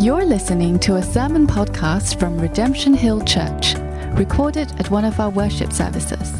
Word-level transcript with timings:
You're 0.00 0.24
listening 0.24 0.78
to 0.78 0.96
a 0.96 1.02
sermon 1.02 1.46
podcast 1.46 2.18
from 2.18 2.40
Redemption 2.40 2.94
Hill 2.94 3.20
Church, 3.20 3.74
recorded 4.14 4.72
at 4.80 4.90
one 4.90 5.04
of 5.04 5.20
our 5.20 5.28
worship 5.28 5.74
services. 5.74 6.32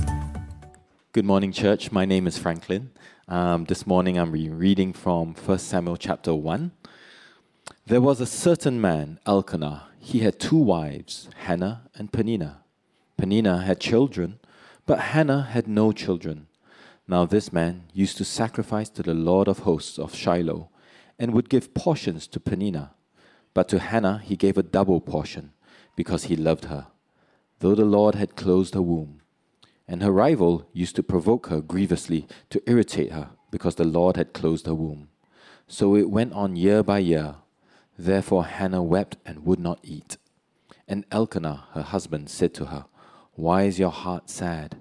Good 1.12 1.26
morning, 1.26 1.52
church. 1.52 1.92
My 1.92 2.06
name 2.06 2.26
is 2.26 2.38
Franklin. 2.38 2.90
Um, 3.28 3.66
this 3.66 3.86
morning 3.86 4.16
I'm 4.16 4.32
reading 4.32 4.94
from 4.94 5.34
1 5.34 5.58
Samuel 5.58 5.98
chapter 5.98 6.34
1. 6.34 6.72
There 7.84 8.00
was 8.00 8.18
a 8.22 8.24
certain 8.24 8.80
man, 8.80 9.20
Elkanah. 9.26 9.88
He 9.98 10.20
had 10.20 10.40
two 10.40 10.56
wives, 10.56 11.28
Hannah 11.40 11.82
and 11.94 12.10
Peninnah. 12.10 12.62
Peninnah 13.18 13.58
had 13.58 13.78
children, 13.78 14.38
but 14.86 15.00
Hannah 15.12 15.42
had 15.42 15.68
no 15.68 15.92
children. 15.92 16.46
Now 17.06 17.26
this 17.26 17.52
man 17.52 17.90
used 17.92 18.16
to 18.16 18.24
sacrifice 18.24 18.88
to 18.88 19.02
the 19.02 19.12
Lord 19.12 19.48
of 19.48 19.60
hosts 19.60 19.98
of 19.98 20.14
Shiloh, 20.14 20.70
and 21.18 21.34
would 21.34 21.50
give 21.50 21.74
portions 21.74 22.26
to 22.28 22.40
Peninnah. 22.40 22.92
But 23.54 23.68
to 23.68 23.78
Hannah 23.78 24.18
he 24.18 24.36
gave 24.36 24.56
a 24.56 24.62
double 24.62 25.00
portion, 25.00 25.52
because 25.96 26.24
he 26.24 26.36
loved 26.36 26.66
her, 26.66 26.86
though 27.58 27.74
the 27.74 27.84
Lord 27.84 28.14
had 28.14 28.36
closed 28.36 28.74
her 28.74 28.82
womb. 28.82 29.20
And 29.88 30.02
her 30.02 30.12
rival 30.12 30.68
used 30.72 30.96
to 30.96 31.02
provoke 31.02 31.48
her 31.48 31.60
grievously 31.60 32.26
to 32.50 32.62
irritate 32.70 33.12
her, 33.12 33.30
because 33.50 33.74
the 33.74 33.84
Lord 33.84 34.16
had 34.16 34.32
closed 34.32 34.66
her 34.66 34.74
womb. 34.74 35.08
So 35.66 35.96
it 35.96 36.10
went 36.10 36.32
on 36.32 36.56
year 36.56 36.82
by 36.82 36.98
year. 36.98 37.36
Therefore 37.98 38.44
Hannah 38.44 38.82
wept 38.82 39.16
and 39.26 39.44
would 39.44 39.60
not 39.60 39.80
eat. 39.82 40.16
And 40.88 41.04
Elkanah, 41.12 41.64
her 41.72 41.82
husband, 41.82 42.30
said 42.30 42.54
to 42.54 42.66
her, 42.66 42.86
Why 43.34 43.62
is 43.62 43.78
your 43.78 43.90
heart 43.90 44.30
sad? 44.30 44.78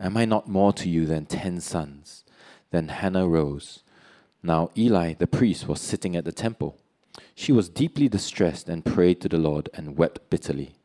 Am 0.00 0.16
I 0.16 0.24
not 0.24 0.48
more 0.48 0.72
to 0.72 0.88
you 0.88 1.06
than 1.06 1.26
ten 1.26 1.60
sons? 1.60 2.24
Then 2.70 2.88
Hannah 2.88 3.28
rose. 3.28 3.82
Now 4.42 4.70
Eli 4.76 5.14
the 5.14 5.28
priest 5.28 5.68
was 5.68 5.80
sitting 5.80 6.16
at 6.16 6.24
the 6.24 6.32
temple. 6.32 6.78
She 7.34 7.52
was 7.52 7.68
deeply 7.68 8.08
distressed 8.08 8.68
and 8.68 8.84
prayed 8.84 9.20
to 9.20 9.28
the 9.28 9.38
Lord 9.38 9.68
and 9.74 9.96
wept 9.96 10.30
bitterly. 10.30 10.76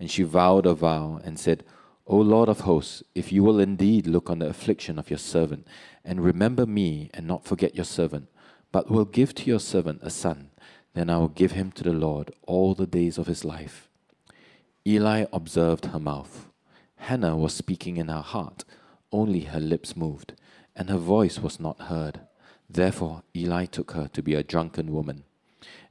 And 0.00 0.10
she 0.10 0.22
vowed 0.22 0.66
a 0.66 0.74
vow 0.74 1.20
and 1.24 1.38
said, 1.38 1.64
O 2.06 2.16
Lord 2.16 2.48
of 2.48 2.60
hosts, 2.60 3.02
if 3.14 3.32
you 3.32 3.44
will 3.44 3.60
indeed 3.60 4.06
look 4.06 4.30
on 4.30 4.38
the 4.38 4.48
affliction 4.48 4.98
of 4.98 5.10
your 5.10 5.18
servant, 5.18 5.66
and 6.04 6.24
remember 6.24 6.64
me 6.64 7.10
and 7.12 7.26
not 7.26 7.44
forget 7.44 7.74
your 7.74 7.84
servant, 7.84 8.28
but 8.72 8.90
will 8.90 9.04
give 9.04 9.34
to 9.34 9.44
your 9.44 9.60
servant 9.60 10.00
a 10.02 10.10
son, 10.10 10.50
then 10.94 11.10
I 11.10 11.18
will 11.18 11.28
give 11.28 11.52
him 11.52 11.70
to 11.72 11.84
the 11.84 11.92
Lord 11.92 12.32
all 12.46 12.74
the 12.74 12.86
days 12.86 13.18
of 13.18 13.26
his 13.26 13.44
life. 13.44 13.88
Eli 14.86 15.26
observed 15.32 15.86
her 15.86 16.00
mouth. 16.00 16.48
Hannah 16.96 17.36
was 17.36 17.52
speaking 17.52 17.98
in 17.98 18.08
her 18.08 18.22
heart, 18.22 18.64
only 19.12 19.40
her 19.40 19.60
lips 19.60 19.94
moved, 19.96 20.32
and 20.74 20.88
her 20.88 20.96
voice 20.96 21.38
was 21.38 21.60
not 21.60 21.82
heard. 21.82 22.20
Therefore 22.70 23.22
Eli 23.36 23.66
took 23.66 23.92
her 23.92 24.08
to 24.08 24.22
be 24.22 24.34
a 24.34 24.42
drunken 24.42 24.92
woman. 24.92 25.24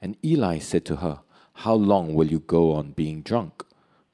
And 0.01 0.17
Eli 0.23 0.59
said 0.59 0.85
to 0.85 0.97
her, 0.97 1.19
How 1.53 1.73
long 1.73 2.13
will 2.13 2.27
you 2.27 2.39
go 2.39 2.73
on 2.73 2.91
being 2.91 3.21
drunk? 3.21 3.63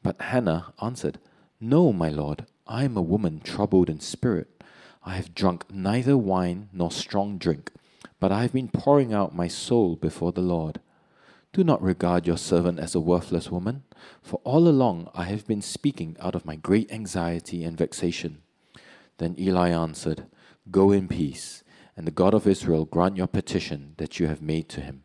But 0.02 0.22
Hannah 0.22 0.74
answered, 0.82 1.20
No, 1.60 1.94
my 1.94 2.10
lord, 2.10 2.46
I 2.68 2.84
am 2.84 2.98
a 2.98 3.02
woman 3.02 3.40
troubled 3.40 3.90
in 3.90 4.00
spirit. 4.00 4.64
I 5.06 5.16
have 5.16 5.36
drunk 5.36 5.66
neither 5.72 6.18
wine 6.18 6.70
nor 6.72 6.90
strong 6.92 7.38
drink, 7.38 7.72
but 8.20 8.32
I 8.32 8.42
have 8.44 8.54
been 8.54 8.70
pouring 8.70 9.14
out 9.14 9.36
my 9.36 9.48
soul 9.48 9.96
before 9.96 10.32
the 10.32 10.42
Lord. 10.42 10.80
Do 11.52 11.64
not 11.64 11.84
regard 11.84 12.26
your 12.26 12.38
servant 12.38 12.80
as 12.80 12.96
a 12.96 13.00
worthless 13.00 13.52
woman, 13.52 13.84
for 14.22 14.40
all 14.44 14.68
along 14.68 15.10
I 15.14 15.26
have 15.26 15.46
been 15.46 15.62
speaking 15.62 16.18
out 16.20 16.36
of 16.36 16.46
my 16.46 16.56
great 16.56 16.92
anxiety 16.92 17.64
and 17.64 17.78
vexation. 17.78 18.42
Then 19.18 19.36
Eli 19.38 19.70
answered, 19.70 20.26
Go 20.72 20.92
in 20.92 21.08
peace, 21.08 21.64
and 21.96 22.08
the 22.08 22.12
God 22.12 22.34
of 22.34 22.48
Israel 22.48 22.86
grant 22.86 23.18
your 23.18 23.28
petition 23.28 23.94
that 23.98 24.20
you 24.20 24.28
have 24.28 24.42
made 24.42 24.68
to 24.70 24.82
him. 24.82 25.04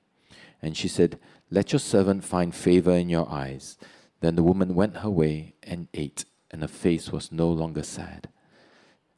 And 0.61 0.77
she 0.77 0.89
said, 0.89 1.19
Let 1.51 1.73
your 1.73 1.81
servant 1.81 2.25
find 2.25 2.55
favor 2.55 2.93
in 2.93 3.09
your 3.09 3.31
eyes. 3.31 3.77
Then 4.21 4.37
the 4.37 4.43
woman 4.43 4.75
went 4.75 4.99
her 4.99 5.11
way 5.11 5.55
and 5.63 5.89
ate, 5.95 6.25
and 6.51 6.63
her 6.63 6.69
face 6.69 7.13
was 7.13 7.31
no 7.31 7.49
longer 7.49 7.83
sad. 7.83 8.29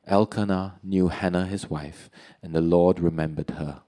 Elkanah 0.06 0.80
knew 0.82 1.08
Hannah 1.08 1.46
his 1.46 1.70
wife, 1.70 2.10
and 2.42 2.54
the 2.54 2.60
Lord 2.60 3.00
remembered 3.00 3.50
her. 3.50 3.82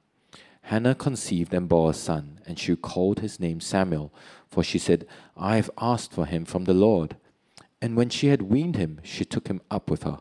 Hannah 0.62 0.94
conceived 0.94 1.52
and 1.52 1.68
bore 1.68 1.90
a 1.90 1.94
son, 1.94 2.40
and 2.46 2.58
she 2.58 2.76
called 2.76 3.18
his 3.18 3.40
name 3.40 3.60
Samuel, 3.60 4.14
for 4.48 4.62
she 4.62 4.78
said, 4.78 5.06
I 5.36 5.56
have 5.56 5.70
asked 5.76 6.12
for 6.12 6.24
him 6.24 6.44
from 6.44 6.64
the 6.64 6.74
Lord. 6.74 7.16
And 7.80 7.96
when 7.96 8.08
she 8.08 8.28
had 8.28 8.42
weaned 8.42 8.76
him, 8.76 9.00
she 9.02 9.24
took 9.24 9.48
him 9.48 9.60
up 9.70 9.90
with 9.90 10.04
her. 10.04 10.20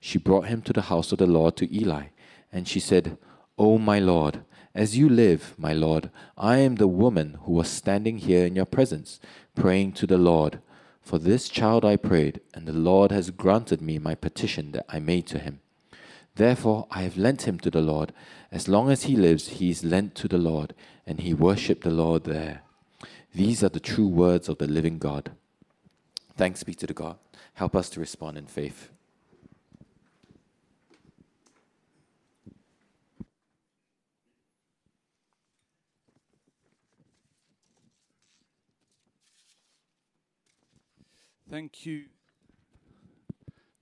She 0.00 0.18
brought 0.18 0.46
him 0.46 0.62
to 0.62 0.72
the 0.72 0.82
house 0.82 1.12
of 1.12 1.18
the 1.18 1.26
Lord 1.26 1.56
to 1.58 1.72
Eli, 1.72 2.06
and 2.50 2.66
she 2.66 2.80
said, 2.80 3.18
O 3.58 3.78
my 3.78 3.98
Lord, 3.98 4.44
as 4.74 4.96
you 4.96 5.08
live, 5.08 5.54
my 5.58 5.72
Lord, 5.72 6.10
I 6.36 6.58
am 6.58 6.76
the 6.76 6.88
woman 6.88 7.38
who 7.42 7.52
was 7.52 7.68
standing 7.68 8.18
here 8.18 8.46
in 8.46 8.56
your 8.56 8.64
presence, 8.64 9.20
praying 9.54 9.92
to 9.92 10.06
the 10.06 10.18
Lord. 10.18 10.60
For 11.02 11.18
this 11.18 11.48
child 11.48 11.84
I 11.84 11.96
prayed, 11.96 12.40
and 12.54 12.66
the 12.66 12.72
Lord 12.72 13.10
has 13.10 13.30
granted 13.30 13.82
me 13.82 13.98
my 13.98 14.14
petition 14.14 14.72
that 14.72 14.86
I 14.88 14.98
made 14.98 15.26
to 15.28 15.38
him. 15.38 15.60
Therefore 16.36 16.86
I 16.90 17.02
have 17.02 17.18
lent 17.18 17.42
him 17.42 17.58
to 17.60 17.70
the 17.70 17.82
Lord. 17.82 18.12
As 18.50 18.68
long 18.68 18.90
as 18.90 19.02
he 19.04 19.16
lives, 19.16 19.48
he 19.48 19.70
is 19.70 19.84
lent 19.84 20.14
to 20.16 20.28
the 20.28 20.38
Lord, 20.38 20.74
and 21.06 21.20
he 21.20 21.34
worshipped 21.34 21.84
the 21.84 21.90
Lord 21.90 22.24
there. 22.24 22.62
These 23.34 23.62
are 23.64 23.68
the 23.68 23.80
true 23.80 24.08
words 24.08 24.48
of 24.48 24.58
the 24.58 24.66
living 24.66 24.98
God. 24.98 25.32
Thanks 26.36 26.62
be 26.62 26.74
to 26.74 26.86
the 26.86 26.94
God. 26.94 27.16
Help 27.54 27.76
us 27.76 27.90
to 27.90 28.00
respond 28.00 28.38
in 28.38 28.46
faith. 28.46 28.91
Thank 41.52 41.84
you. 41.84 42.04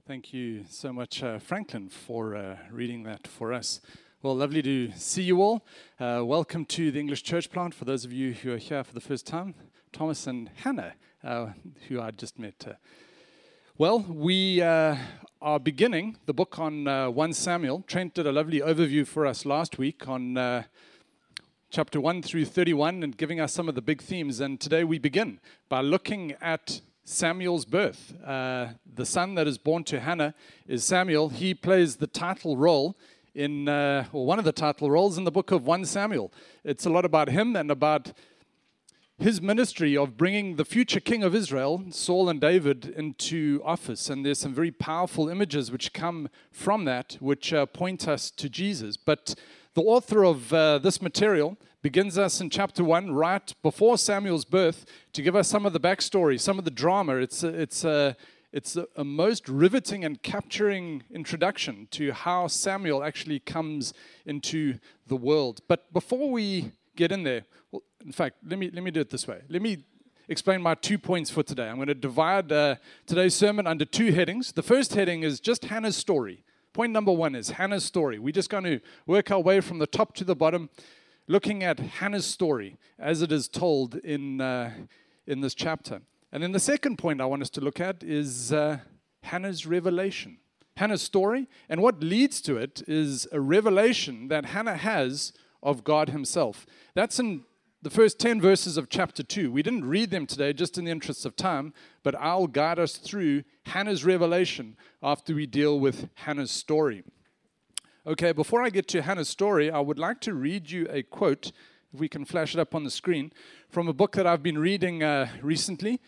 Thank 0.04 0.32
you 0.32 0.64
so 0.68 0.92
much, 0.92 1.22
uh, 1.22 1.38
Franklin, 1.38 1.88
for 1.88 2.34
uh, 2.34 2.56
reading 2.68 3.04
that 3.04 3.28
for 3.28 3.52
us. 3.52 3.80
Well, 4.22 4.34
lovely 4.34 4.60
to 4.62 4.90
see 4.96 5.22
you 5.22 5.40
all. 5.40 5.64
Uh, 6.00 6.22
welcome 6.24 6.64
to 6.64 6.90
the 6.90 6.98
English 6.98 7.22
Church 7.22 7.48
Plant. 7.48 7.72
For 7.74 7.84
those 7.84 8.04
of 8.04 8.12
you 8.12 8.32
who 8.32 8.52
are 8.52 8.56
here 8.56 8.82
for 8.82 8.92
the 8.92 9.00
first 9.00 9.24
time, 9.24 9.54
Thomas 9.92 10.26
and 10.26 10.50
Hannah, 10.64 10.94
uh, 11.22 11.50
who 11.86 12.00
I 12.00 12.10
just 12.10 12.40
met. 12.40 12.66
Uh, 12.66 12.72
well, 13.78 14.00
we 14.00 14.60
uh, 14.60 14.96
are 15.40 15.60
beginning 15.60 16.16
the 16.26 16.34
book 16.34 16.58
on 16.58 16.86
1 16.86 17.32
Samuel. 17.34 17.84
Trent 17.86 18.14
did 18.14 18.26
a 18.26 18.32
lovely 18.32 18.58
overview 18.58 19.06
for 19.06 19.26
us 19.26 19.46
last 19.46 19.78
week 19.78 20.08
on 20.08 20.64
chapter 21.70 22.00
1 22.00 22.22
through 22.22 22.46
31 22.46 23.04
and 23.04 23.16
giving 23.16 23.38
us 23.38 23.52
some 23.52 23.68
of 23.68 23.76
the 23.76 23.80
big 23.80 24.02
themes. 24.02 24.40
And 24.40 24.58
today 24.58 24.82
we 24.82 24.98
begin 24.98 25.38
by 25.68 25.82
looking 25.82 26.34
at 26.40 26.80
Samuel's 27.10 27.64
birth. 27.64 28.14
Uh, 28.24 28.68
the 28.94 29.04
son 29.04 29.34
that 29.34 29.48
is 29.48 29.58
born 29.58 29.82
to 29.84 29.98
Hannah 29.98 30.32
is 30.68 30.84
Samuel. 30.84 31.28
He 31.28 31.54
plays 31.54 31.96
the 31.96 32.06
title 32.06 32.56
role 32.56 32.96
in, 33.34 33.68
uh, 33.68 34.06
or 34.12 34.24
one 34.24 34.38
of 34.38 34.44
the 34.44 34.52
title 34.52 34.90
roles 34.90 35.18
in 35.18 35.24
the 35.24 35.32
book 35.32 35.50
of 35.50 35.66
1 35.66 35.84
Samuel. 35.86 36.32
It's 36.62 36.86
a 36.86 36.90
lot 36.90 37.04
about 37.04 37.28
him 37.28 37.56
and 37.56 37.68
about 37.68 38.12
his 39.18 39.42
ministry 39.42 39.96
of 39.96 40.16
bringing 40.16 40.54
the 40.54 40.64
future 40.64 41.00
king 41.00 41.24
of 41.24 41.34
Israel, 41.34 41.84
Saul 41.90 42.28
and 42.28 42.40
David, 42.40 42.94
into 42.96 43.60
office. 43.64 44.08
And 44.08 44.24
there's 44.24 44.38
some 44.38 44.54
very 44.54 44.70
powerful 44.70 45.28
images 45.28 45.72
which 45.72 45.92
come 45.92 46.30
from 46.52 46.84
that, 46.84 47.16
which 47.18 47.52
uh, 47.52 47.66
point 47.66 48.06
us 48.06 48.30
to 48.30 48.48
Jesus. 48.48 48.96
But 48.96 49.34
the 49.74 49.82
author 49.82 50.24
of 50.24 50.52
uh, 50.52 50.78
this 50.78 51.00
material, 51.00 51.56
begins 51.82 52.18
us 52.18 52.40
in 52.40 52.50
chapter 52.50 52.84
1, 52.84 53.12
right 53.12 53.54
before 53.62 53.96
Samuel's 53.96 54.44
birth, 54.44 54.84
to 55.12 55.22
give 55.22 55.34
us 55.36 55.48
some 55.48 55.64
of 55.64 55.72
the 55.72 55.80
backstory, 55.80 56.38
some 56.38 56.58
of 56.58 56.64
the 56.64 56.70
drama. 56.70 57.16
It's 57.16 57.42
a, 57.42 57.48
it's 57.48 57.84
a, 57.84 58.16
it's 58.52 58.76
a, 58.76 58.86
a 58.96 59.04
most 59.04 59.48
riveting 59.48 60.04
and 60.04 60.22
capturing 60.22 61.04
introduction 61.10 61.88
to 61.92 62.12
how 62.12 62.48
Samuel 62.48 63.02
actually 63.02 63.38
comes 63.38 63.94
into 64.26 64.78
the 65.06 65.16
world. 65.16 65.60
But 65.68 65.92
before 65.92 66.30
we 66.30 66.72
get 66.96 67.12
in 67.12 67.22
there, 67.22 67.44
well, 67.70 67.82
in 68.04 68.12
fact, 68.12 68.36
let 68.44 68.58
me, 68.58 68.70
let 68.72 68.82
me 68.82 68.90
do 68.90 69.00
it 69.00 69.10
this 69.10 69.26
way. 69.26 69.42
Let 69.48 69.62
me 69.62 69.84
explain 70.28 70.62
my 70.62 70.74
two 70.74 70.98
points 70.98 71.30
for 71.30 71.42
today. 71.42 71.68
I'm 71.68 71.76
going 71.76 71.88
to 71.88 71.94
divide 71.94 72.50
uh, 72.52 72.76
today's 73.06 73.34
sermon 73.34 73.66
under 73.66 73.84
two 73.84 74.12
headings. 74.12 74.52
The 74.52 74.62
first 74.62 74.94
heading 74.94 75.22
is 75.22 75.40
just 75.40 75.66
Hannah's 75.66 75.96
story. 75.96 76.44
Point 76.72 76.92
number 76.92 77.10
one 77.10 77.34
is 77.34 77.50
Hannah's 77.50 77.84
story. 77.84 78.20
We're 78.20 78.32
just 78.32 78.48
going 78.48 78.62
to 78.62 78.80
work 79.04 79.32
our 79.32 79.40
way 79.40 79.60
from 79.60 79.78
the 79.78 79.88
top 79.88 80.14
to 80.14 80.24
the 80.24 80.36
bottom 80.36 80.70
looking 81.26 81.64
at 81.64 81.80
Hannah's 81.80 82.26
story 82.26 82.76
as 82.96 83.22
it 83.22 83.32
is 83.32 83.48
told 83.48 83.96
in, 83.96 84.40
uh, 84.40 84.72
in 85.26 85.40
this 85.40 85.54
chapter. 85.54 86.00
And 86.30 86.44
then 86.44 86.52
the 86.52 86.60
second 86.60 86.96
point 86.96 87.20
I 87.20 87.24
want 87.24 87.42
us 87.42 87.50
to 87.50 87.60
look 87.60 87.80
at 87.80 88.04
is 88.04 88.52
uh, 88.52 88.78
Hannah's 89.24 89.66
revelation. 89.66 90.38
Hannah's 90.76 91.02
story, 91.02 91.48
and 91.68 91.82
what 91.82 92.04
leads 92.04 92.40
to 92.42 92.56
it 92.56 92.82
is 92.86 93.26
a 93.32 93.40
revelation 93.40 94.28
that 94.28 94.46
Hannah 94.46 94.76
has 94.76 95.32
of 95.64 95.82
God 95.82 96.10
Himself. 96.10 96.66
That's 96.94 97.18
in 97.18 97.42
the 97.82 97.90
first 97.90 98.18
10 98.18 98.42
verses 98.42 98.76
of 98.76 98.90
chapter 98.90 99.22
2. 99.22 99.50
We 99.50 99.62
didn't 99.62 99.86
read 99.86 100.10
them 100.10 100.26
today 100.26 100.52
just 100.52 100.76
in 100.76 100.84
the 100.84 100.90
interest 100.90 101.24
of 101.24 101.34
time, 101.34 101.72
but 102.02 102.14
I'll 102.14 102.46
guide 102.46 102.78
us 102.78 102.96
through 102.96 103.44
Hannah's 103.64 104.04
revelation 104.04 104.76
after 105.02 105.34
we 105.34 105.46
deal 105.46 105.80
with 105.80 106.10
Hannah's 106.16 106.50
story. 106.50 107.04
Okay, 108.06 108.32
before 108.32 108.62
I 108.62 108.68
get 108.68 108.86
to 108.88 109.00
Hannah's 109.00 109.30
story, 109.30 109.70
I 109.70 109.80
would 109.80 109.98
like 109.98 110.20
to 110.22 110.34
read 110.34 110.70
you 110.70 110.86
a 110.90 111.02
quote 111.02 111.52
if 111.92 112.00
we 112.00 112.08
can 112.08 112.26
flash 112.26 112.54
it 112.54 112.60
up 112.60 112.74
on 112.74 112.84
the 112.84 112.90
screen, 112.90 113.32
from 113.70 113.88
a 113.88 113.94
book 113.94 114.12
that 114.12 114.26
I've 114.26 114.42
been 114.42 114.58
reading 114.58 115.02
uh, 115.02 115.28
recently. 115.42 116.00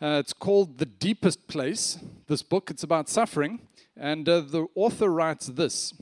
Uh, 0.00 0.20
it's 0.20 0.34
called 0.34 0.76
The 0.78 0.86
Deepest 0.86 1.48
Place. 1.48 1.98
This 2.26 2.42
book, 2.42 2.70
it's 2.70 2.82
about 2.82 3.08
suffering. 3.08 3.60
And 3.96 4.28
uh, 4.28 4.40
the 4.40 4.66
author 4.74 5.08
writes 5.08 5.46
this 5.46 5.94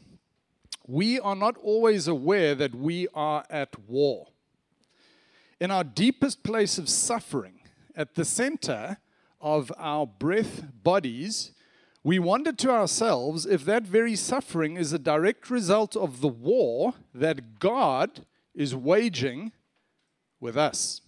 We 0.87 1.21
are 1.21 1.37
not 1.37 1.57
always 1.63 2.09
aware 2.09 2.57
that 2.57 2.75
we 2.75 3.07
are 3.15 3.45
at 3.49 3.79
war. 3.89 4.27
In 5.59 5.71
our 5.71 5.85
deepest 5.85 6.43
place 6.43 6.77
of 6.77 6.89
suffering, 6.89 7.61
at 7.95 8.15
the 8.15 8.25
center 8.25 8.99
of 9.41 9.73
our 9.79 10.07
breath 10.07 10.65
bodies, 10.83 11.53
we 12.05 12.19
wonder 12.19 12.53
to 12.53 12.71
ourselves 12.71 13.47
if 13.47 13.65
that 13.65 13.85
very 13.85 14.17
suffering 14.17 14.77
is 14.77 14.93
a 14.93 14.99
direct 14.99 15.49
result 15.49 15.97
of 15.97 16.21
the 16.21 16.29
war 16.29 16.95
that 17.15 17.59
God 17.59 18.27
is 18.55 18.75
waging 18.75 19.53
with 20.41 20.57
us. 20.59 21.01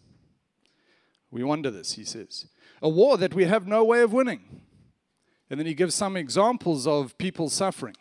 We 1.30 1.44
wonder 1.44 1.70
this, 1.70 1.92
he 1.92 2.04
says. 2.04 2.46
A 2.80 2.88
war 2.88 3.18
that 3.18 3.34
we 3.34 3.44
have 3.44 3.66
no 3.66 3.84
way 3.84 4.00
of 4.00 4.12
winning. 4.14 4.62
And 5.50 5.60
then 5.60 5.66
he 5.66 5.74
gives 5.74 5.94
some 5.94 6.16
examples 6.16 6.86
of 6.86 7.16
people 7.18 7.48
suffering 7.50 7.96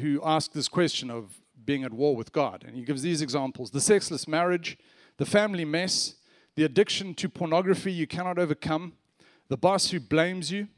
who 0.00 0.20
ask 0.24 0.52
this 0.52 0.68
question 0.68 1.10
of 1.10 1.40
being 1.64 1.84
at 1.84 1.92
war 1.92 2.16
with 2.16 2.32
God. 2.32 2.64
And 2.66 2.74
he 2.74 2.82
gives 2.82 3.02
these 3.02 3.22
examples 3.22 3.70
the 3.70 3.80
sexless 3.80 4.26
marriage, 4.26 4.78
the 5.16 5.26
family 5.26 5.64
mess, 5.64 6.14
the 6.54 6.64
addiction 6.64 7.14
to 7.14 7.28
pornography 7.28 7.92
you 7.92 8.06
cannot 8.06 8.38
overcome, 8.38 8.94
the 9.48 9.56
boss 9.56 9.90
who 9.90 10.00
blames 10.00 10.50
you, 10.50 10.68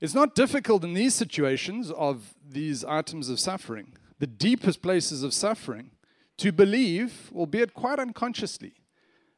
it's 0.00 0.14
not 0.14 0.34
difficult 0.34 0.84
in 0.84 0.94
these 0.94 1.14
situations 1.14 1.90
of 1.90 2.34
these 2.48 2.84
items 2.84 3.28
of 3.28 3.40
suffering, 3.40 3.94
the 4.18 4.26
deepest 4.26 4.80
places 4.80 5.22
of 5.22 5.34
suffering, 5.34 5.90
to 6.36 6.52
believe, 6.52 7.32
albeit 7.34 7.74
quite 7.74 7.98
unconsciously, 7.98 8.74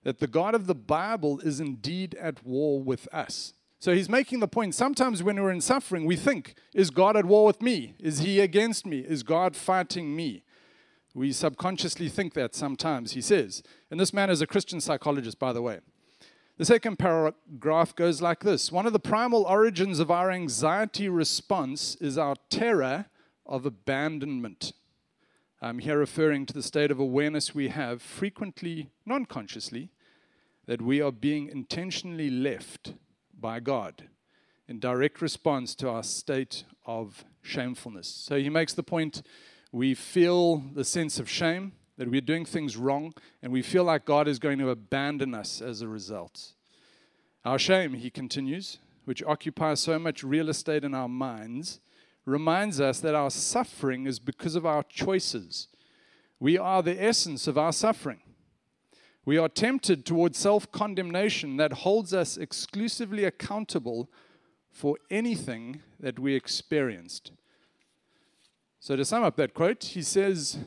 that 0.03 0.19
the 0.19 0.27
God 0.27 0.55
of 0.55 0.67
the 0.67 0.75
Bible 0.75 1.41
is 1.41 1.61
indeed 1.61 2.15
at 2.17 2.45
war 2.45 2.83
with 2.83 3.09
us. 3.13 3.55
So 3.79 3.95
he's 3.95 4.11
making 4.11 4.41
the 4.41 4.49
point 4.49 4.75
sometimes 4.75 5.23
when 5.23 5.41
we're 5.41 5.51
in 5.51 5.63
suffering, 5.63 6.05
we 6.05 6.17
think, 6.17 6.55
is 6.75 6.91
God 6.91 7.17
at 7.17 7.25
war 7.25 7.47
with 7.47 7.63
me? 7.63 7.95
Is 7.99 8.19
he 8.19 8.39
against 8.41 8.85
me? 8.85 8.99
Is 8.99 9.23
God 9.23 9.57
fighting 9.57 10.15
me? 10.15 10.43
We 11.15 11.33
subconsciously 11.33 12.09
think 12.09 12.35
that 12.35 12.55
sometimes, 12.55 13.13
he 13.13 13.21
says. 13.21 13.63
And 13.91 13.99
this 13.99 14.15
man 14.15 14.31
is 14.31 14.41
a 14.41 14.47
Christian 14.47 14.81
psychologist, 14.81 15.39
by 15.39 15.53
the 15.53 15.63
way. 15.63 15.81
The 16.57 16.65
second 16.65 16.99
paragraph 16.99 17.97
goes 17.97 18.21
like 18.21 18.41
this 18.41 18.71
One 18.71 18.87
of 18.87 18.93
the 18.93 19.01
primal 19.01 19.45
origins 19.45 19.99
of 19.99 20.11
our 20.11 20.31
anxiety 20.31 21.09
response 21.09 21.97
is 21.97 22.19
our 22.19 22.37
terror 22.49 23.07
of 23.47 23.67
abandonment. 23.67 24.73
I'm 25.63 25.81
here 25.81 25.99
referring 25.99 26.47
to 26.47 26.55
the 26.55 26.63
state 26.63 26.91
of 26.91 27.01
awareness 27.01 27.55
we 27.55 27.69
have, 27.69 28.01
frequently 28.01 28.91
non 29.05 29.27
consciously, 29.27 29.91
that 30.67 30.81
we 30.81 31.01
are 31.01 31.13
being 31.13 31.49
intentionally 31.49 32.31
left 32.31 32.95
by 33.39 33.59
God 33.59 34.05
in 34.69 34.79
direct 34.79 35.21
response 35.21 35.75
to 35.75 35.89
our 35.89 36.05
state 36.05 36.65
of 36.87 37.25
shamefulness. 37.43 38.07
So 38.07 38.39
he 38.39 38.49
makes 38.49 38.73
the 38.73 38.83
point 38.83 39.23
we 39.73 39.95
feel 39.95 40.57
the 40.75 40.85
sense 40.85 41.19
of 41.19 41.29
shame, 41.29 41.73
that 41.97 42.11
we're 42.11 42.21
doing 42.21 42.45
things 42.45 42.77
wrong, 42.77 43.13
and 43.43 43.53
we 43.53 43.63
feel 43.63 43.85
like 43.85 44.05
God 44.05 44.27
is 44.27 44.39
going 44.39 44.59
to 44.59 44.71
abandon 44.71 45.35
us 45.35 45.61
as 45.61 45.83
a 45.83 45.89
result. 45.89 46.55
Our 47.45 47.59
shame, 47.59 47.95
he 47.95 48.11
continues, 48.11 48.79
which 49.05 49.23
occupies 49.23 49.81
so 49.81 49.99
much 49.99 50.25
real 50.25 50.49
estate 50.49 50.85
in 50.85 50.95
our 50.95 51.09
minds, 51.09 51.81
reminds 52.25 52.81
us 52.81 53.01
that 53.01 53.15
our 53.15 53.31
suffering 53.31 54.07
is 54.07 54.19
because 54.19 54.55
of 54.55 54.67
our 54.67 54.83
choices. 54.83 55.69
We 56.39 56.59
are 56.59 56.83
the 56.83 57.03
essence 57.03 57.47
of 57.47 57.59
our 57.59 57.73
suffering. 57.73 58.21
We 59.25 59.37
are 59.37 59.49
tempted 59.49 60.07
towards 60.07 60.39
self 60.39 60.73
condemnation 60.73 61.57
that 61.59 61.73
holds 61.73 62.15
us 62.15 62.37
exclusively 62.37 63.25
accountable 63.25 64.11
for 64.71 64.97
anything 65.11 65.83
that 65.99 66.19
we 66.19 66.35
experienced. 66.35 67.33
So, 68.83 68.97
to 68.97 69.05
sum 69.05 69.23
up 69.23 69.37
that 69.37 69.53
quote, 69.53 69.85
he 69.85 70.01
says, 70.01 70.59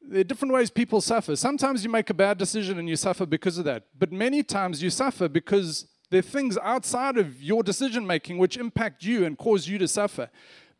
there 0.00 0.20
are 0.20 0.24
different 0.24 0.54
ways 0.54 0.70
people 0.70 1.02
suffer. 1.02 1.36
Sometimes 1.36 1.84
you 1.84 1.90
make 1.90 2.08
a 2.08 2.14
bad 2.14 2.38
decision 2.38 2.78
and 2.78 2.88
you 2.88 2.96
suffer 2.96 3.26
because 3.26 3.58
of 3.58 3.66
that. 3.66 3.84
But 3.98 4.10
many 4.12 4.42
times 4.42 4.82
you 4.82 4.88
suffer 4.88 5.28
because 5.28 5.86
there 6.08 6.20
are 6.20 6.22
things 6.22 6.56
outside 6.62 7.18
of 7.18 7.42
your 7.42 7.62
decision 7.62 8.06
making 8.06 8.38
which 8.38 8.56
impact 8.56 9.04
you 9.04 9.26
and 9.26 9.36
cause 9.36 9.68
you 9.68 9.76
to 9.76 9.86
suffer. 9.86 10.30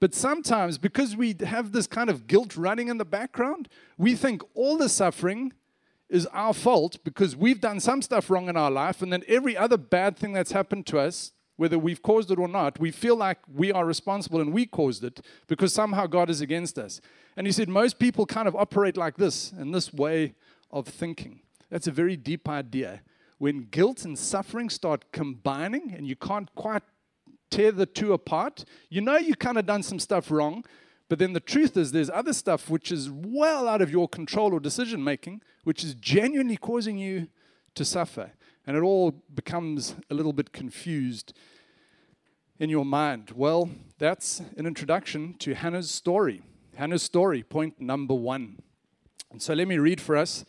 But 0.01 0.15
sometimes, 0.15 0.79
because 0.79 1.15
we 1.15 1.37
have 1.45 1.73
this 1.73 1.87
kind 1.87 2.09
of 2.09 2.27
guilt 2.27 2.57
running 2.57 2.89
in 2.89 2.97
the 2.97 3.05
background, 3.05 3.69
we 3.99 4.15
think 4.15 4.43
all 4.55 4.79
the 4.79 4.89
suffering 4.89 5.53
is 6.09 6.27
our 6.27 6.55
fault 6.55 6.97
because 7.05 7.37
we've 7.37 7.61
done 7.61 7.81
some 7.81 8.01
stuff 8.01 8.31
wrong 8.31 8.49
in 8.49 8.57
our 8.57 8.71
life, 8.71 9.03
and 9.03 9.13
then 9.13 9.23
every 9.29 9.57
other 9.57 9.77
bad 9.77 10.17
thing 10.17 10.33
that's 10.33 10.53
happened 10.53 10.87
to 10.87 10.99
us, 10.99 11.33
whether 11.57 11.79
we've 11.79 12.03
caused 12.03 12.31
it 12.31 12.39
or 12.39 12.49
not, 12.49 12.81
we 12.81 12.91
feel 12.91 13.17
like 13.17 13.39
we 13.53 13.71
are 13.73 13.85
responsible 13.85 14.41
and 14.41 14.53
we 14.53 14.67
caused 14.67 15.05
it 15.05 15.21
because 15.47 15.73
somehow 15.73 16.07
God 16.07 16.29
is 16.31 16.41
against 16.41 16.79
us. 16.79 17.01
And 17.37 17.47
he 17.47 17.53
said, 17.53 17.69
most 17.69 17.99
people 17.99 18.27
kind 18.27 18.49
of 18.49 18.57
operate 18.57 18.97
like 18.97 19.17
this, 19.17 19.53
in 19.53 19.73
this 19.73 19.93
way 19.93 20.35
of 20.71 20.87
thinking. 20.87 21.41
That's 21.71 21.87
a 21.87 21.93
very 21.93 22.17
deep 22.17 22.49
idea. 22.49 23.03
When 23.39 23.69
guilt 23.71 24.05
and 24.05 24.19
suffering 24.19 24.71
start 24.71 25.13
combining 25.13 25.93
and 25.93 26.07
you 26.07 26.17
can't 26.17 26.53
quite 26.55 26.83
tear 27.51 27.73
the 27.73 27.87
two 27.87 28.13
apart, 28.13 28.65
you 28.89 29.01
know 29.01 29.17
you 29.17 29.35
kind 29.35 29.59
of 29.59 29.67
done 29.67 29.83
some 29.83 29.99
stuff 29.99 30.31
wrong, 30.31 30.65
but 31.09 31.19
then 31.19 31.33
the 31.33 31.41
truth 31.41 31.77
is 31.77 31.93
there's 31.93 32.11
other 32.11 32.33
stuff 32.33 32.71
which 32.71 32.91
is 32.91 33.11
well 33.11 33.69
out 33.69 33.83
of 33.83 33.91
your 33.91 34.09
control 34.09 34.53
or 34.53 34.61
decision 34.61 35.03
making, 35.05 35.43
which 35.63 35.85
is 35.85 35.95
genuinely 35.95 36.57
causing 36.57 36.99
you 36.99 37.29
to 37.75 37.85
suffer. 37.85 38.33
And 38.67 38.77
it 38.77 38.83
all 38.83 39.11
becomes 39.11 39.95
a 40.11 40.15
little 40.15 40.33
bit 40.33 40.53
confused 40.53 41.35
in 42.59 42.71
your 42.71 42.85
mind. 42.85 43.33
Well, 43.35 43.71
that's 43.99 44.41
an 44.57 44.67
introduction 44.67 45.35
to 45.41 45.55
Hannah's 45.55 45.91
story. 45.91 46.43
Hannah's 46.77 47.03
story, 47.03 47.43
point 47.43 47.81
number 47.81 48.15
one. 48.15 48.59
And 49.31 49.43
so 49.43 49.55
let 49.55 49.69
me 49.69 49.79
read 49.79 50.01
for 50.01 50.17
us, 50.17 50.45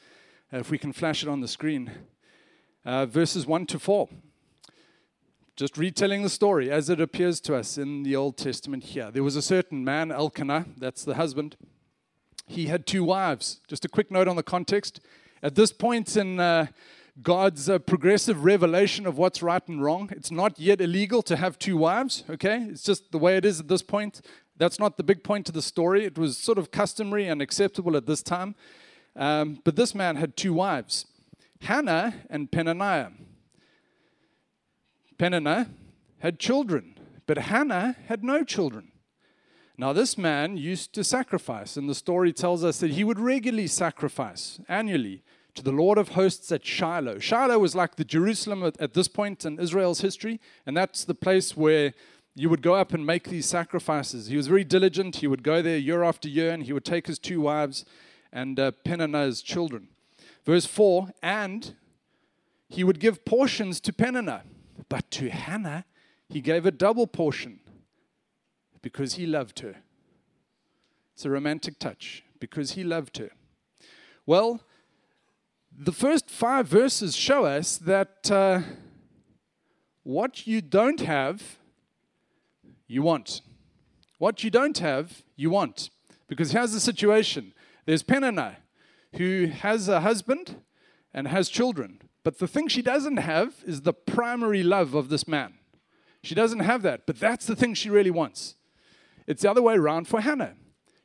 uh, 0.54 0.58
if 0.58 0.70
we 0.70 0.78
can 0.78 0.94
flash 0.94 1.24
it 1.24 1.30
on 1.30 1.42
the 1.42 1.48
screen, 1.48 1.92
uh, 2.86 3.06
verses 3.06 3.46
1 3.46 3.66
to 3.68 3.80
4. 3.80 4.08
Just 5.56 5.78
retelling 5.78 6.22
the 6.22 6.30
story 6.30 6.70
as 6.70 6.90
it 6.90 7.02
appears 7.02 7.40
to 7.42 7.56
us 7.56 7.78
in 7.78 8.04
the 8.04 8.16
Old 8.16 8.38
Testament 8.38 8.84
here. 8.84 9.10
There 9.10 9.24
was 9.24 9.36
a 9.36 9.42
certain 9.42 9.84
man, 9.84 10.12
Elkanah, 10.12 10.66
that's 10.78 11.04
the 11.04 11.16
husband. 11.16 11.56
He 12.46 12.68
had 12.68 12.86
two 12.86 13.04
wives. 13.04 13.62
Just 13.68 13.86
a 13.86 13.90
quick 13.90 14.12
note 14.12 14.28
on 14.28 14.36
the 14.36 14.44
context. 14.44 15.00
At 15.42 15.56
this 15.56 15.72
point 15.72 16.16
in 16.16 16.40
uh, 16.40 16.68
God's 17.22 17.70
uh, 17.70 17.80
progressive 17.80 18.44
revelation 18.44 19.08
of 19.08 19.18
what's 19.18 19.42
right 19.42 19.66
and 19.68 19.82
wrong, 19.82 20.10
it's 20.12 20.32
not 20.32 20.60
yet 20.60 20.82
illegal 20.82 21.22
to 21.24 21.38
have 21.38 21.58
two 21.58 21.78
wives, 21.78 22.25
okay? 22.30 22.68
It's 22.70 22.84
just 22.84 23.12
the 23.12 23.18
way 23.18 23.38
it 23.38 23.46
is 23.46 23.60
at 23.60 23.70
this 23.70 23.82
point. 23.82 24.22
That's 24.58 24.80
not 24.80 24.98
the 24.98 25.04
big 25.04 25.24
point 25.24 25.48
of 25.48 25.54
the 25.54 25.62
story. 25.62 26.04
It 26.04 26.18
was 26.18 26.38
sort 26.38 26.58
of 26.58 26.72
customary 26.72 27.28
and 27.28 27.42
acceptable 27.42 27.96
at 27.96 28.06
this 28.06 28.22
time. 28.22 28.56
Um, 29.16 29.60
but 29.63 29.78
this 29.78 29.96
man 29.96 30.18
had 30.18 30.36
two 30.36 30.54
wives, 30.54 31.06
Hannah 31.62 32.16
and 32.30 32.51
Peninnah. 32.51 33.13
Peninnah 35.18 35.70
had 36.20 36.38
children, 36.38 36.98
but 37.25 37.38
Hannah 37.38 37.96
had 38.08 38.25
no 38.25 38.44
children. 38.44 38.92
Now, 39.78 39.94
this 39.94 40.18
man 40.18 40.58
used 40.58 40.94
to 40.94 41.04
sacrifice, 41.04 41.78
and 41.78 41.89
the 41.89 41.96
story 41.96 42.34
tells 42.34 42.63
us 42.63 42.80
that 42.80 42.92
he 42.92 43.04
would 43.04 43.20
regularly 43.20 43.68
sacrifice 43.68 44.60
annually 44.68 45.22
to 45.56 45.64
the 45.64 45.72
Lord 45.72 45.98
of 45.98 46.10
hosts 46.10 46.52
at 46.52 46.66
Shiloh. 46.66 47.20
Shiloh 47.20 47.60
was 47.60 47.76
like 47.76 47.96
the 47.96 48.06
Jerusalem 48.06 48.64
at, 48.64 48.80
at 48.80 48.94
this 48.94 49.08
point 49.08 49.46
in 49.46 49.60
Israel's 49.60 50.02
history, 50.02 50.40
and 50.66 50.76
that's 50.76 51.06
the 51.06 51.16
place 51.16 51.56
where 51.58 51.94
you 52.36 52.50
would 52.50 52.62
go 52.62 52.76
up 52.76 52.94
and 52.94 53.06
make 53.06 53.30
these 53.30 53.46
sacrifices. 53.46 54.28
He 54.28 54.36
was 54.36 54.48
very 54.48 54.66
diligent. 54.66 55.18
He 55.18 55.28
would 55.28 55.42
go 55.42 55.62
there 55.62 55.78
year 55.78 56.04
after 56.04 56.28
year 56.28 56.52
and 56.52 56.64
he 56.64 56.74
would 56.74 56.84
take 56.84 57.08
his 57.08 57.18
two 57.18 57.40
wives 57.40 57.86
and 58.32 58.60
uh, 58.60 58.72
Peninnah's 58.84 59.42
children. 59.42 59.88
Verse 60.46 60.66
4 60.66 61.12
And 61.24 61.76
he 62.68 62.84
would 62.84 63.00
give 63.00 63.24
portions 63.24 63.80
to 63.80 63.94
Peninnah, 63.94 64.44
but 64.90 65.10
to 65.12 65.30
Hannah 65.30 65.86
he 66.28 66.42
gave 66.42 66.66
a 66.66 66.72
double 66.72 67.08
portion 67.08 67.62
because 68.82 69.14
he 69.14 69.26
loved 69.26 69.60
her. 69.60 69.78
It's 71.14 71.24
a 71.24 71.30
romantic 71.30 71.80
touch 71.80 72.24
because 72.40 72.72
he 72.72 72.84
loved 72.84 73.18
her. 73.18 73.30
Well, 74.26 74.62
the 75.77 75.91
first 75.91 76.29
five 76.29 76.67
verses 76.67 77.15
show 77.15 77.46
us 77.46 77.77
that 77.77 78.32
uh, 78.32 78.62
what 80.03 80.48
you 80.48 80.62
don't 80.62 81.01
have 81.01 81.58
you 82.88 83.01
want. 83.01 83.41
What 84.17 84.44
you 84.44 84.50
don't 84.50 84.77
have, 84.77 85.24
you 85.36 85.50
want. 85.50 85.89
Because 86.27 86.51
here's 86.51 86.72
the 86.72 86.79
situation 86.79 87.53
there's 87.86 88.03
Peninnah, 88.03 88.58
who 89.17 89.48
has 89.48 89.89
a 89.89 90.01
husband 90.01 90.62
and 91.13 91.27
has 91.27 91.50
children. 91.50 92.01
But 92.24 92.39
the 92.39 92.48
thing 92.48 92.67
she 92.67 92.82
doesn't 92.82 93.17
have 93.17 93.55
is 93.65 93.82
the 93.82 93.94
primary 93.94 94.63
love 94.63 94.94
of 94.96 95.10
this 95.10 95.27
man. 95.27 95.53
She 96.24 96.34
doesn't 96.34 96.62
have 96.62 96.82
that, 96.82 97.05
but 97.05 97.20
that's 97.20 97.46
the 97.46 97.55
thing 97.55 97.75
she 97.75 97.89
really 97.89 98.10
wants. 98.10 98.55
It's 99.27 99.44
the 99.44 99.51
other 99.51 99.62
way 99.62 99.75
around 99.75 100.08
for 100.08 100.22
Hannah. 100.22 100.55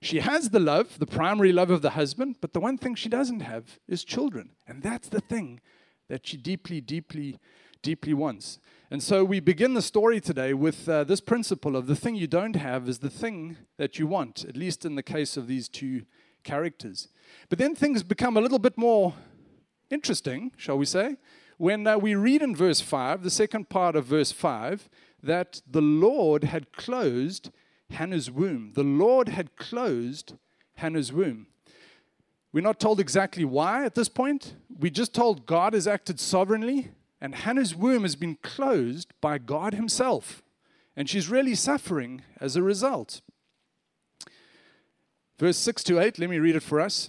She 0.02 0.20
has 0.20 0.50
the 0.50 0.60
love, 0.60 0.98
the 0.98 1.06
primary 1.06 1.52
love 1.52 1.70
of 1.70 1.82
the 1.82 1.90
husband, 1.90 2.36
but 2.40 2.52
the 2.54 2.60
one 2.60 2.78
thing 2.78 2.94
she 2.94 3.08
doesn't 3.08 3.40
have 3.40 3.78
is 3.86 4.02
children. 4.02 4.50
And 4.66 4.82
that's 4.82 5.08
the 5.08 5.20
thing 5.20 5.60
that 6.08 6.26
she 6.26 6.36
deeply, 6.36 6.80
deeply, 6.80 7.38
deeply 7.82 8.14
wants. 8.14 8.58
And 8.90 9.02
so 9.02 9.24
we 9.24 9.40
begin 9.40 9.74
the 9.74 9.82
story 9.82 10.20
today 10.20 10.54
with 10.54 10.88
uh, 10.88 11.04
this 11.04 11.20
principle 11.20 11.76
of 11.76 11.86
the 11.86 11.94
thing 11.94 12.16
you 12.16 12.26
don't 12.26 12.56
have 12.56 12.88
is 12.88 13.00
the 13.00 13.10
thing 13.10 13.58
that 13.76 13.98
you 13.98 14.06
want, 14.06 14.44
at 14.44 14.56
least 14.56 14.84
in 14.84 14.94
the 14.94 15.02
case 15.02 15.36
of 15.36 15.46
these 15.46 15.68
two 15.68 16.02
characters. 16.44 17.08
But 17.50 17.58
then 17.58 17.74
things 17.74 18.02
become 18.02 18.36
a 18.36 18.40
little 18.40 18.58
bit 18.58 18.78
more 18.78 19.14
interesting, 19.90 20.52
shall 20.56 20.78
we 20.78 20.86
say, 20.86 21.16
when 21.58 21.86
uh, 21.86 21.98
we 21.98 22.14
read 22.14 22.40
in 22.40 22.56
verse 22.56 22.80
5, 22.80 23.22
the 23.22 23.30
second 23.30 23.68
part 23.68 23.94
of 23.94 24.06
verse 24.06 24.32
5, 24.32 24.88
that 25.22 25.60
the 25.70 25.82
Lord 25.82 26.44
had 26.44 26.72
closed 26.72 27.50
Hannah's 27.90 28.30
womb. 28.30 28.72
The 28.74 28.84
Lord 28.84 29.28
had 29.28 29.56
closed 29.56 30.34
Hannah's 30.76 31.12
womb. 31.12 31.46
We're 32.52 32.62
not 32.62 32.80
told 32.80 32.98
exactly 32.98 33.44
why 33.44 33.84
at 33.84 33.94
this 33.94 34.08
point. 34.08 34.54
We're 34.68 34.90
just 34.90 35.14
told 35.14 35.46
God 35.46 35.74
has 35.74 35.86
acted 35.86 36.18
sovereignly, 36.18 36.90
and 37.20 37.34
Hannah's 37.34 37.76
womb 37.76 38.02
has 38.02 38.16
been 38.16 38.38
closed 38.42 39.12
by 39.20 39.38
God 39.38 39.74
Himself. 39.74 40.42
And 40.96 41.08
she's 41.08 41.28
really 41.28 41.54
suffering 41.54 42.22
as 42.40 42.56
a 42.56 42.62
result. 42.62 43.20
Verse 45.38 45.56
6 45.58 45.84
to 45.84 46.00
8, 46.00 46.18
let 46.18 46.28
me 46.28 46.38
read 46.38 46.56
it 46.56 46.62
for 46.62 46.80
us. 46.80 47.08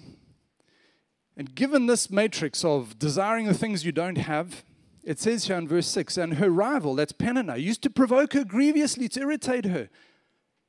And 1.36 1.56
given 1.56 1.88
this 1.88 2.12
matrix 2.12 2.64
of 2.64 3.00
desiring 3.00 3.48
the 3.48 3.54
things 3.54 3.86
you 3.86 3.92
don't 3.92 4.18
have, 4.18 4.64
it 5.04 5.20
says 5.20 5.46
here 5.46 5.58
in 5.58 5.68
verse 5.68 5.88
6 5.88 6.18
and 6.18 6.36
her 6.36 6.50
rival, 6.50 6.96
that's 6.96 7.12
Peninnah, 7.12 7.58
used 7.58 7.82
to 7.84 7.90
provoke 7.90 8.34
her 8.34 8.44
grievously 8.44 9.10
to 9.10 9.22
irritate 9.22 9.66
her. 9.66 9.90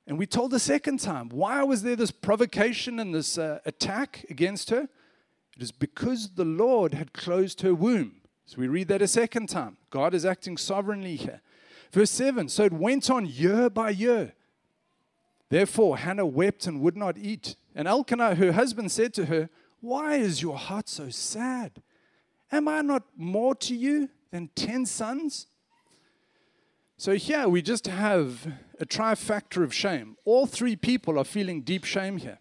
And 0.06 0.18
we 0.18 0.26
told 0.26 0.50
the 0.50 0.59
second 0.59 1.00
time, 1.00 1.28
why 1.28 1.62
was 1.62 1.82
there 1.82 1.97
this 1.97 2.11
provocation 2.11 2.99
and 2.99 3.14
this 3.14 3.38
uh, 3.38 3.61
attack 3.64 4.26
against 4.28 4.71
her? 4.71 4.88
It 5.56 5.62
is 5.62 5.73
because 5.73 6.30
the 6.30 6.44
Lord 6.44 6.94
had 6.94 7.12
closed 7.12 7.61
her 7.61 7.75
womb. 7.75 8.16
So 8.47 8.59
we 8.59 8.68
read 8.68 8.88
that 8.88 9.02
a 9.02 9.09
second 9.09 9.49
time. 9.49 9.76
God 9.90 10.14
is 10.14 10.25
acting 10.25 10.56
sovereignly 10.56 11.16
here. 11.16 11.40
Verse 11.92 12.11
7 12.11 12.49
So 12.49 12.64
it 12.64 12.73
went 12.73 13.11
on 13.11 13.26
year 13.26 13.71
by 13.71 13.90
year. 13.90 14.35
Therefore, 15.50 15.99
Hannah 15.99 16.26
wept 16.26 16.66
and 16.66 16.80
would 16.80 16.97
not 16.97 17.18
eat. 17.18 17.56
And 17.75 17.87
Elkanah, 17.87 18.35
her 18.37 18.52
husband, 18.52 18.90
said 18.90 19.14
to 19.14 19.26
her, 19.26 19.50
Why 19.80 20.16
is 20.16 20.42
your 20.42 20.56
heart 20.56 20.88
so 20.88 21.11
sad? 21.11 21.82
Am 22.50 22.68
I 22.68 22.80
not 22.80 23.04
more 23.16 23.54
to 23.56 23.75
you 23.75 24.09
than 24.30 24.49
ten 24.54 24.87
sons? 24.87 25.47
So 27.02 27.16
here 27.16 27.49
we 27.49 27.62
just 27.62 27.88
have 27.88 28.47
a 28.78 28.87
trifactor 28.87 29.64
of 29.64 29.75
shame. 29.75 30.16
All 30.25 30.47
three 30.47 30.76
people 30.76 31.18
are 31.18 31.25
feeling 31.25 31.62
deep 31.62 31.82
shame 31.82 32.18
here. 32.18 32.38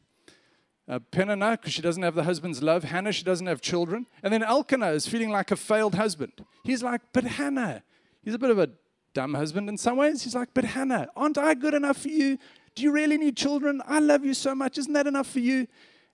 Uh, 0.88 1.00
Peninnah, 1.10 1.58
because 1.58 1.74
she 1.74 1.82
doesn't 1.82 2.04
have 2.04 2.14
the 2.14 2.26
husband's 2.26 2.62
love. 2.62 2.84
Hannah, 2.84 3.12
she 3.12 3.24
doesn't 3.24 3.48
have 3.48 3.60
children. 3.60 4.06
And 4.22 4.32
then 4.32 4.44
Elkanah 4.44 4.92
is 4.92 5.08
feeling 5.08 5.32
like 5.32 5.50
a 5.50 5.56
failed 5.56 5.96
husband. 5.96 6.46
He's 6.64 6.84
like, 6.84 7.02
But 7.12 7.24
Hannah, 7.24 7.82
he's 8.22 8.36
a 8.36 8.38
bit 8.38 8.52
of 8.52 8.60
a 8.60 8.70
dumb 9.16 9.34
husband 9.34 9.68
in 9.68 9.80
some 9.80 9.98
ways. 9.98 10.22
He's 10.22 10.36
like, 10.36 10.50
But 10.54 10.66
Hannah, 10.66 11.08
aren't 11.16 11.40
I 11.40 11.56
good 11.56 11.74
enough 11.74 11.98
for 11.98 12.10
you? 12.10 12.38
Do 12.76 12.84
you 12.84 12.92
really 12.92 13.18
need 13.18 13.36
children? 13.36 13.82
I 13.88 13.98
love 13.98 14.24
you 14.24 14.36
so 14.36 14.54
much. 14.54 14.78
Isn't 14.78 14.94
that 14.94 15.08
enough 15.08 15.32
for 15.32 15.40
you? 15.40 15.66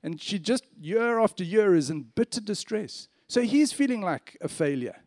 And 0.03 0.21
she 0.21 0.39
just, 0.39 0.63
year 0.79 1.19
after 1.19 1.43
year, 1.43 1.75
is 1.75 1.89
in 1.89 2.03
bitter 2.15 2.39
distress. 2.39 3.09
So 3.27 3.41
he's 3.41 3.73
feeling 3.73 3.99
like 3.99 4.37
a 4.39 4.47
failure. 4.47 5.01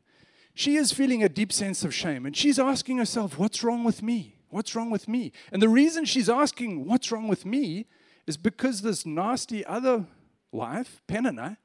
She 0.61 0.77
is 0.77 0.93
feeling 0.93 1.23
a 1.23 1.29
deep 1.31 1.55
sense 1.55 1.85
of 1.85 1.95
shame. 1.95 2.27
And 2.27 2.37
she's 2.37 2.59
asking 2.59 2.99
herself, 2.99 3.39
What's 3.39 3.65
wrong 3.65 3.83
with 3.83 4.03
me? 4.03 4.37
What's 4.51 4.75
wrong 4.77 4.91
with 4.91 5.09
me? 5.09 5.33
And 5.51 5.63
the 5.63 5.71
reason 5.71 6.05
she's 6.05 6.29
asking, 6.29 6.85
What's 6.85 7.11
wrong 7.11 7.29
with 7.29 7.47
me? 7.47 7.87
is 8.27 8.37
because 8.37 8.83
this 8.83 9.07
nasty 9.07 9.65
other 9.65 10.05
wife, 10.53 11.01
Peninnah, 11.07 11.57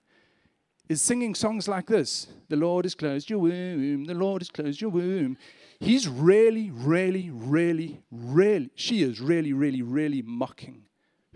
is 0.87 1.01
singing 1.01 1.35
songs 1.35 1.67
like 1.67 1.87
this 1.87 2.27
The 2.47 2.55
Lord 2.55 2.85
has 2.85 2.95
closed 2.95 3.29
your 3.29 3.39
womb, 3.39 4.05
the 4.05 4.13
Lord 4.13 4.41
has 4.41 4.49
closed 4.49 4.79
your 4.79 4.91
womb. 4.91 5.37
He's 5.81 6.07
really, 6.07 6.71
really, 6.71 7.29
really, 7.29 8.01
really, 8.09 8.69
she 8.75 9.03
is 9.03 9.19
really, 9.19 9.51
really, 9.51 9.81
really 9.81 10.21
mocking 10.21 10.83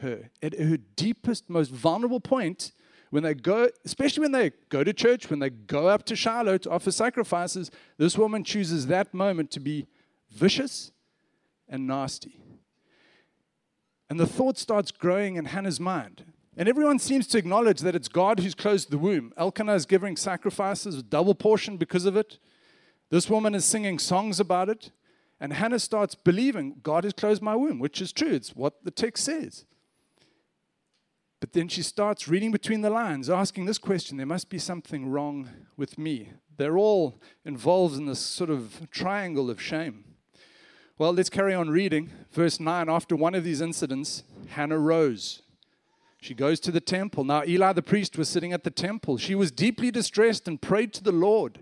her 0.01 0.30
at 0.42 0.58
her 0.58 0.78
deepest, 0.78 1.50
most 1.50 1.72
vulnerable 1.72 2.22
point. 2.22 2.72
When 3.10 3.24
they 3.24 3.34
go, 3.34 3.70
especially 3.86 4.22
when 4.22 4.32
they 4.32 4.51
go 4.70 4.84
to 4.84 4.94
church, 4.94 5.30
when 5.30 5.39
they 5.39 5.50
go 5.50 5.88
up 5.88 6.04
to 6.06 6.16
Shiloh 6.16 6.60
to 6.60 6.70
offer 6.70 6.92
sacrifices, 6.92 7.72
this 7.98 8.18
woman 8.18 8.44
chooses 8.44 8.88
that 8.88 9.13
moment 9.13 9.50
to 9.51 9.60
be 9.60 9.88
vicious 10.32 10.92
and 11.68 11.88
nasty. 11.88 12.39
And 14.10 14.20
the 14.20 14.28
thought 14.28 14.58
starts 14.58 14.92
growing 14.92 15.36
in 15.36 15.46
Hannah's 15.46 15.80
mind. 15.80 16.25
And 16.58 16.68
everyone 16.68 17.00
seems 17.00 17.25
to 17.28 17.38
acknowledge 17.38 17.80
that 17.82 17.96
it's 17.96 18.08
God 18.08 18.39
who's 18.39 18.56
closed 18.56 18.92
the 18.92 18.98
womb. 18.98 19.34
Elkanah 19.38 19.75
is 19.75 19.86
giving 19.86 20.18
sacrifices, 20.18 20.98
a 20.98 21.04
double 21.04 21.36
portion 21.36 21.78
because 21.78 22.06
of 22.06 22.18
it. 22.18 22.38
This 23.10 23.30
woman 23.30 23.56
is 23.56 23.66
singing 23.66 23.98
songs 23.98 24.39
about 24.39 24.70
it. 24.70 24.92
And 25.39 25.54
Hannah 25.54 25.80
starts 25.80 26.16
believing 26.16 26.75
God 26.84 27.06
has 27.06 27.13
closed 27.13 27.42
my 27.42 27.56
womb, 27.56 27.80
which 27.80 28.01
is 28.01 28.12
true. 28.12 28.34
It's 28.34 28.56
what 28.56 28.84
the 28.84 28.92
text 28.92 29.24
says. 29.24 29.66
But 31.39 31.53
then 31.53 31.67
she 31.69 31.84
starts 31.84 32.27
reading 32.27 32.51
between 32.51 32.81
the 32.81 32.89
lines, 32.89 33.29
asking 33.29 33.65
this 33.65 33.77
question 33.77 34.17
there 34.17 34.25
must 34.25 34.50
be 34.50 34.60
something 34.60 35.10
wrong 35.10 35.50
with 35.77 35.98
me. 35.98 36.34
They're 36.58 36.77
all 36.77 37.22
involved 37.46 37.98
in 37.98 38.05
this 38.05 38.19
sort 38.19 38.50
of 38.50 38.89
triangle 38.91 39.50
of 39.50 39.62
shame. 39.62 40.03
Well, 40.98 41.13
let's 41.13 41.29
carry 41.29 41.53
on 41.53 41.69
reading. 41.69 42.12
Verse 42.34 42.60
9 42.60 42.89
After 42.89 43.15
one 43.15 43.34
of 43.34 43.46
these 43.46 43.62
incidents, 43.62 44.24
Hannah 44.50 44.77
rose. 44.77 45.41
She 46.22 46.34
goes 46.34 46.60
to 46.60 46.72
the 46.72 46.81
temple. 46.81 47.24
Now, 47.24 47.43
Eli 47.46 47.72
the 47.72 47.81
priest 47.81 48.17
was 48.17 48.27
sitting 48.27 48.51
at 48.51 48.65
the 48.65 48.72
temple. 48.72 49.17
She 49.17 49.36
was 49.36 49.51
deeply 49.51 49.91
distressed 49.91 50.50
and 50.50 50.62
prayed 50.62 50.91
to 50.96 51.03
the 51.03 51.13
Lord 51.13 51.60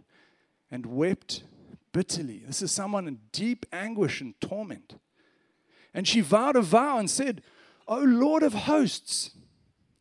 and 0.71 0.87
wept 0.87 1.43
bitterly. 1.91 2.43
This 2.47 2.63
is 2.63 2.71
someone 2.71 3.07
in 3.07 3.19
deep 3.31 3.67
anguish 3.71 4.21
and 4.21 4.33
torment. 4.41 4.99
And 5.93 6.07
she 6.07 6.21
vowed 6.21 6.55
a 6.55 6.61
vow 6.61 6.97
and 6.97 7.07
said, 7.09 7.43
O 7.87 7.99
Lord 7.99 8.41
of 8.41 8.53
hosts, 8.53 9.31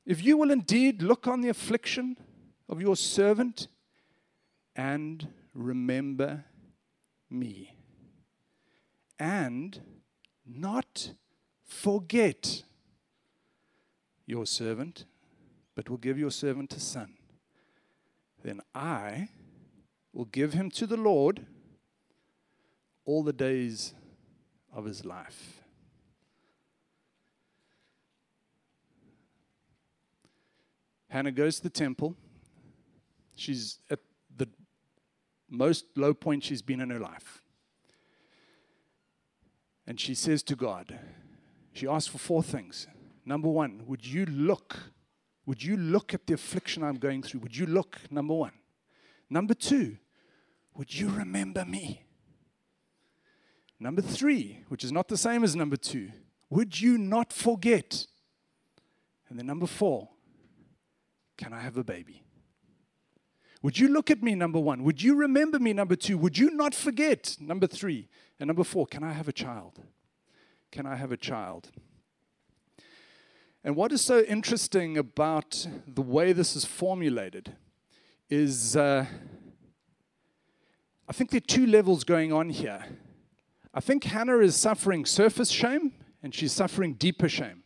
if 0.07 0.25
you 0.25 0.37
will 0.37 0.53
indeed 0.53 1.03
look 1.03 1.27
on 1.27 1.41
the 1.41 1.49
affliction 1.49 2.17
of 2.69 2.81
your 2.81 2.97
servant 2.97 3.67
and 4.77 5.29
remember 5.53 6.45
me, 7.29 7.75
and 9.19 9.81
not 10.47 11.13
forget 11.65 12.63
your 14.27 14.47
servant, 14.47 15.07
but 15.75 15.91
will 15.91 15.97
give 15.97 16.19
your 16.19 16.31
servant 16.31 16.73
a 16.75 16.81
son, 16.81 17.15
then 18.45 18.61
I 18.75 19.31
will 20.13 20.27
give 20.27 20.53
him 20.53 20.71
to 20.71 20.87
the 20.87 20.97
Lord 20.97 21.47
all 23.05 23.25
the 23.25 23.33
days 23.33 23.95
of 24.73 24.85
his 24.85 25.05
life. 25.05 25.63
Hannah 31.17 31.33
goes 31.33 31.57
to 31.57 31.63
the 31.63 31.71
temple. 31.71 32.15
She's 33.37 33.79
at 33.89 34.01
the 34.37 34.47
most 35.49 35.87
low 35.97 36.13
point 36.13 36.45
she's 36.45 36.61
been 36.61 36.79
in 36.79 36.91
her 36.91 37.01
life. 37.01 37.41
And 39.87 39.99
she 39.99 40.15
says 40.15 40.43
to 40.43 40.55
God, 40.55 40.99
she 41.73 41.89
asks 41.89 42.07
for 42.07 42.19
four 42.19 42.43
things. 42.43 42.87
Number 43.25 43.49
one, 43.49 43.85
would 43.87 44.07
you 44.07 44.27
look? 44.27 44.77
Would 45.47 45.63
you 45.63 45.79
look 45.79 46.13
at 46.13 46.27
the 46.27 46.35
affliction 46.35 46.83
I'm 46.83 46.97
going 46.99 47.23
through? 47.23 47.41
Would 47.41 47.57
you 47.57 47.65
look? 47.65 47.99
Number 48.11 48.35
one. 48.35 48.53
Number 49.31 49.55
two, 49.55 49.97
would 50.75 50.95
you 50.95 51.09
remember 51.09 51.65
me? 51.65 52.05
Number 53.81 54.03
three, 54.03 54.65
which 54.69 54.85
is 54.85 54.93
not 54.93 55.09
the 55.09 55.17
same 55.17 55.45
as 55.45 55.57
number 55.57 55.79
two, 55.79 56.11
would 56.51 56.79
you 56.79 56.99
not 56.99 57.33
forget? 57.33 58.07
And 59.31 59.39
then 59.39 59.47
number 59.47 59.67
four, 59.67 60.11
can 61.37 61.53
I 61.53 61.61
have 61.61 61.77
a 61.77 61.85
baby? 61.85 62.23
Would 63.63 63.79
you 63.79 63.89
look 63.89 64.11
at 64.11 64.23
me, 64.23 64.35
number 64.35 64.61
one? 64.61 64.85
Would 64.85 65.03
you 65.03 65.17
remember 65.17 65.59
me, 65.59 65.73
number 65.73 65.97
two? 65.97 66.19
Would 66.19 66.39
you 66.39 66.51
not 66.51 66.75
forget, 66.75 67.37
number 67.41 67.67
three? 67.67 68.09
And 68.39 68.49
number 68.49 68.65
four, 68.65 68.87
can 68.87 69.03
I 69.03 69.13
have 69.13 69.29
a 69.29 69.33
child? 69.33 69.81
Can 70.71 70.87
I 70.87 70.97
have 70.97 71.11
a 71.11 71.17
child? 71.17 71.71
And 73.65 73.75
what 73.75 73.91
is 73.91 74.01
so 74.01 74.21
interesting 74.21 74.97
about 74.97 75.67
the 75.87 76.03
way 76.03 76.33
this 76.33 76.55
is 76.55 76.65
formulated 76.65 77.57
is 78.31 78.77
uh, 78.77 79.07
I 81.09 81.13
think 81.13 81.31
there 81.31 81.39
are 81.39 81.41
two 81.41 81.67
levels 81.67 82.05
going 82.05 82.33
on 82.33 82.51
here. 82.51 82.85
I 83.75 83.81
think 83.81 84.05
Hannah 84.05 84.39
is 84.39 84.57
suffering 84.57 85.05
surface 85.05 85.51
shame 85.51 85.93
and 86.23 86.35
she's 86.35 86.53
suffering 86.53 86.95
deeper 86.95 87.29
shame. 87.29 87.63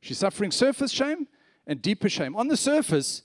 She's 0.00 0.18
suffering 0.18 0.50
surface 0.50 0.90
shame 0.90 1.26
and 1.66 1.80
deeper 1.80 2.08
shame. 2.08 2.36
On 2.36 2.48
the 2.48 2.56
surface, 2.56 3.22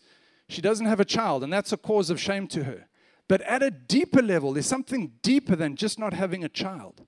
she 0.49 0.61
doesn't 0.61 0.85
have 0.85 0.99
a 0.99 1.05
child, 1.05 1.43
and 1.43 1.51
that's 1.51 1.73
a 1.73 1.77
cause 1.77 2.09
of 2.09 2.19
shame 2.19 2.47
to 2.47 2.63
her. 2.63 2.87
But 3.27 3.41
at 3.41 3.61
a 3.61 3.71
deeper 3.71 4.21
level, 4.21 4.53
there's 4.53 4.65
something 4.65 5.11
deeper 5.21 5.55
than 5.55 5.75
just 5.75 5.99
not 5.99 6.13
having 6.13 6.43
a 6.43 6.49
child. 6.49 7.05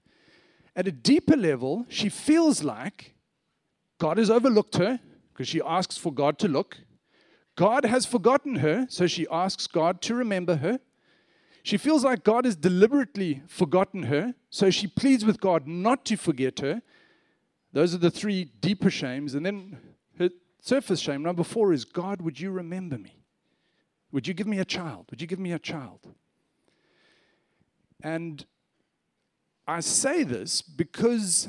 At 0.76 0.88
a 0.88 0.92
deeper 0.92 1.38
level, 1.38 1.86
she 1.90 2.10
feels 2.10 2.64
like 2.64 3.16
God 3.98 4.18
has 4.18 4.30
overlooked 4.30 4.78
her 4.78 5.00
because 5.32 5.48
she 5.48 5.62
asks 5.62 5.98
for 5.98 6.14
God 6.14 6.38
to 6.40 6.48
look. 6.48 6.78
God 7.56 7.86
has 7.86 8.06
forgotten 8.06 8.56
her, 8.56 8.86
so 8.90 9.08
she 9.08 9.28
asks 9.32 9.68
God 9.68 10.02
to 10.04 10.16
remember 10.16 10.58
her. 10.58 10.80
She 11.64 11.78
feels 11.78 12.04
like 12.04 12.24
God 12.24 12.46
has 12.46 12.56
deliberately 12.56 13.44
forgotten 13.48 14.04
her, 14.04 14.34
so 14.50 14.70
she 14.70 14.88
pleads 14.88 15.26
with 15.26 15.42
God 15.42 15.68
not 15.68 16.06
to 16.06 16.16
forget 16.16 16.60
her. 16.60 16.82
Those 17.74 17.94
are 17.94 18.00
the 18.00 18.12
three 18.12 18.46
deeper 18.46 18.90
shames. 18.90 19.36
And 19.36 19.46
then 19.46 19.78
surface 20.62 21.00
shame, 21.00 21.24
number 21.24 21.44
four, 21.44 21.74
is 21.74 21.86
God, 21.86 22.22
would 22.22 22.40
you 22.40 22.52
remember 22.52 22.98
me? 22.98 23.24
Would 24.12 24.28
you 24.28 24.34
give 24.34 24.48
me 24.48 24.60
a 24.60 24.66
child? 24.66 25.06
Would 25.10 25.22
you 25.22 25.28
give 25.28 25.40
me 25.40 25.52
a 25.52 25.60
child? 25.60 26.00
And 28.02 28.46
I 29.68 29.82
say 29.82 30.24
this 30.24 30.62
because 30.62 31.48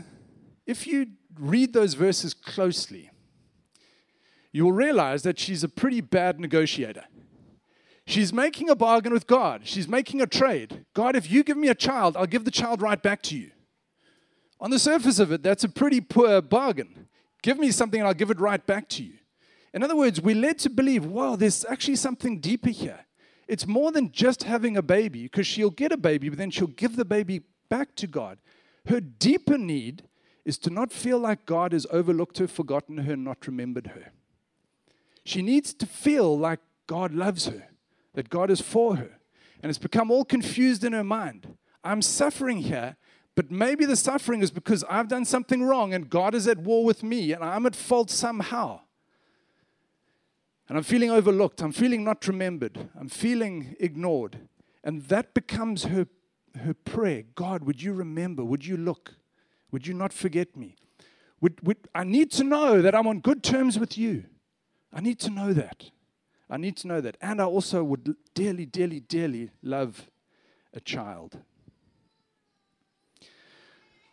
if 0.66 0.86
you 0.86 1.06
read 1.38 1.72
those 1.72 1.94
verses 1.94 2.34
closely, 2.34 3.10
you 4.52 4.64
will 4.64 4.72
realize 4.72 5.22
that 5.22 5.38
she's 5.38 5.64
a 5.64 5.68
pretty 5.68 6.00
bad 6.00 6.40
negotiator. 6.40 7.04
She's 8.06 8.32
making 8.32 8.68
a 8.68 8.74
bargain 8.74 9.12
with 9.12 9.26
God. 9.26 9.62
She's 9.64 9.86
making 9.86 10.20
a 10.20 10.26
trade. 10.26 10.84
God, 10.94 11.14
if 11.14 11.30
you 11.30 11.44
give 11.44 11.56
me 11.56 11.68
a 11.68 11.74
child, 11.74 12.16
I'll 12.16 12.26
give 12.26 12.44
the 12.44 12.50
child 12.50 12.82
right 12.82 13.00
back 13.00 13.22
to 13.22 13.38
you. 13.38 13.52
On 14.60 14.70
the 14.70 14.78
surface 14.78 15.18
of 15.18 15.30
it, 15.32 15.42
that's 15.42 15.64
a 15.64 15.68
pretty 15.68 16.00
poor 16.00 16.42
bargain. 16.42 17.06
Give 17.42 17.58
me 17.58 17.70
something 17.70 18.00
and 18.00 18.08
I'll 18.08 18.14
give 18.14 18.30
it 18.30 18.40
right 18.40 18.64
back 18.64 18.88
to 18.90 19.04
you. 19.04 19.14
In 19.72 19.82
other 19.82 19.96
words, 19.96 20.20
we're 20.20 20.34
led 20.34 20.58
to 20.60 20.70
believe, 20.70 21.04
wow, 21.04 21.36
there's 21.36 21.64
actually 21.64 21.96
something 21.96 22.40
deeper 22.40 22.70
here. 22.70 23.06
It's 23.46 23.66
more 23.66 23.92
than 23.92 24.12
just 24.12 24.44
having 24.44 24.76
a 24.76 24.82
baby, 24.82 25.24
because 25.24 25.46
she'll 25.46 25.70
get 25.70 25.92
a 25.92 25.96
baby, 25.96 26.28
but 26.28 26.38
then 26.38 26.50
she'll 26.50 26.68
give 26.68 26.96
the 26.96 27.04
baby 27.04 27.42
back 27.68 27.94
to 27.96 28.06
God. 28.06 28.38
Her 28.86 29.00
deeper 29.00 29.58
need 29.58 30.04
is 30.44 30.58
to 30.58 30.70
not 30.70 30.92
feel 30.92 31.18
like 31.18 31.46
God 31.46 31.72
has 31.72 31.86
overlooked 31.90 32.38
her, 32.38 32.48
forgotten 32.48 32.98
her, 32.98 33.16
not 33.16 33.46
remembered 33.46 33.88
her. 33.88 34.12
She 35.24 35.42
needs 35.42 35.74
to 35.74 35.86
feel 35.86 36.38
like 36.38 36.60
God 36.86 37.12
loves 37.12 37.46
her, 37.46 37.68
that 38.14 38.30
God 38.30 38.50
is 38.50 38.60
for 38.60 38.96
her. 38.96 39.18
And 39.62 39.68
it's 39.68 39.78
become 39.78 40.10
all 40.10 40.24
confused 40.24 40.82
in 40.82 40.92
her 40.92 41.04
mind. 41.04 41.56
I'm 41.84 42.02
suffering 42.02 42.58
here, 42.58 42.96
but 43.40 43.50
maybe 43.50 43.86
the 43.86 43.96
suffering 43.96 44.42
is 44.42 44.50
because 44.50 44.84
I've 44.84 45.08
done 45.08 45.24
something 45.24 45.62
wrong 45.62 45.94
and 45.94 46.10
God 46.10 46.34
is 46.34 46.46
at 46.46 46.58
war 46.58 46.84
with 46.84 47.02
me 47.02 47.32
and 47.32 47.42
I'm 47.42 47.64
at 47.64 47.74
fault 47.74 48.10
somehow. 48.10 48.82
And 50.68 50.76
I'm 50.76 50.84
feeling 50.84 51.10
overlooked. 51.10 51.62
I'm 51.62 51.72
feeling 51.72 52.04
not 52.04 52.28
remembered. 52.28 52.90
I'm 53.00 53.08
feeling 53.08 53.76
ignored. 53.80 54.40
And 54.84 55.04
that 55.04 55.32
becomes 55.32 55.84
her, 55.84 56.06
her 56.54 56.74
prayer 56.74 57.22
God, 57.34 57.64
would 57.64 57.82
you 57.82 57.94
remember? 57.94 58.44
Would 58.44 58.66
you 58.66 58.76
look? 58.76 59.14
Would 59.70 59.86
you 59.86 59.94
not 59.94 60.12
forget 60.12 60.54
me? 60.54 60.76
Would, 61.40 61.66
would, 61.66 61.78
I 61.94 62.04
need 62.04 62.30
to 62.32 62.44
know 62.44 62.82
that 62.82 62.94
I'm 62.94 63.06
on 63.06 63.20
good 63.20 63.42
terms 63.42 63.78
with 63.78 63.96
you. 63.96 64.24
I 64.92 65.00
need 65.00 65.18
to 65.20 65.30
know 65.30 65.54
that. 65.54 65.90
I 66.50 66.58
need 66.58 66.76
to 66.76 66.88
know 66.88 67.00
that. 67.00 67.16
And 67.22 67.40
I 67.40 67.44
also 67.44 67.82
would 67.84 68.16
dearly, 68.34 68.66
dearly, 68.66 69.00
dearly 69.00 69.48
love 69.62 70.10
a 70.74 70.80
child. 70.80 71.38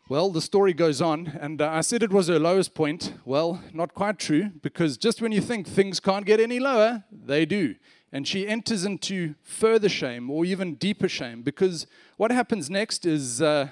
Well, 0.09 0.29
the 0.29 0.39
story 0.39 0.71
goes 0.71 1.01
on, 1.01 1.37
and 1.37 1.61
uh, 1.61 1.69
I 1.69 1.81
said 1.81 2.01
it 2.01 2.13
was 2.13 2.29
her 2.29 2.39
lowest 2.39 2.73
point. 2.73 3.15
Well, 3.25 3.61
not 3.73 3.93
quite 3.93 4.17
true, 4.17 4.51
because 4.61 4.95
just 4.97 5.21
when 5.21 5.33
you 5.33 5.41
think 5.41 5.67
things 5.67 5.99
can't 5.99 6.25
get 6.25 6.39
any 6.39 6.61
lower, 6.61 7.03
they 7.11 7.45
do. 7.45 7.75
And 8.13 8.25
she 8.25 8.47
enters 8.47 8.85
into 8.85 9.35
further 9.43 9.89
shame, 9.89 10.29
or 10.29 10.45
even 10.45 10.75
deeper 10.75 11.09
shame, 11.09 11.41
because 11.41 11.87
what 12.15 12.31
happens 12.31 12.69
next 12.69 13.05
is 13.05 13.41
uh, 13.41 13.67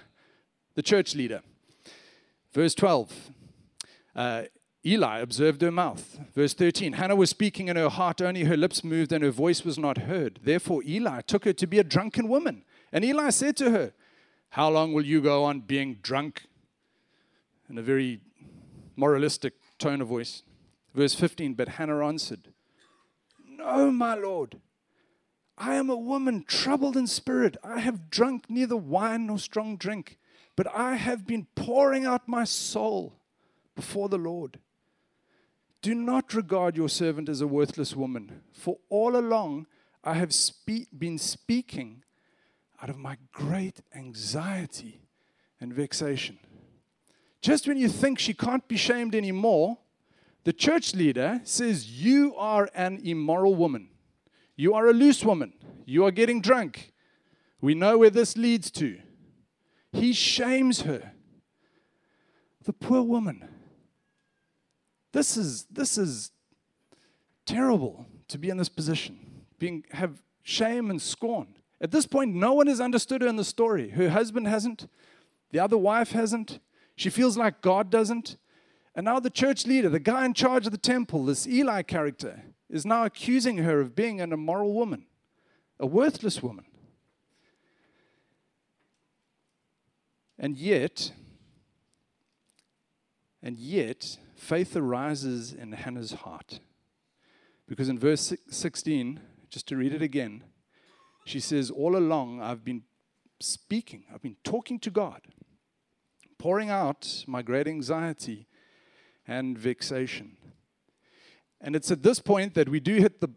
the 0.74 0.84
church 0.84 1.16
leader. 1.16 1.42
Verse 2.52 2.76
12 2.76 3.14
uh, 4.14 4.44
Eli 4.86 5.20
observed 5.20 5.62
her 5.62 5.72
mouth. 5.72 6.20
Verse 6.34 6.54
13 6.54 6.94
Hannah 6.94 7.16
was 7.16 7.30
speaking 7.30 7.70
in 7.70 7.78
her 7.78 7.88
heart, 7.88 8.22
only 8.22 8.44
her 8.44 8.58
lips 8.58 8.84
moved, 8.84 9.14
and 9.14 9.24
her 9.24 9.32
voice 9.32 9.64
was 9.64 9.78
not 9.78 10.00
heard. 10.00 10.42
Therefore, 10.44 10.84
Eli 10.86 11.22
took 11.22 11.46
her 11.46 11.54
to 11.54 11.66
be 11.66 11.80
a 11.80 11.84
drunken 11.86 12.28
woman. 12.28 12.66
And 12.92 13.06
Eli 13.06 13.30
said 13.30 13.56
to 13.58 13.72
her, 13.72 13.94
how 14.50 14.70
long 14.70 14.94
will 14.94 15.06
you 15.06 15.22
go 15.22 15.44
on 15.44 15.62
being 15.62 16.00
drunk? 16.02 16.44
In 17.70 17.78
a 17.78 17.82
very 17.82 18.22
moralistic 18.96 19.54
tone 19.78 20.02
of 20.02 20.08
voice. 20.08 20.44
Verse 20.94 21.14
15 21.14 21.54
But 21.54 21.70
Hannah 21.70 22.06
answered, 22.06 22.54
No, 23.48 23.92
my 23.92 24.16
Lord. 24.16 24.60
I 25.58 25.76
am 25.76 25.90
a 25.90 25.96
woman 25.96 26.44
troubled 26.48 26.98
in 26.98 27.08
spirit. 27.08 27.56
I 27.64 27.80
have 27.80 28.10
drunk 28.10 28.50
neither 28.50 28.76
wine 28.76 29.28
nor 29.28 29.40
strong 29.40 29.78
drink, 29.78 30.18
but 30.56 30.68
I 30.76 30.96
have 30.96 31.26
been 31.26 31.48
pouring 31.56 32.06
out 32.06 32.28
my 32.28 32.44
soul 32.44 33.14
before 33.76 34.10
the 34.10 34.18
Lord. 34.18 34.60
Do 35.82 35.94
not 35.94 36.34
regard 36.34 36.76
your 36.76 36.90
servant 36.90 37.30
as 37.30 37.42
a 37.42 37.48
worthless 37.48 37.96
woman, 37.96 38.42
for 38.52 38.80
all 38.90 39.16
along 39.16 39.68
I 40.04 40.16
have 40.16 40.34
spe- 40.34 40.90
been 40.98 41.18
speaking 41.18 42.04
out 42.86 42.90
of 42.92 43.00
my 43.00 43.18
great 43.32 43.82
anxiety 43.96 45.02
and 45.60 45.74
vexation. 45.74 46.38
Just 47.42 47.68
when 47.68 47.78
you 47.78 47.90
think 47.90 48.20
she 48.20 48.32
can't 48.32 48.68
be 48.68 48.78
shamed 48.78 49.16
anymore, 49.16 49.80
the 50.44 50.54
church 50.54 50.94
leader 50.94 51.42
says, 51.46 51.90
You 51.90 52.36
are 52.36 52.70
an 52.76 53.02
immoral 53.04 53.56
woman. 53.56 53.90
You 54.56 54.76
are 54.76 54.88
a 54.88 54.94
loose 54.94 55.26
woman. 55.26 55.54
You 55.88 56.06
are 56.06 56.12
getting 56.12 56.42
drunk. 56.42 56.94
We 57.60 57.74
know 57.74 57.98
where 57.98 58.12
this 58.12 58.38
leads 58.38 58.70
to. 58.72 59.00
He 59.92 60.14
shames 60.14 60.82
her. 60.82 61.14
The 62.66 62.74
poor 62.74 63.02
woman. 63.02 63.50
This 65.12 65.38
is, 65.38 65.66
this 65.72 65.98
is 65.98 66.30
terrible 67.48 68.06
to 68.28 68.38
be 68.38 68.52
in 68.52 68.58
this 68.58 68.70
position, 68.70 69.18
being, 69.58 69.86
have 69.90 70.22
shame 70.44 70.92
and 70.92 71.02
scorn. 71.02 71.48
At 71.86 71.92
this 71.92 72.08
point, 72.08 72.34
no 72.34 72.52
one 72.52 72.66
has 72.66 72.82
understood 72.82 73.22
her 73.22 73.28
in 73.28 73.36
the 73.36 73.44
story. 73.44 73.90
Her 73.90 74.10
husband 74.10 74.48
hasn't, 74.48 74.88
the 75.52 75.60
other 75.60 75.78
wife 75.78 76.14
hasn't. 76.14 76.58
She 76.96 77.12
feels 77.12 77.38
like 77.38 77.62
God 77.62 77.92
doesn't. 77.92 78.38
And 78.96 79.06
now 79.06 79.20
the 79.20 79.30
church 79.30 79.68
leader, 79.68 79.88
the 79.88 80.00
guy 80.00 80.26
in 80.26 80.34
charge 80.34 80.66
of 80.66 80.72
the 80.72 80.80
temple, 80.80 81.26
this 81.26 81.46
Eli 81.46 81.84
character, 81.84 82.42
is 82.72 82.88
now 82.88 83.06
accusing 83.06 83.58
her 83.58 83.80
of 83.82 83.94
being 83.94 84.20
an 84.20 84.34
immoral 84.34 84.74
woman, 84.74 85.06
a 85.80 85.86
worthless 85.86 86.42
woman. 86.42 86.66
And 90.40 90.58
yet, 90.58 91.12
and 93.44 93.60
yet, 93.60 94.18
faith 94.36 94.76
arises 94.76 95.54
in 95.54 95.74
Hannah's 95.74 96.14
heart. 96.14 96.62
Because 97.68 97.90
in 97.90 98.00
verse 98.00 98.34
16, 98.50 99.20
just 99.52 99.68
to 99.68 99.78
read 99.78 99.94
it 99.94 100.02
again, 100.02 100.46
she 101.26 101.40
says, 101.40 101.70
All 101.72 101.98
along, 101.98 102.42
I've 102.42 102.64
been 102.64 102.84
speaking, 103.42 104.04
I've 104.14 104.22
been 104.22 104.38
talking 104.44 104.80
to 104.80 104.92
God, 104.92 105.22
pouring 106.38 106.70
out 106.70 107.26
my 107.28 107.42
great 107.42 107.68
anxiety 107.68 108.48
and 109.28 109.58
vexation. 109.58 110.38
And 111.60 111.76
it's 111.76 111.92
at 111.92 112.04
this 112.04 112.20
point 112.20 112.54
that 112.54 112.70
we 112.70 112.80
do 112.80 112.96
hit 112.96 113.22
the 113.22 113.30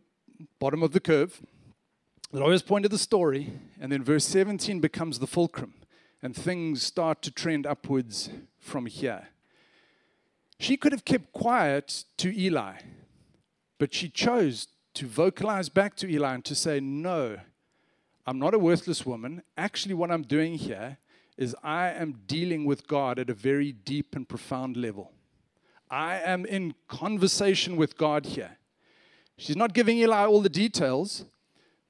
bottom 0.60 0.82
of 0.82 0.92
the 0.92 1.00
curve, 1.00 1.40
the 2.30 2.40
lowest 2.40 2.66
point 2.66 2.84
of 2.84 2.90
the 2.90 2.98
story, 2.98 3.54
and 3.80 3.90
then 3.90 4.04
verse 4.04 4.26
17 4.26 4.80
becomes 4.80 5.18
the 5.18 5.26
fulcrum, 5.26 5.72
and 6.22 6.36
things 6.36 6.82
start 6.82 7.22
to 7.22 7.30
trend 7.30 7.66
upwards 7.66 8.28
from 8.60 8.84
here. 8.86 9.28
She 10.60 10.76
could 10.76 10.92
have 10.92 11.06
kept 11.06 11.32
quiet 11.32 12.04
to 12.18 12.38
Eli, 12.38 12.80
but 13.78 13.94
she 13.94 14.10
chose 14.10 14.68
to 14.94 15.06
vocalize 15.06 15.68
back 15.68 15.94
to 15.96 16.10
Eli 16.10 16.34
and 16.34 16.44
to 16.44 16.54
say, 16.54 16.80
No, 16.80 17.38
I'm 18.28 18.38
not 18.38 18.52
a 18.52 18.58
worthless 18.58 19.06
woman. 19.06 19.42
Actually, 19.56 19.94
what 19.94 20.10
I'm 20.10 20.20
doing 20.20 20.56
here 20.56 20.98
is 21.38 21.56
I 21.64 21.88
am 21.88 22.20
dealing 22.26 22.66
with 22.66 22.86
God 22.86 23.18
at 23.18 23.30
a 23.30 23.34
very 23.34 23.72
deep 23.72 24.14
and 24.14 24.28
profound 24.28 24.76
level. 24.76 25.12
I 25.90 26.20
am 26.20 26.44
in 26.44 26.74
conversation 26.88 27.74
with 27.74 27.96
God 27.96 28.26
here. 28.26 28.58
She's 29.38 29.56
not 29.56 29.72
giving 29.72 29.96
Eli 29.96 30.26
all 30.26 30.42
the 30.42 30.50
details, 30.50 31.24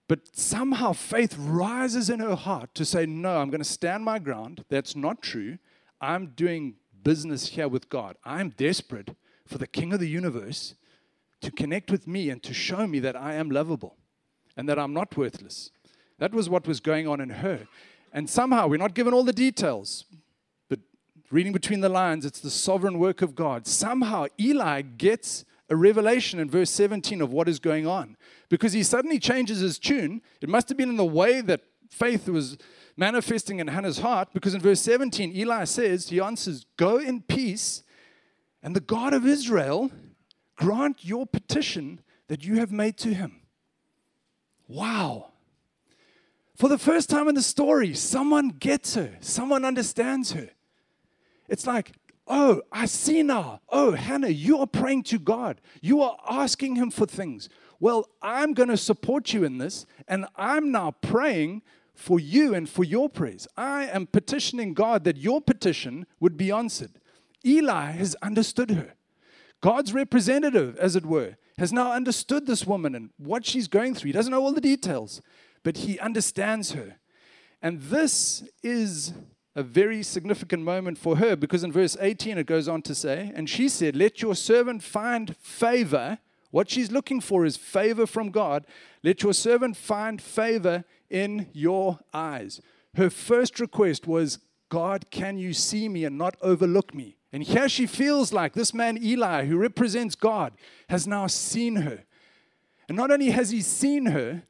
but 0.06 0.20
somehow 0.32 0.92
faith 0.92 1.36
rises 1.36 2.08
in 2.08 2.20
her 2.20 2.36
heart 2.36 2.72
to 2.76 2.84
say, 2.84 3.04
No, 3.04 3.38
I'm 3.38 3.50
going 3.50 3.60
to 3.60 3.68
stand 3.68 4.04
my 4.04 4.20
ground. 4.20 4.64
That's 4.68 4.94
not 4.94 5.20
true. 5.20 5.58
I'm 6.00 6.26
doing 6.36 6.76
business 7.02 7.48
here 7.48 7.66
with 7.66 7.88
God. 7.88 8.14
I'm 8.24 8.50
desperate 8.50 9.16
for 9.44 9.58
the 9.58 9.66
King 9.66 9.92
of 9.92 9.98
the 9.98 10.08
universe 10.08 10.76
to 11.40 11.50
connect 11.50 11.90
with 11.90 12.06
me 12.06 12.30
and 12.30 12.40
to 12.44 12.54
show 12.54 12.86
me 12.86 13.00
that 13.00 13.16
I 13.16 13.34
am 13.34 13.50
lovable 13.50 13.96
and 14.56 14.68
that 14.68 14.78
I'm 14.78 14.92
not 14.92 15.16
worthless. 15.16 15.72
That 16.18 16.32
was 16.32 16.48
what 16.48 16.66
was 16.66 16.80
going 16.80 17.06
on 17.06 17.20
in 17.20 17.30
her. 17.30 17.68
And 18.12 18.28
somehow, 18.28 18.66
we're 18.66 18.76
not 18.76 18.94
given 18.94 19.12
all 19.14 19.24
the 19.24 19.32
details, 19.32 20.04
but 20.68 20.80
reading 21.30 21.52
between 21.52 21.80
the 21.80 21.88
lines, 21.88 22.24
it's 22.24 22.40
the 22.40 22.50
sovereign 22.50 22.98
work 22.98 23.22
of 23.22 23.34
God. 23.34 23.66
Somehow, 23.66 24.26
Eli 24.40 24.82
gets 24.82 25.44
a 25.70 25.76
revelation 25.76 26.40
in 26.40 26.48
verse 26.48 26.70
17 26.70 27.20
of 27.20 27.32
what 27.32 27.48
is 27.48 27.58
going 27.58 27.86
on 27.86 28.16
because 28.48 28.72
he 28.72 28.82
suddenly 28.82 29.18
changes 29.18 29.60
his 29.60 29.78
tune. 29.78 30.22
It 30.40 30.48
must 30.48 30.68
have 30.68 30.78
been 30.78 30.88
in 30.88 30.96
the 30.96 31.04
way 31.04 31.40
that 31.42 31.60
faith 31.90 32.28
was 32.28 32.56
manifesting 32.96 33.60
in 33.60 33.68
Hannah's 33.68 33.98
heart 33.98 34.28
because 34.32 34.54
in 34.54 34.60
verse 34.60 34.80
17, 34.80 35.36
Eli 35.36 35.64
says, 35.64 36.08
He 36.08 36.20
answers, 36.20 36.64
Go 36.76 36.98
in 36.98 37.20
peace, 37.22 37.82
and 38.62 38.74
the 38.74 38.80
God 38.80 39.12
of 39.12 39.26
Israel 39.26 39.90
grant 40.56 41.04
your 41.04 41.26
petition 41.26 42.00
that 42.28 42.44
you 42.44 42.56
have 42.56 42.72
made 42.72 42.96
to 42.98 43.14
him. 43.14 43.40
Wow. 44.66 45.32
For 46.58 46.68
the 46.68 46.76
first 46.76 47.08
time 47.08 47.28
in 47.28 47.36
the 47.36 47.42
story, 47.42 47.94
someone 47.94 48.48
gets 48.48 48.96
her, 48.96 49.16
someone 49.20 49.64
understands 49.64 50.32
her. 50.32 50.50
It's 51.48 51.68
like, 51.68 51.92
oh, 52.26 52.62
I 52.72 52.86
see 52.86 53.22
now. 53.22 53.60
Oh, 53.68 53.92
Hannah, 53.92 54.28
you 54.28 54.58
are 54.58 54.66
praying 54.66 55.04
to 55.04 55.20
God, 55.20 55.60
you 55.80 56.02
are 56.02 56.18
asking 56.28 56.74
Him 56.74 56.90
for 56.90 57.06
things. 57.06 57.48
Well, 57.78 58.08
I'm 58.20 58.54
going 58.54 58.70
to 58.70 58.76
support 58.76 59.32
you 59.32 59.44
in 59.44 59.58
this, 59.58 59.86
and 60.08 60.26
I'm 60.34 60.72
now 60.72 60.96
praying 61.00 61.62
for 61.94 62.18
you 62.18 62.56
and 62.56 62.68
for 62.68 62.82
your 62.82 63.08
prayers. 63.08 63.46
I 63.56 63.84
am 63.84 64.08
petitioning 64.08 64.74
God 64.74 65.04
that 65.04 65.16
your 65.16 65.40
petition 65.40 66.06
would 66.18 66.36
be 66.36 66.50
answered. 66.50 66.98
Eli 67.46 67.92
has 67.92 68.16
understood 68.16 68.72
her. 68.72 68.94
God's 69.60 69.92
representative, 69.92 70.76
as 70.78 70.96
it 70.96 71.06
were, 71.06 71.36
has 71.56 71.72
now 71.72 71.92
understood 71.92 72.46
this 72.48 72.66
woman 72.66 72.96
and 72.96 73.10
what 73.16 73.46
she's 73.46 73.68
going 73.68 73.94
through. 73.94 74.08
He 74.08 74.12
doesn't 74.12 74.32
know 74.32 74.42
all 74.42 74.52
the 74.52 74.60
details, 74.60 75.22
but 75.62 75.78
he 75.78 75.98
understands 75.98 76.72
her. 76.72 76.96
And 77.60 77.82
this 77.82 78.44
is 78.62 79.12
a 79.54 79.62
very 79.62 80.02
significant 80.02 80.62
moment 80.62 80.98
for 80.98 81.16
her 81.16 81.34
because 81.34 81.64
in 81.64 81.72
verse 81.72 81.96
18 82.00 82.38
it 82.38 82.46
goes 82.46 82.68
on 82.68 82.82
to 82.82 82.94
say, 82.94 83.32
And 83.34 83.50
she 83.50 83.68
said, 83.68 83.96
Let 83.96 84.22
your 84.22 84.34
servant 84.34 84.82
find 84.82 85.36
favor. 85.36 86.18
What 86.50 86.70
she's 86.70 86.92
looking 86.92 87.20
for 87.20 87.44
is 87.44 87.56
favor 87.56 88.06
from 88.06 88.30
God. 88.30 88.64
Let 89.02 89.22
your 89.22 89.34
servant 89.34 89.76
find 89.76 90.22
favor 90.22 90.84
in 91.10 91.48
your 91.52 91.98
eyes. 92.14 92.60
Her 92.94 93.10
first 93.10 93.60
request 93.60 94.06
was, 94.06 94.38
God, 94.68 95.10
can 95.10 95.38
you 95.38 95.52
see 95.52 95.88
me 95.88 96.04
and 96.04 96.16
not 96.16 96.36
overlook 96.40 96.94
me? 96.94 97.16
And 97.32 97.42
here 97.42 97.68
she 97.68 97.86
feels 97.86 98.32
like 98.32 98.54
this 98.54 98.72
man 98.72 98.98
Eli, 99.02 99.44
who 99.46 99.58
represents 99.58 100.14
God, 100.14 100.52
has 100.88 101.06
now 101.06 101.26
seen 101.26 101.76
her. 101.76 102.04
And 102.88 102.96
not 102.96 103.10
only 103.10 103.30
has 103.30 103.50
he 103.50 103.60
seen 103.60 104.06
her, 104.06 104.42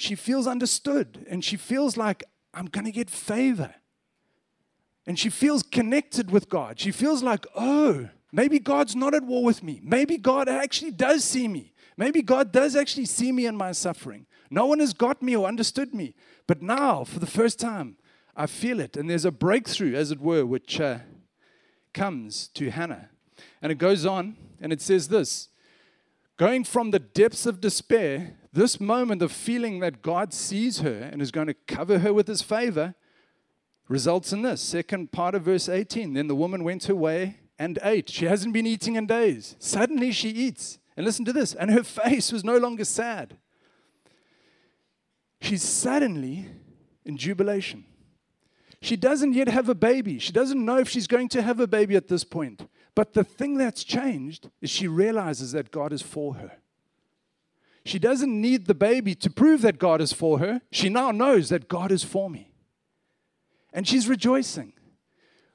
she 0.00 0.14
feels 0.14 0.46
understood 0.46 1.26
and 1.28 1.44
she 1.44 1.56
feels 1.56 1.96
like, 1.96 2.24
I'm 2.54 2.66
going 2.66 2.84
to 2.84 2.92
get 2.92 3.10
favor. 3.10 3.74
And 5.06 5.18
she 5.18 5.30
feels 5.30 5.62
connected 5.62 6.30
with 6.30 6.48
God. 6.48 6.78
She 6.78 6.90
feels 6.90 7.22
like, 7.22 7.46
oh, 7.54 8.08
maybe 8.32 8.58
God's 8.58 8.94
not 8.94 9.14
at 9.14 9.24
war 9.24 9.44
with 9.44 9.62
me. 9.62 9.80
Maybe 9.82 10.16
God 10.16 10.48
actually 10.48 10.90
does 10.92 11.24
see 11.24 11.48
me. 11.48 11.74
Maybe 11.96 12.22
God 12.22 12.52
does 12.52 12.76
actually 12.76 13.06
see 13.06 13.32
me 13.32 13.46
in 13.46 13.56
my 13.56 13.72
suffering. 13.72 14.26
No 14.50 14.66
one 14.66 14.80
has 14.80 14.92
got 14.92 15.22
me 15.22 15.36
or 15.36 15.46
understood 15.46 15.94
me. 15.94 16.14
But 16.46 16.62
now, 16.62 17.04
for 17.04 17.18
the 17.18 17.26
first 17.26 17.58
time, 17.58 17.96
I 18.36 18.46
feel 18.46 18.80
it. 18.80 18.96
And 18.96 19.08
there's 19.08 19.24
a 19.24 19.30
breakthrough, 19.30 19.94
as 19.94 20.10
it 20.10 20.20
were, 20.20 20.46
which 20.46 20.80
uh, 20.80 20.98
comes 21.92 22.48
to 22.48 22.70
Hannah. 22.70 23.10
And 23.62 23.70
it 23.70 23.78
goes 23.78 24.06
on 24.06 24.36
and 24.60 24.72
it 24.72 24.80
says 24.80 25.08
this 25.08 25.48
going 26.36 26.64
from 26.64 26.90
the 26.90 26.98
depths 26.98 27.44
of 27.44 27.60
despair, 27.60 28.34
this 28.52 28.80
moment 28.80 29.22
of 29.22 29.30
feeling 29.30 29.80
that 29.80 30.02
God 30.02 30.32
sees 30.32 30.80
her 30.80 31.08
and 31.12 31.22
is 31.22 31.30
going 31.30 31.46
to 31.46 31.54
cover 31.54 32.00
her 32.00 32.12
with 32.12 32.26
his 32.26 32.42
favor 32.42 32.94
results 33.88 34.32
in 34.32 34.42
this. 34.42 34.60
Second 34.60 35.12
part 35.12 35.34
of 35.34 35.42
verse 35.42 35.68
18. 35.68 36.14
Then 36.14 36.26
the 36.26 36.34
woman 36.34 36.64
went 36.64 36.84
her 36.84 36.94
way 36.94 37.38
and 37.58 37.78
ate. 37.82 38.08
She 38.08 38.24
hasn't 38.24 38.54
been 38.54 38.66
eating 38.66 38.96
in 38.96 39.06
days. 39.06 39.56
Suddenly 39.58 40.12
she 40.12 40.30
eats. 40.30 40.78
And 40.96 41.06
listen 41.06 41.24
to 41.26 41.32
this. 41.32 41.54
And 41.54 41.70
her 41.70 41.84
face 41.84 42.32
was 42.32 42.44
no 42.44 42.56
longer 42.56 42.84
sad. 42.84 43.36
She's 45.40 45.62
suddenly 45.62 46.46
in 47.04 47.16
jubilation. 47.16 47.84
She 48.82 48.96
doesn't 48.96 49.34
yet 49.34 49.48
have 49.48 49.68
a 49.68 49.74
baby. 49.74 50.18
She 50.18 50.32
doesn't 50.32 50.64
know 50.64 50.78
if 50.78 50.88
she's 50.88 51.06
going 51.06 51.28
to 51.30 51.42
have 51.42 51.60
a 51.60 51.66
baby 51.66 51.96
at 51.96 52.08
this 52.08 52.24
point. 52.24 52.66
But 52.94 53.12
the 53.12 53.24
thing 53.24 53.58
that's 53.58 53.84
changed 53.84 54.50
is 54.60 54.70
she 54.70 54.88
realizes 54.88 55.52
that 55.52 55.70
God 55.70 55.92
is 55.92 56.02
for 56.02 56.34
her. 56.34 56.52
She 57.84 57.98
doesn't 57.98 58.40
need 58.40 58.66
the 58.66 58.74
baby 58.74 59.14
to 59.16 59.30
prove 59.30 59.62
that 59.62 59.78
God 59.78 60.00
is 60.00 60.12
for 60.12 60.38
her. 60.38 60.60
She 60.70 60.88
now 60.88 61.10
knows 61.10 61.48
that 61.48 61.68
God 61.68 61.90
is 61.90 62.04
for 62.04 62.28
me. 62.28 62.52
And 63.72 63.86
she's 63.86 64.08
rejoicing, 64.08 64.72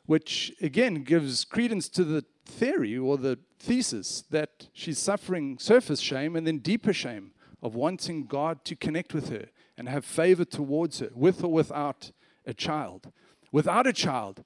which 0.06 0.54
again 0.62 1.04
gives 1.04 1.46
credence 1.46 1.90
to 1.90 2.04
the 2.04 2.26
theory 2.46 2.98
or 2.98 3.18
the 3.18 3.40
thesis 3.60 4.24
that 4.30 4.70
she's 4.74 5.00
suffering 5.00 5.58
surface 5.60 6.00
shame 6.00 6.36
and 6.36 6.46
then 6.48 6.60
deeper 6.60 6.94
shame 6.94 7.32
of 7.62 7.76
wanting 7.76 8.26
God 8.26 8.64
to 8.66 8.76
connect 8.76 9.14
with 9.14 9.30
her 9.30 9.48
and 9.78 9.90
have 9.90 10.06
favor 10.06 10.46
towards 10.46 11.00
her, 11.00 11.10
with 11.14 11.44
or 11.44 11.52
without 11.52 12.12
a 12.46 12.54
child. 12.54 13.12
Without 13.52 13.88
a 13.88 13.94
child, 13.94 14.44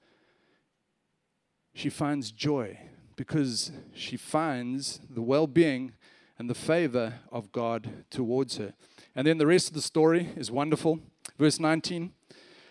she 1.74 1.90
finds 1.90 2.32
joy 2.32 2.78
because 3.16 3.72
she 3.92 4.16
finds 4.16 5.00
the 5.08 5.22
well 5.22 5.46
being 5.46 5.92
and 6.40 6.48
the 6.48 6.54
favor 6.54 7.16
of 7.30 7.52
God 7.52 8.06
towards 8.08 8.56
her. 8.56 8.72
And 9.14 9.26
then 9.26 9.36
the 9.36 9.46
rest 9.46 9.68
of 9.68 9.74
the 9.74 9.82
story 9.82 10.30
is 10.36 10.50
wonderful. 10.50 11.00
Verse 11.38 11.60
19 11.60 12.12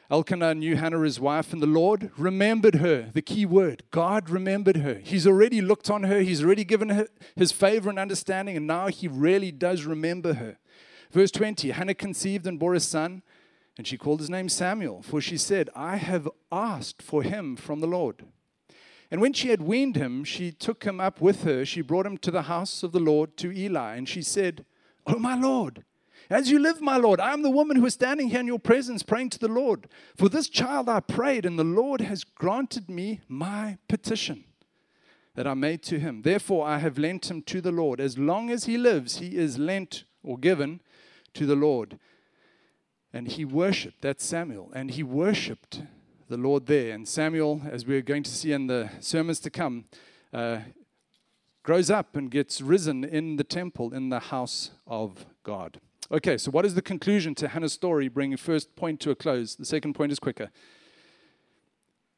Elkanah 0.09 0.55
knew 0.55 0.75
Hannah, 0.75 1.01
his 1.01 1.19
wife, 1.19 1.53
and 1.53 1.61
the 1.61 1.67
Lord 1.67 2.09
remembered 2.17 2.75
her. 2.75 3.11
The 3.13 3.21
key 3.21 3.45
word 3.45 3.83
God 3.91 4.27
remembered 4.27 4.77
her. 4.77 4.95
He's 4.95 5.27
already 5.27 5.61
looked 5.61 5.87
on 5.91 6.01
her, 6.05 6.21
He's 6.21 6.43
already 6.43 6.63
given 6.63 6.89
her 6.89 7.09
his 7.35 7.51
favor 7.51 7.91
and 7.91 7.99
understanding, 7.99 8.57
and 8.57 8.65
now 8.65 8.87
He 8.87 9.07
really 9.07 9.51
does 9.51 9.85
remember 9.85 10.33
her. 10.33 10.57
Verse 11.11 11.29
20 11.29 11.69
Hannah 11.69 11.93
conceived 11.93 12.47
and 12.47 12.57
bore 12.57 12.73
a 12.73 12.79
son, 12.79 13.21
and 13.77 13.85
she 13.85 13.99
called 13.99 14.19
his 14.19 14.31
name 14.31 14.49
Samuel, 14.49 15.03
for 15.03 15.21
she 15.21 15.37
said, 15.37 15.69
I 15.75 15.97
have 15.97 16.27
asked 16.51 17.03
for 17.03 17.21
him 17.21 17.55
from 17.55 17.81
the 17.81 17.87
Lord. 17.87 18.25
And 19.11 19.21
when 19.21 19.33
she 19.33 19.49
had 19.49 19.61
weaned 19.61 19.95
him, 19.95 20.23
she 20.23 20.51
took 20.51 20.83
him 20.83 20.99
up 20.99 21.19
with 21.19 21.43
her. 21.43 21.65
She 21.65 21.81
brought 21.81 22.05
him 22.05 22.17
to 22.19 22.31
the 22.31 22.43
house 22.43 22.83
of 22.83 22.91
the 22.91 22.99
Lord 22.99 23.37
to 23.37 23.51
Eli, 23.51 23.95
and 23.95 24.07
she 24.07 24.21
said, 24.21 24.65
Oh, 25.07 25.17
my 25.17 25.35
Lord, 25.39 25.83
as 26.29 26.51
you 26.51 26.59
live, 26.59 26.79
my 26.79 26.97
Lord, 26.97 27.19
I 27.19 27.33
am 27.33 27.41
the 27.41 27.49
woman 27.49 27.77
who 27.77 27.87
is 27.87 27.95
standing 27.95 28.29
here 28.29 28.39
in 28.39 28.45
your 28.45 28.59
presence 28.59 29.01
praying 29.01 29.31
to 29.31 29.39
the 29.39 29.47
Lord. 29.47 29.87
For 30.15 30.29
this 30.29 30.47
child 30.47 30.87
I 30.87 30.99
prayed, 30.99 31.43
and 31.43 31.57
the 31.57 31.63
Lord 31.63 32.01
has 32.01 32.23
granted 32.23 32.87
me 32.87 33.21
my 33.27 33.79
petition 33.87 34.43
that 35.33 35.47
I 35.47 35.55
made 35.55 35.81
to 35.83 35.99
him. 35.99 36.21
Therefore, 36.21 36.67
I 36.67 36.77
have 36.77 36.99
lent 36.99 37.31
him 37.31 37.41
to 37.43 37.61
the 37.61 37.71
Lord. 37.71 37.99
As 37.99 38.17
long 38.19 38.51
as 38.51 38.65
he 38.65 38.77
lives, 38.77 39.17
he 39.17 39.37
is 39.37 39.57
lent 39.57 40.03
or 40.21 40.37
given 40.37 40.81
to 41.33 41.47
the 41.47 41.55
Lord. 41.55 41.97
And 43.11 43.27
he 43.27 43.43
worshiped, 43.43 44.01
that's 44.01 44.23
Samuel, 44.23 44.71
and 44.75 44.91
he 44.91 45.01
worshiped 45.01 45.81
the 46.29 46.37
Lord 46.37 46.67
there. 46.67 46.93
And 46.93 47.07
Samuel, 47.07 47.61
as 47.69 47.85
we're 47.85 48.03
going 48.03 48.23
to 48.23 48.29
see 48.29 48.51
in 48.51 48.67
the 48.67 48.89
sermons 48.99 49.39
to 49.41 49.49
come, 49.49 49.85
uh, 50.31 50.59
grows 51.63 51.89
up 51.89 52.15
and 52.15 52.29
gets 52.29 52.61
risen 52.61 53.03
in 53.03 53.35
the 53.35 53.43
temple 53.43 53.93
in 53.93 54.09
the 54.09 54.19
house 54.19 54.71
of 54.85 55.25
God. 55.43 55.81
Okay, 56.11 56.37
so 56.37 56.51
what 56.51 56.65
is 56.65 56.75
the 56.75 56.81
conclusion 56.83 57.33
to 57.35 57.47
Hannah's 57.47 57.73
story, 57.73 58.07
bringing 58.07 58.37
first 58.37 58.75
point 58.75 58.99
to 59.01 59.11
a 59.11 59.15
close? 59.15 59.55
The 59.55 59.65
second 59.65 59.95
point 59.95 60.11
is 60.11 60.19
quicker. 60.19 60.51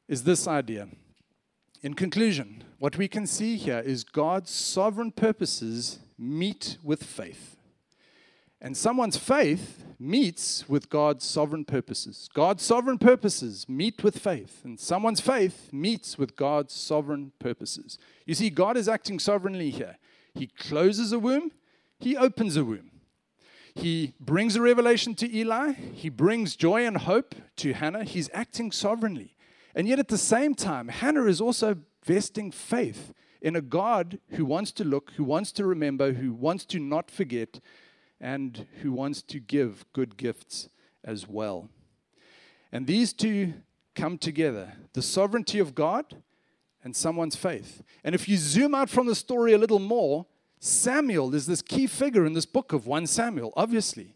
Is 0.09 0.23
this 0.23 0.45
idea. 0.45 0.89
In 1.81 1.93
conclusion, 1.93 2.65
what 2.79 2.97
we 2.97 3.07
can 3.07 3.25
see 3.25 3.55
here 3.55 3.79
is 3.79 4.03
God's 4.03 4.51
sovereign 4.51 5.11
purposes 5.11 5.99
meet 6.17 6.77
with 6.83 7.03
faith. 7.03 7.55
And 8.61 8.77
someone's 8.77 9.17
faith 9.17 9.83
meets 9.99 10.69
with 10.69 10.89
God's 10.89 11.25
sovereign 11.25 11.65
purposes. 11.65 12.29
God's 12.33 12.63
sovereign 12.63 12.99
purposes 12.99 13.67
meet 13.67 14.03
with 14.03 14.19
faith, 14.19 14.61
and 14.63 14.79
someone's 14.79 15.19
faith 15.19 15.73
meets 15.73 16.17
with 16.17 16.35
God's 16.35 16.73
sovereign 16.73 17.31
purposes. 17.39 17.97
You 18.25 18.35
see, 18.35 18.49
God 18.51 18.77
is 18.77 18.87
acting 18.87 19.19
sovereignly 19.19 19.71
here. 19.71 19.97
He 20.33 20.47
closes 20.47 21.11
a 21.11 21.19
womb, 21.19 21.51
He 21.99 22.15
opens 22.15 22.55
a 22.55 22.63
womb. 22.63 22.91
He 23.73 24.13
brings 24.19 24.55
a 24.55 24.61
revelation 24.61 25.15
to 25.15 25.35
Eli. 25.35 25.71
He 25.71 26.09
brings 26.09 26.55
joy 26.55 26.85
and 26.85 26.97
hope 26.97 27.35
to 27.57 27.73
Hannah. 27.73 28.03
He's 28.03 28.29
acting 28.33 28.71
sovereignly. 28.71 29.35
And 29.73 29.87
yet, 29.87 29.99
at 29.99 30.09
the 30.09 30.17
same 30.17 30.55
time, 30.55 30.89
Hannah 30.89 31.25
is 31.25 31.39
also 31.39 31.77
vesting 32.03 32.51
faith 32.51 33.13
in 33.41 33.55
a 33.55 33.61
God 33.61 34.19
who 34.31 34.45
wants 34.45 34.71
to 34.73 34.83
look, 34.83 35.11
who 35.15 35.23
wants 35.23 35.51
to 35.53 35.65
remember, 35.65 36.13
who 36.13 36.33
wants 36.33 36.65
to 36.65 36.79
not 36.79 37.09
forget, 37.09 37.59
and 38.21 38.67
who 38.81 38.93
wants 38.93 39.21
to 39.23 39.39
give 39.39 39.83
good 39.91 40.15
gifts 40.15 40.69
as 41.03 41.27
well. 41.27 41.67
And 42.71 42.87
these 42.87 43.11
two 43.11 43.55
come 43.95 44.17
together 44.17 44.73
the 44.93 45.01
sovereignty 45.01 45.59
of 45.59 45.75
God 45.75 46.21
and 46.83 46.95
someone's 46.95 47.35
faith. 47.35 47.83
And 48.03 48.15
if 48.15 48.29
you 48.29 48.37
zoom 48.37 48.73
out 48.73 48.89
from 48.89 49.07
the 49.07 49.15
story 49.15 49.53
a 49.53 49.57
little 49.57 49.79
more, 49.79 50.25
Samuel 50.59 51.33
is 51.33 51.47
this 51.47 51.61
key 51.61 51.87
figure 51.87 52.25
in 52.25 52.33
this 52.33 52.45
book 52.45 52.71
of 52.71 52.87
1 52.87 53.07
Samuel, 53.07 53.51
obviously. 53.55 54.15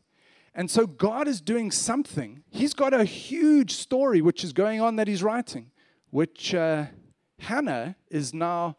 And 0.54 0.72
so 0.72 0.88
God 0.88 1.28
is 1.28 1.42
doing 1.42 1.72
something. 1.72 2.44
He's 2.50 2.74
got 2.74 2.94
a 2.94 3.04
huge 3.04 3.74
story 3.74 4.22
which 4.22 4.44
is 4.44 4.54
going 4.54 4.80
on 4.80 4.96
that 4.96 5.08
he's 5.08 5.24
writing, 5.24 5.72
which 6.12 6.56
uh, 6.56 6.86
Hannah 7.40 7.96
is 8.10 8.34
now, 8.34 8.78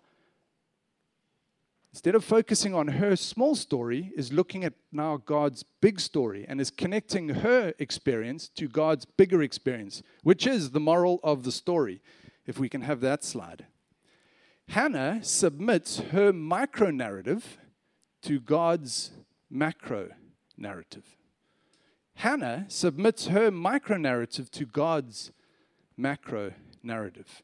instead 1.97 2.15
of 2.15 2.23
focusing 2.23 2.75
on 2.75 2.89
her 2.89 3.17
small 3.17 3.55
story, 3.55 4.13
is 4.15 4.31
looking 4.31 4.65
at 4.65 4.75
now 4.93 5.17
God's 5.17 5.63
big 5.81 5.99
story 5.99 6.45
and 6.47 6.61
is 6.61 6.71
connecting 6.71 7.31
her 7.31 7.73
experience 7.79 8.51
to 8.51 8.69
God's 8.69 9.07
bigger 9.07 9.43
experience, 9.43 10.03
which 10.23 10.47
is 10.47 10.73
the 10.73 10.79
moral 10.79 11.21
of 11.25 11.43
the 11.43 11.51
story. 11.51 12.03
If 12.45 12.59
we 12.59 12.69
can 12.69 12.83
have 12.83 13.01
that 13.01 13.25
slide. 13.25 13.65
Hannah 14.69 15.21
submits 15.23 16.01
her 16.13 16.35
micro 16.35 16.91
narrative 16.91 17.57
to 18.25 18.41
God's 18.41 19.13
macro 19.49 20.11
narrative. 20.55 21.17
Hannah 22.17 22.67
submits 22.69 23.29
her 23.29 23.51
micro 23.51 23.97
narrative 23.97 24.51
to 24.51 24.67
God's 24.67 25.33
macro 25.97 26.53
narrative. 26.83 27.43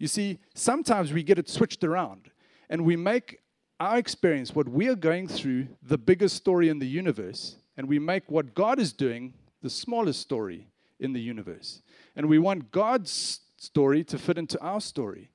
You 0.00 0.08
see, 0.08 0.40
sometimes 0.52 1.12
we 1.12 1.22
get 1.22 1.38
it 1.38 1.48
switched 1.48 1.84
around 1.84 2.32
and 2.68 2.84
we 2.84 2.96
make 2.96 3.38
our 3.80 3.98
experience, 3.98 4.54
what 4.54 4.68
we 4.68 4.88
are 4.88 4.96
going 4.96 5.28
through, 5.28 5.68
the 5.82 5.98
biggest 5.98 6.36
story 6.36 6.68
in 6.68 6.78
the 6.78 6.86
universe, 6.86 7.56
and 7.76 7.88
we 7.88 7.98
make 7.98 8.30
what 8.30 8.54
God 8.54 8.78
is 8.78 8.92
doing 8.92 9.34
the 9.62 9.70
smallest 9.70 10.20
story 10.20 10.68
in 10.98 11.12
the 11.12 11.20
universe. 11.20 11.82
And 12.16 12.26
we 12.26 12.38
want 12.38 12.72
God's 12.72 13.40
story 13.56 14.04
to 14.04 14.18
fit 14.18 14.38
into 14.38 14.60
our 14.60 14.80
story. 14.80 15.30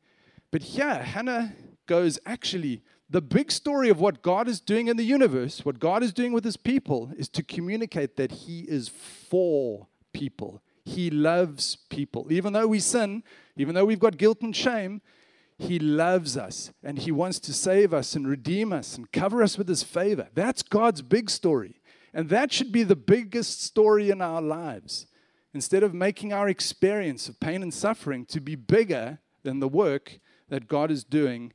But 0.52 0.64
here, 0.64 0.96
Hannah 0.96 1.54
goes 1.88 2.20
actually, 2.26 2.82
the 3.10 3.22
big 3.22 3.52
story 3.52 3.90
of 3.90 4.00
what 4.00 4.22
God 4.22 4.48
is 4.48 4.60
doing 4.60 4.88
in 4.88 4.98
the 4.98 5.04
universe, 5.04 5.66
what 5.66 5.80
God 5.80 6.04
is 6.04 6.14
doing 6.14 6.34
with 6.34 6.44
his 6.44 6.58
people, 6.58 7.12
is 7.18 7.30
to 7.30 7.44
communicate 7.44 8.16
that 8.18 8.32
he 8.32 8.62
is 8.62 8.90
for 8.90 9.88
people. 10.14 10.62
He 10.86 11.10
loves 11.10 11.78
people. 11.90 12.28
Even 12.32 12.54
though 12.54 12.68
we 12.68 12.80
sin, 12.80 13.24
even 13.56 13.76
though 13.76 13.86
we've 13.86 14.00
got 14.00 14.18
guilt 14.18 14.42
and 14.42 14.56
shame, 14.56 15.02
he 15.58 15.80
loves 15.80 16.36
us 16.36 16.72
and 16.84 17.00
He 17.00 17.12
wants 17.12 17.40
to 17.42 17.54
save 17.54 17.94
us 17.94 18.16
and 18.16 18.28
redeem 18.28 18.74
us 18.74 18.98
and 18.98 19.12
cover 19.12 19.44
us 19.44 19.58
with 19.58 19.68
His 19.68 19.84
favor. 19.84 20.28
That's 20.34 20.64
God's 20.64 21.02
big 21.02 21.30
story. 21.30 21.82
And 22.14 22.30
that 22.30 22.52
should 22.52 22.72
be 22.72 22.84
the 22.84 22.96
biggest 22.96 23.64
story 23.64 24.10
in 24.10 24.22
our 24.22 24.42
lives. 24.42 25.08
Instead 25.54 25.84
of 25.84 25.94
making 25.94 26.34
our 26.34 26.50
experience 26.50 27.30
of 27.30 27.40
pain 27.40 27.62
and 27.62 27.74
suffering 27.74 28.26
to 28.26 28.42
be 28.42 28.56
bigger 28.56 29.20
than 29.44 29.60
the 29.60 29.68
work 29.68 30.20
that 30.50 30.68
God 30.68 30.90
is 30.90 31.04
doing 31.04 31.54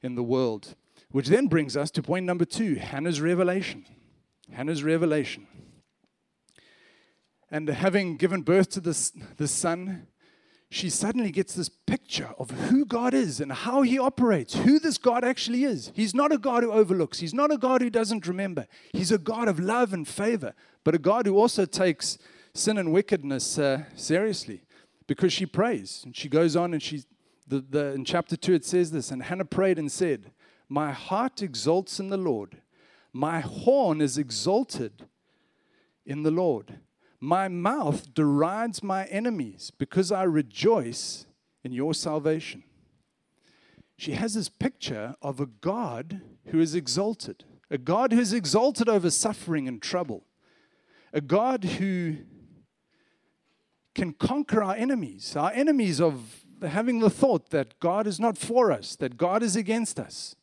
in 0.00 0.14
the 0.14 0.22
world. 0.22 0.74
Which 1.10 1.28
then 1.28 1.46
brings 1.46 1.76
us 1.76 1.90
to 1.92 2.02
point 2.02 2.24
number 2.24 2.44
two 2.44 2.76
Hannah's 2.76 3.20
revelation. 3.20 3.84
Hannah's 4.50 4.84
revelation. 4.84 5.46
And 7.50 7.68
having 7.68 8.16
given 8.16 8.42
birth 8.42 8.70
to 8.70 8.80
this, 8.80 9.12
this 9.36 9.50
son, 9.50 10.06
she 10.72 10.88
suddenly 10.88 11.30
gets 11.30 11.54
this 11.54 11.68
picture 11.68 12.30
of 12.38 12.50
who 12.50 12.86
God 12.86 13.12
is 13.12 13.40
and 13.40 13.52
how 13.52 13.82
he 13.82 13.98
operates, 13.98 14.54
who 14.54 14.78
this 14.78 14.96
God 14.96 15.22
actually 15.22 15.64
is. 15.64 15.92
He's 15.94 16.14
not 16.14 16.32
a 16.32 16.38
God 16.38 16.62
who 16.62 16.72
overlooks, 16.72 17.18
he's 17.18 17.34
not 17.34 17.52
a 17.52 17.58
God 17.58 17.82
who 17.82 17.90
doesn't 17.90 18.26
remember. 18.26 18.66
He's 18.92 19.12
a 19.12 19.18
God 19.18 19.48
of 19.48 19.60
love 19.60 19.92
and 19.92 20.08
favor, 20.08 20.54
but 20.82 20.94
a 20.94 20.98
God 20.98 21.26
who 21.26 21.36
also 21.36 21.66
takes 21.66 22.16
sin 22.54 22.78
and 22.78 22.90
wickedness 22.90 23.58
uh, 23.58 23.84
seriously 23.96 24.64
because 25.06 25.32
she 25.32 25.44
prays. 25.44 26.02
And 26.06 26.16
she 26.16 26.30
goes 26.30 26.56
on 26.56 26.72
and 26.72 26.82
she, 26.82 27.02
the, 27.46 27.60
the, 27.60 27.92
in 27.92 28.06
chapter 28.06 28.36
2, 28.36 28.54
it 28.54 28.64
says 28.64 28.90
this 28.92 29.10
And 29.10 29.24
Hannah 29.24 29.44
prayed 29.44 29.78
and 29.78 29.92
said, 29.92 30.32
My 30.70 30.92
heart 30.92 31.42
exalts 31.42 32.00
in 32.00 32.08
the 32.08 32.16
Lord, 32.16 32.62
my 33.12 33.40
horn 33.40 34.00
is 34.00 34.16
exalted 34.16 35.06
in 36.06 36.22
the 36.22 36.30
Lord. 36.30 36.78
My 37.24 37.46
mouth 37.46 38.12
derides 38.14 38.82
my 38.82 39.04
enemies 39.04 39.70
because 39.78 40.10
I 40.10 40.24
rejoice 40.24 41.24
in 41.62 41.70
your 41.70 41.94
salvation. 41.94 42.64
She 43.96 44.14
has 44.14 44.34
this 44.34 44.48
picture 44.48 45.14
of 45.22 45.38
a 45.38 45.46
God 45.46 46.20
who 46.46 46.58
is 46.58 46.74
exalted, 46.74 47.44
a 47.70 47.78
God 47.78 48.12
who 48.12 48.18
is 48.18 48.32
exalted 48.32 48.88
over 48.88 49.08
suffering 49.08 49.68
and 49.68 49.80
trouble, 49.80 50.24
a 51.12 51.20
God 51.20 51.62
who 51.62 52.16
can 53.94 54.14
conquer 54.14 54.60
our 54.60 54.74
enemies, 54.74 55.36
our 55.36 55.52
enemies 55.52 56.00
of 56.00 56.44
having 56.60 56.98
the 56.98 57.08
thought 57.08 57.50
that 57.50 57.78
God 57.78 58.08
is 58.08 58.18
not 58.18 58.36
for 58.36 58.72
us, 58.72 58.96
that 58.96 59.16
God 59.16 59.44
is 59.44 59.54
against 59.54 60.00
us. 60.00 60.34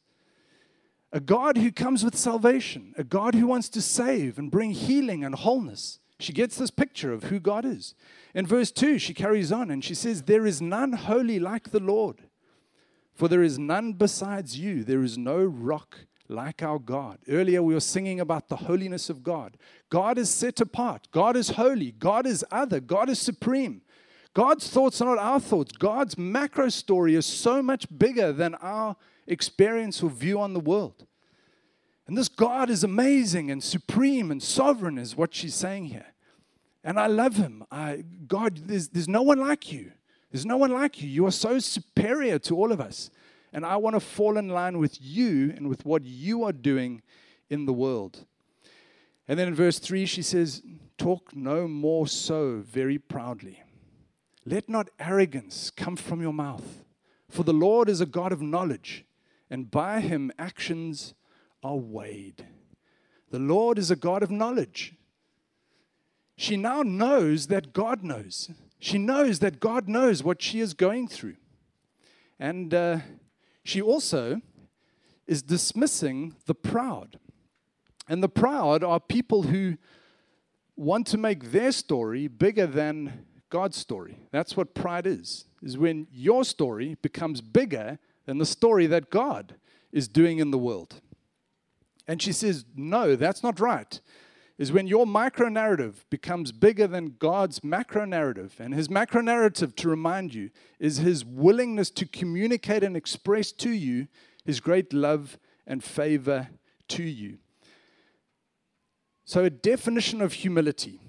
A 1.11 1.19
God 1.19 1.57
who 1.57 1.73
comes 1.73 2.05
with 2.05 2.15
salvation, 2.15 2.93
a 2.97 3.03
God 3.03 3.35
who 3.35 3.47
wants 3.47 3.67
to 3.67 3.81
save 3.81 4.39
and 4.39 4.49
bring 4.49 4.71
healing 4.71 5.25
and 5.25 5.35
wholeness. 5.35 5.98
She 6.19 6.33
gets 6.33 6.57
this 6.57 6.69
picture 6.69 7.13
of 7.13 7.25
who 7.25 7.39
God 7.39 7.65
is. 7.65 7.95
In 8.35 8.45
verse 8.45 8.71
2, 8.71 8.99
she 8.99 9.13
carries 9.13 9.51
on 9.51 9.71
and 9.71 9.83
she 9.83 9.95
says, 9.95 10.23
There 10.23 10.45
is 10.45 10.61
none 10.61 10.93
holy 10.93 11.39
like 11.39 11.71
the 11.71 11.79
Lord, 11.79 12.23
for 13.15 13.27
there 13.27 13.43
is 13.43 13.57
none 13.57 13.93
besides 13.93 14.59
you. 14.59 14.83
There 14.83 15.03
is 15.03 15.17
no 15.17 15.43
rock 15.43 15.99
like 16.27 16.61
our 16.61 16.77
God. 16.77 17.19
Earlier, 17.27 17.63
we 17.63 17.73
were 17.73 17.79
singing 17.79 18.19
about 18.19 18.49
the 18.49 18.57
holiness 18.57 19.09
of 19.09 19.23
God. 19.23 19.57
God 19.89 20.17
is 20.17 20.29
set 20.29 20.59
apart, 20.61 21.07
God 21.11 21.35
is 21.35 21.51
holy, 21.51 21.91
God 21.91 22.27
is 22.27 22.45
other, 22.51 22.79
God 22.79 23.09
is 23.09 23.19
supreme. 23.19 23.81
God's 24.35 24.69
thoughts 24.69 25.01
are 25.01 25.05
not 25.05 25.17
our 25.17 25.39
thoughts. 25.39 25.71
God's 25.71 26.17
macro 26.17 26.69
story 26.69 27.15
is 27.15 27.25
so 27.25 27.63
much 27.63 27.87
bigger 27.97 28.31
than 28.31 28.53
our 28.55 28.95
experience 29.25 30.03
or 30.03 30.09
view 30.09 30.39
on 30.39 30.53
the 30.53 30.59
world. 30.59 31.07
And 32.09 32.17
this 32.17 32.27
God 32.27 32.71
is 32.71 32.83
amazing 32.83 33.51
and 33.51 33.63
supreme 33.63 34.31
and 34.31 34.41
sovereign, 34.41 34.97
is 34.97 35.15
what 35.15 35.35
she's 35.35 35.53
saying 35.53 35.85
here. 35.85 36.07
And 36.83 36.99
I 36.99 37.05
love 37.05 37.35
him. 37.35 37.63
I, 37.69 38.03
God, 38.25 38.61
there's, 38.65 38.89
there's 38.89 39.07
no 39.07 39.21
one 39.21 39.37
like 39.37 39.71
you. 39.71 39.91
There's 40.31 40.43
no 40.43 40.57
one 40.57 40.71
like 40.71 41.03
you. 41.03 41.07
You 41.07 41.27
are 41.27 41.31
so 41.31 41.59
superior 41.59 42.39
to 42.39 42.55
all 42.55 42.71
of 42.71 42.81
us. 42.81 43.11
And 43.53 43.63
I 43.63 43.75
want 43.75 43.95
to 43.95 43.99
fall 43.99 44.39
in 44.39 44.49
line 44.49 44.79
with 44.79 44.97
you 44.99 45.53
and 45.55 45.69
with 45.69 45.85
what 45.85 46.03
you 46.03 46.43
are 46.45 46.51
doing 46.51 47.03
in 47.47 47.67
the 47.67 47.73
world. 47.73 48.25
And 49.27 49.37
then 49.37 49.47
in 49.47 49.53
verse 49.53 49.77
3, 49.77 50.07
she 50.07 50.23
says, 50.23 50.63
Talk 50.97 51.35
no 51.35 51.67
more 51.67 52.07
so 52.07 52.63
very 52.65 52.97
proudly. 52.97 53.61
Let 54.47 54.67
not 54.67 54.89
arrogance 54.99 55.69
come 55.69 55.95
from 55.95 56.23
your 56.23 56.33
mouth. 56.33 56.83
For 57.29 57.43
the 57.43 57.53
Lord 57.53 57.87
is 57.87 58.01
a 58.01 58.07
God 58.07 58.31
of 58.31 58.41
knowledge, 58.41 59.05
and 59.47 59.69
by 59.69 59.99
him 59.99 60.31
actions 60.39 61.13
are 61.63 61.77
weighed. 61.77 62.45
The 63.31 63.39
Lord 63.39 63.77
is 63.77 63.91
a 63.91 63.95
God 63.95 64.23
of 64.23 64.31
knowledge. 64.31 64.95
She 66.35 66.55
now 66.55 66.83
knows 66.83 67.47
that 67.47 67.73
God 67.73 68.03
knows. 68.03 68.49
She 68.79 68.97
knows 68.97 69.39
that 69.39 69.59
God 69.59 69.89
knows 69.89 70.23
what 70.23 70.41
she 70.41 70.61
is 70.61 70.73
going 70.73 71.07
through. 71.07 71.35
And 72.39 72.73
uh, 72.73 72.99
she 73.63 73.81
also 73.81 74.41
is 75.27 75.41
dismissing 75.41 76.35
the 76.45 76.55
proud. 76.55 77.19
And 78.07 78.23
the 78.23 78.29
proud 78.29 78.83
are 78.83 78.99
people 78.99 79.43
who 79.43 79.77
want 80.75 81.05
to 81.07 81.17
make 81.17 81.51
their 81.51 81.71
story 81.73 82.27
bigger 82.27 82.65
than 82.65 83.25
God's 83.49 83.77
story. 83.77 84.19
That's 84.31 84.55
what 84.55 84.73
pride 84.73 85.05
is. 85.05 85.45
Is 85.61 85.77
when 85.77 86.07
your 86.11 86.45
story 86.45 86.95
becomes 87.01 87.41
bigger 87.41 87.99
than 88.25 88.37
the 88.37 88.45
story 88.45 88.87
that 88.87 89.09
God 89.09 89.55
is 89.91 90.07
doing 90.07 90.39
in 90.39 90.51
the 90.51 90.57
world. 90.57 91.01
And 92.09 92.19
she 92.19 92.31
says, 92.31 92.65
No, 92.75 93.15
that's 93.15 93.43
not 93.43 93.59
right. 93.59 94.01
Is 94.57 94.71
when 94.71 94.87
your 94.87 95.05
micro 95.05 95.47
narrative 95.47 96.07
becomes 96.09 96.51
bigger 96.51 96.87
than 96.87 97.15
God's 97.19 97.63
macro 97.63 98.03
narrative. 98.03 98.55
And 98.59 98.73
his 98.73 98.89
macro 98.89 99.21
narrative, 99.21 99.75
to 99.75 99.87
remind 99.87 100.33
you, 100.33 100.49
is 100.79 100.97
his 100.97 101.23
willingness 101.23 101.91
to 101.91 102.07
communicate 102.07 102.83
and 102.83 102.97
express 102.97 103.51
to 103.53 103.69
you 103.69 104.07
his 104.43 104.59
great 104.59 104.91
love 104.91 105.37
and 105.67 105.83
favor 105.83 106.49
to 106.89 107.03
you. 107.03 107.37
So, 109.23 109.45
a 109.45 109.51
definition 109.51 110.19
of 110.19 110.33
humility. 110.33 110.99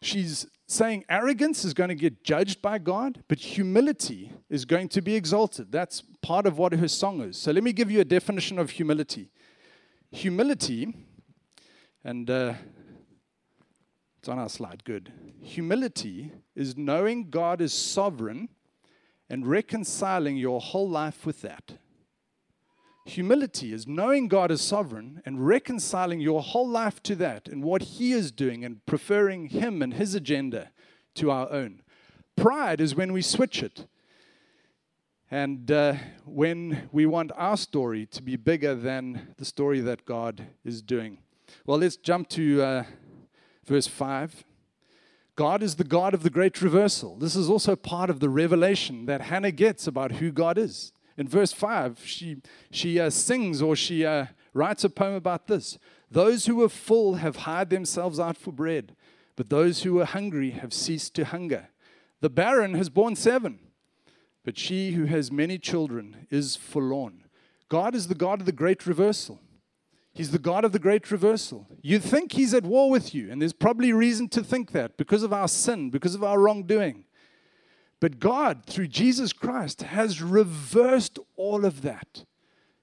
She's 0.00 0.46
saying 0.66 1.04
arrogance 1.10 1.66
is 1.66 1.74
going 1.74 1.90
to 1.90 1.94
get 1.94 2.24
judged 2.24 2.62
by 2.62 2.78
God, 2.78 3.22
but 3.28 3.38
humility 3.38 4.32
is 4.48 4.64
going 4.64 4.88
to 4.88 5.02
be 5.02 5.16
exalted. 5.16 5.70
That's 5.70 6.02
part 6.22 6.46
of 6.46 6.56
what 6.56 6.72
her 6.72 6.88
song 6.88 7.20
is. 7.20 7.36
So, 7.36 7.52
let 7.52 7.62
me 7.62 7.74
give 7.74 7.90
you 7.90 8.00
a 8.00 8.06
definition 8.06 8.58
of 8.58 8.70
humility 8.70 9.28
humility, 10.10 10.94
and 12.04 12.28
uh, 12.30 12.54
it's 14.18 14.28
on 14.28 14.38
our 14.38 14.48
slide, 14.48 14.84
good. 14.84 15.12
Humility 15.40 16.32
is 16.54 16.76
knowing 16.76 17.30
God 17.30 17.60
is 17.60 17.72
sovereign 17.72 18.48
and 19.28 19.46
reconciling 19.46 20.36
your 20.36 20.60
whole 20.60 20.88
life 20.88 21.26
with 21.26 21.42
that. 21.42 21.78
Humility 23.06 23.72
is 23.72 23.86
knowing 23.86 24.26
God 24.26 24.50
is 24.50 24.60
sovereign 24.60 25.22
and 25.24 25.46
reconciling 25.46 26.20
your 26.20 26.42
whole 26.42 26.68
life 26.68 27.00
to 27.04 27.14
that 27.16 27.48
and 27.48 27.62
what 27.62 27.82
He 27.82 28.12
is 28.12 28.32
doing 28.32 28.64
and 28.64 28.84
preferring 28.84 29.46
Him 29.46 29.80
and 29.80 29.94
His 29.94 30.14
agenda 30.16 30.70
to 31.14 31.30
our 31.30 31.50
own. 31.52 31.82
Pride 32.36 32.80
is 32.80 32.96
when 32.96 33.12
we 33.12 33.22
switch 33.22 33.62
it 33.62 33.86
and 35.30 35.70
uh, 35.70 35.94
when 36.24 36.88
we 36.92 37.04
want 37.04 37.32
our 37.36 37.56
story 37.56 38.06
to 38.06 38.22
be 38.22 38.36
bigger 38.36 38.74
than 38.74 39.34
the 39.38 39.44
story 39.44 39.80
that 39.80 40.04
God 40.04 40.46
is 40.64 40.82
doing. 40.82 41.18
Well, 41.64 41.78
let's 41.78 41.96
jump 41.96 42.28
to 42.30 42.62
uh, 42.62 42.84
verse 43.64 43.86
5. 43.86 44.44
God 45.34 45.62
is 45.62 45.76
the 45.76 45.84
God 45.84 46.14
of 46.14 46.22
the 46.22 46.30
great 46.30 46.62
reversal. 46.62 47.16
This 47.16 47.36
is 47.36 47.50
also 47.50 47.76
part 47.76 48.08
of 48.08 48.20
the 48.20 48.28
revelation 48.28 49.06
that 49.06 49.22
Hannah 49.22 49.50
gets 49.50 49.86
about 49.86 50.12
who 50.12 50.30
God 50.30 50.56
is. 50.56 50.92
In 51.18 51.28
verse 51.28 51.52
5, 51.52 52.00
she, 52.04 52.36
she 52.70 53.00
uh, 53.00 53.10
sings 53.10 53.60
or 53.60 53.74
she 53.74 54.04
uh, 54.04 54.26
writes 54.54 54.84
a 54.84 54.90
poem 54.90 55.14
about 55.14 55.46
this 55.46 55.78
Those 56.10 56.46
who 56.46 56.56
were 56.56 56.68
full 56.68 57.14
have 57.16 57.36
hired 57.36 57.70
themselves 57.70 58.20
out 58.20 58.36
for 58.36 58.52
bread, 58.52 58.94
but 59.34 59.50
those 59.50 59.82
who 59.82 59.94
were 59.94 60.04
hungry 60.04 60.50
have 60.50 60.72
ceased 60.72 61.14
to 61.16 61.24
hunger. 61.24 61.68
The 62.20 62.30
barren 62.30 62.74
has 62.74 62.88
borne 62.88 63.16
seven 63.16 63.58
but 64.46 64.56
she 64.56 64.92
who 64.92 65.06
has 65.06 65.32
many 65.32 65.58
children 65.58 66.28
is 66.30 66.54
forlorn. 66.54 67.24
God 67.68 67.96
is 67.96 68.06
the 68.06 68.14
God 68.14 68.38
of 68.38 68.46
the 68.46 68.52
great 68.52 68.86
reversal. 68.86 69.40
He's 70.14 70.30
the 70.30 70.38
God 70.38 70.64
of 70.64 70.70
the 70.70 70.78
great 70.78 71.10
reversal. 71.10 71.66
You 71.82 71.98
think 71.98 72.32
He's 72.32 72.54
at 72.54 72.62
war 72.62 72.88
with 72.88 73.12
you, 73.12 73.28
and 73.28 73.42
there's 73.42 73.52
probably 73.52 73.92
reason 73.92 74.28
to 74.28 74.44
think 74.44 74.70
that 74.70 74.96
because 74.96 75.24
of 75.24 75.32
our 75.32 75.48
sin, 75.48 75.90
because 75.90 76.14
of 76.14 76.22
our 76.22 76.38
wrongdoing. 76.38 77.06
But 77.98 78.20
God, 78.20 78.64
through 78.66 78.86
Jesus 78.86 79.32
Christ, 79.32 79.82
has 79.82 80.22
reversed 80.22 81.18
all 81.34 81.64
of 81.64 81.82
that 81.82 82.24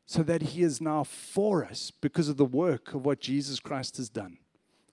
so 0.06 0.22
that 0.22 0.42
He 0.42 0.64
is 0.64 0.82
now 0.82 1.06
for 1.06 1.64
us 1.64 1.92
because 1.92 2.28
of 2.28 2.36
the 2.36 2.44
work 2.44 2.94
of 2.94 3.06
what 3.06 3.22
Jesus 3.22 3.62
Christ 3.62 3.96
has 3.96 4.10
done. 4.10 4.38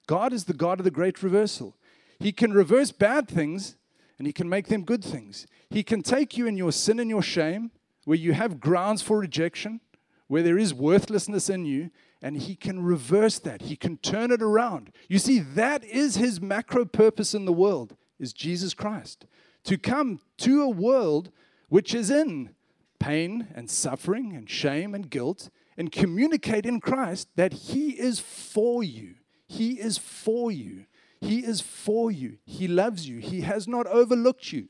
God 0.07 0.33
is 0.33 0.45
the 0.45 0.53
God 0.53 0.79
of 0.79 0.85
the 0.85 0.93
great 0.93 1.21
reversal. 1.21 1.77
He 2.21 2.31
can 2.31 2.53
reverse 2.53 2.93
bad 2.93 3.27
things 3.27 3.77
and 4.19 4.27
He 4.27 4.33
can 4.33 4.49
make 4.49 4.69
them 4.69 4.85
good 4.85 5.03
things. 5.03 5.49
He 5.71 5.83
can 5.83 6.03
take 6.03 6.37
you 6.37 6.47
in 6.47 6.57
your 6.57 6.73
sin 6.73 6.99
and 6.99 7.09
your 7.09 7.23
shame, 7.23 7.71
where 8.05 8.19
you 8.19 8.33
have 8.33 8.61
grounds 8.61 9.03
for 9.03 9.19
rejection, 9.19 9.81
where 10.27 10.43
there 10.43 10.59
is 10.59 10.75
worthlessness 10.75 11.49
in 11.49 11.65
you, 11.65 11.91
and 12.21 12.37
He 12.37 12.55
can 12.57 12.83
reverse 12.83 13.39
that. 13.39 13.63
He 13.63 13.77
can 13.77 13.97
turn 13.97 14.31
it 14.31 14.43
around. 14.43 14.91
You 15.09 15.19
see, 15.19 15.39
that 15.39 15.85
is 15.85 16.17
His 16.17 16.41
macro 16.41 16.85
purpose 16.85 17.35
in 17.35 17.45
the 17.45 17.53
world, 17.53 17.97
is 18.19 18.33
Jesus 18.33 18.75
Christ. 18.75 19.27
To 19.65 19.79
come 19.79 20.21
to 20.39 20.63
a 20.63 20.69
world 20.69 21.31
which 21.69 21.95
is 21.95 22.11
in 22.11 22.51
pain 22.99 23.49
and 23.55 23.71
suffering 23.71 24.35
and 24.35 24.51
shame 24.51 24.95
and 24.95 25.09
guilt 25.09 25.51
and 25.77 25.93
communicate 25.93 26.67
in 26.67 26.81
Christ 26.81 27.29
that 27.37 27.53
He 27.53 27.91
is 27.91 28.19
for 28.19 28.83
you. 28.83 29.15
He 29.47 29.81
is 29.81 29.99
for 29.99 30.51
you. 30.51 30.87
He 31.21 31.41
is 31.41 31.61
for 31.61 32.11
you. 32.11 32.39
He 32.45 32.67
loves 32.67 33.09
you. 33.09 33.19
He 33.19 33.43
has 33.43 33.69
not 33.69 33.87
overlooked 33.87 34.53
you. 34.53 34.69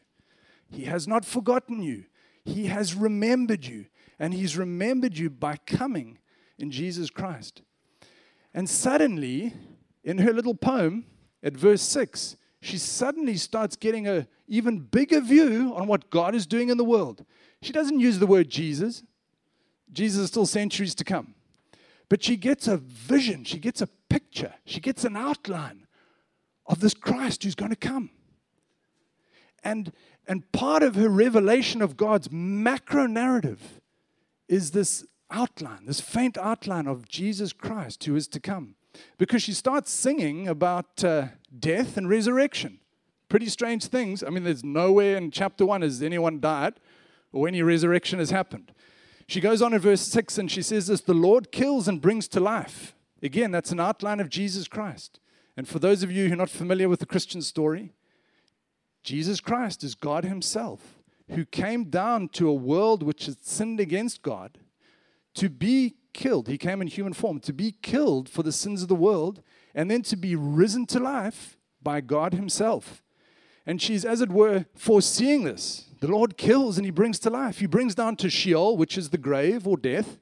He 0.70 0.85
has 0.85 1.09
not 1.09 1.24
forgotten 1.24 1.83
you. 1.83 2.04
He 2.44 2.66
has 2.66 2.94
remembered 2.94 3.66
you. 3.66 3.87
And 4.18 4.33
He's 4.35 4.56
remembered 4.56 5.18
you 5.18 5.30
by 5.30 5.56
coming 5.66 6.18
in 6.59 6.70
Jesus 6.70 7.11
Christ. 7.11 7.62
And 8.54 8.68
suddenly, 8.68 9.54
in 10.04 10.18
her 10.18 10.33
little 10.33 10.54
poem 10.54 11.06
at 11.42 11.54
verse 11.54 11.83
6, 11.83 12.37
she 12.61 12.78
suddenly 12.78 13.37
starts 13.37 13.76
getting 13.76 14.06
a 14.06 14.26
even 14.46 14.80
bigger 14.80 15.20
view 15.20 15.72
on 15.74 15.87
what 15.87 16.11
God 16.11 16.35
is 16.35 16.46
doing 16.46 16.68
in 16.68 16.76
the 16.76 16.85
world. 16.85 17.24
She 17.62 17.72
doesn't 17.72 18.00
use 18.00 18.18
the 18.18 18.26
word 18.26 18.50
Jesus. 18.50 19.02
Jesus 19.92 20.22
is 20.22 20.28
still 20.28 20.46
centuries 20.46 20.94
to 20.96 21.04
come. 21.04 21.35
But 22.09 22.22
she 22.22 22.37
gets 22.37 22.66
a 22.68 22.76
vision, 22.76 23.44
she 23.44 23.59
gets 23.59 23.80
a 23.80 23.87
picture, 23.87 24.54
she 24.64 24.80
gets 24.80 25.04
an 25.04 25.16
outline 25.16 25.87
of 26.66 26.80
this 26.80 26.94
Christ 26.94 27.44
who's 27.44 27.54
going 27.54 27.70
to 27.70 27.76
come. 27.76 28.11
And, 29.62 29.92
and 30.30 30.52
part 30.52 30.84
of 30.84 30.94
her 30.94 31.08
revelation 31.08 31.82
of 31.82 31.96
God's 31.96 32.30
macro 32.30 33.06
narrative 33.06 33.80
is 34.48 34.70
this 34.70 35.04
outline, 35.28 35.86
this 35.86 36.00
faint 36.00 36.38
outline 36.38 36.86
of 36.86 37.08
Jesus 37.08 37.52
Christ 37.52 38.04
who 38.04 38.14
is 38.14 38.28
to 38.28 38.38
come. 38.38 38.76
Because 39.18 39.42
she 39.42 39.52
starts 39.52 39.90
singing 39.90 40.46
about 40.46 41.02
uh, 41.02 41.30
death 41.58 41.96
and 41.96 42.08
resurrection. 42.08 42.78
Pretty 43.28 43.46
strange 43.46 43.86
things. 43.86 44.22
I 44.22 44.30
mean, 44.30 44.44
there's 44.44 44.62
nowhere 44.62 45.16
in 45.16 45.32
chapter 45.32 45.66
one 45.66 45.82
has 45.82 46.00
anyone 46.00 46.38
died 46.38 46.74
or 47.32 47.48
any 47.48 47.60
resurrection 47.60 48.20
has 48.20 48.30
happened. 48.30 48.70
She 49.26 49.40
goes 49.40 49.60
on 49.60 49.74
in 49.74 49.80
verse 49.80 50.02
6 50.02 50.38
and 50.38 50.48
she 50.48 50.62
says 50.62 50.86
this 50.86 51.00
The 51.00 51.12
Lord 51.12 51.50
kills 51.50 51.88
and 51.88 52.00
brings 52.00 52.28
to 52.28 52.38
life. 52.38 52.94
Again, 53.20 53.50
that's 53.50 53.72
an 53.72 53.80
outline 53.80 54.20
of 54.20 54.30
Jesus 54.30 54.68
Christ. 54.68 55.18
And 55.56 55.66
for 55.66 55.80
those 55.80 56.04
of 56.04 56.12
you 56.12 56.28
who 56.28 56.34
are 56.34 56.36
not 56.36 56.50
familiar 56.50 56.88
with 56.88 57.00
the 57.00 57.06
Christian 57.06 57.42
story, 57.42 57.94
Jesus 59.02 59.40
Christ 59.40 59.82
is 59.84 59.94
God 59.94 60.24
Himself 60.24 60.96
who 61.30 61.44
came 61.44 61.84
down 61.84 62.28
to 62.28 62.48
a 62.48 62.54
world 62.54 63.02
which 63.02 63.26
had 63.26 63.44
sinned 63.44 63.78
against 63.78 64.22
God 64.22 64.58
to 65.34 65.48
be 65.48 65.94
killed. 66.12 66.48
He 66.48 66.58
came 66.58 66.82
in 66.82 66.88
human 66.88 67.12
form 67.12 67.38
to 67.40 67.52
be 67.52 67.76
killed 67.82 68.28
for 68.28 68.42
the 68.42 68.52
sins 68.52 68.82
of 68.82 68.88
the 68.88 68.96
world 68.96 69.42
and 69.74 69.90
then 69.90 70.02
to 70.02 70.16
be 70.16 70.34
risen 70.34 70.86
to 70.86 70.98
life 70.98 71.56
by 71.82 72.00
God 72.00 72.34
Himself. 72.34 73.02
And 73.64 73.80
she's, 73.80 74.04
as 74.04 74.20
it 74.20 74.30
were, 74.30 74.66
foreseeing 74.74 75.44
this. 75.44 75.86
The 76.00 76.08
Lord 76.08 76.36
kills 76.36 76.78
and 76.78 76.84
He 76.84 76.90
brings 76.90 77.18
to 77.20 77.30
life. 77.30 77.60
He 77.60 77.66
brings 77.66 77.94
down 77.94 78.16
to 78.16 78.28
Sheol, 78.30 78.76
which 78.76 78.98
is 78.98 79.10
the 79.10 79.18
grave 79.18 79.68
or 79.68 79.76
death. 79.76 80.18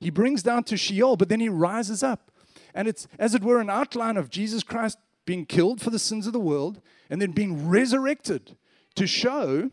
He 0.00 0.10
brings 0.10 0.42
down 0.42 0.64
to 0.64 0.76
Sheol, 0.76 1.16
but 1.16 1.28
then 1.28 1.40
He 1.40 1.48
rises 1.48 2.02
up 2.02 2.30
and 2.74 2.88
it's, 2.88 3.08
as 3.18 3.34
it 3.34 3.42
were, 3.42 3.60
an 3.60 3.70
outline 3.70 4.16
of 4.16 4.30
Jesus 4.30 4.62
Christ 4.62 4.98
being 5.24 5.46
killed 5.46 5.80
for 5.80 5.90
the 5.90 5.98
sins 5.98 6.26
of 6.26 6.32
the 6.32 6.40
world 6.40 6.80
and 7.10 7.20
then 7.20 7.32
being 7.32 7.68
resurrected 7.68 8.56
to 8.94 9.06
show 9.06 9.70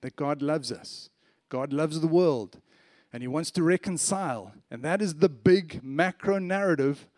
that 0.00 0.16
God 0.16 0.40
loves 0.40 0.70
us. 0.70 1.10
God 1.48 1.72
loves 1.72 2.00
the 2.00 2.06
world 2.06 2.60
and 3.12 3.22
He 3.22 3.28
wants 3.28 3.50
to 3.52 3.62
reconcile. 3.62 4.52
And 4.70 4.82
that 4.84 5.02
is 5.02 5.16
the 5.16 5.28
big 5.28 5.80
macro 5.82 6.38
narrative 6.38 7.08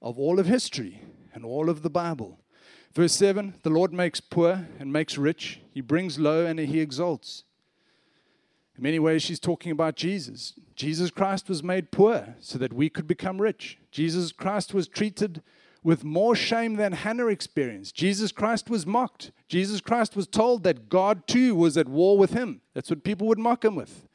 of 0.00 0.18
all 0.18 0.38
of 0.38 0.46
history 0.46 1.02
and 1.34 1.44
all 1.44 1.68
of 1.68 1.82
the 1.82 1.90
Bible. 1.90 2.38
Verse 2.94 3.12
7 3.14 3.54
The 3.62 3.70
Lord 3.70 3.92
makes 3.92 4.20
poor 4.20 4.66
and 4.78 4.92
makes 4.92 5.18
rich, 5.18 5.60
He 5.72 5.80
brings 5.80 6.18
low 6.18 6.46
and 6.46 6.58
He 6.58 6.80
exalts. 6.80 7.44
In 8.76 8.82
many 8.82 8.98
ways, 8.98 9.22
she's 9.22 9.40
talking 9.40 9.72
about 9.72 9.96
Jesus. 9.96 10.52
Jesus 10.74 11.10
Christ 11.10 11.48
was 11.48 11.62
made 11.62 11.90
poor 11.90 12.34
so 12.40 12.58
that 12.58 12.74
we 12.74 12.90
could 12.90 13.06
become 13.06 13.40
rich. 13.40 13.78
Jesus 13.90 14.32
Christ 14.32 14.74
was 14.74 14.86
treated 14.86 15.42
with 15.86 16.02
more 16.02 16.34
shame 16.34 16.74
than 16.74 16.90
Hannah 16.90 17.28
experienced. 17.28 17.94
Jesus 17.94 18.32
Christ 18.32 18.68
was 18.68 18.84
mocked. 18.84 19.30
Jesus 19.46 19.80
Christ 19.80 20.16
was 20.16 20.26
told 20.26 20.64
that 20.64 20.88
God 20.88 21.28
too 21.28 21.54
was 21.54 21.76
at 21.76 21.88
war 21.88 22.18
with 22.18 22.32
him. 22.32 22.60
That's 22.74 22.90
what 22.90 23.04
people 23.04 23.28
would 23.28 23.38
mock 23.38 23.64
him 23.64 23.76
with. 23.76 24.08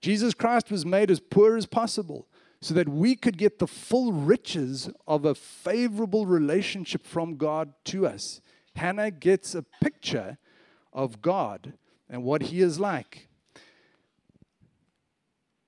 Jesus 0.00 0.32
Christ 0.32 0.70
was 0.70 0.86
made 0.86 1.10
as 1.10 1.20
poor 1.20 1.58
as 1.58 1.66
possible 1.66 2.26
so 2.62 2.72
that 2.72 2.88
we 2.88 3.14
could 3.14 3.36
get 3.36 3.58
the 3.58 3.66
full 3.66 4.10
riches 4.14 4.88
of 5.06 5.26
a 5.26 5.34
favorable 5.34 6.24
relationship 6.24 7.06
from 7.06 7.36
God 7.36 7.74
to 7.84 8.06
us. 8.06 8.40
Hannah 8.74 9.10
gets 9.10 9.54
a 9.54 9.66
picture 9.82 10.38
of 10.94 11.20
God 11.20 11.74
and 12.08 12.24
what 12.24 12.44
he 12.44 12.62
is 12.62 12.80
like. 12.80 13.28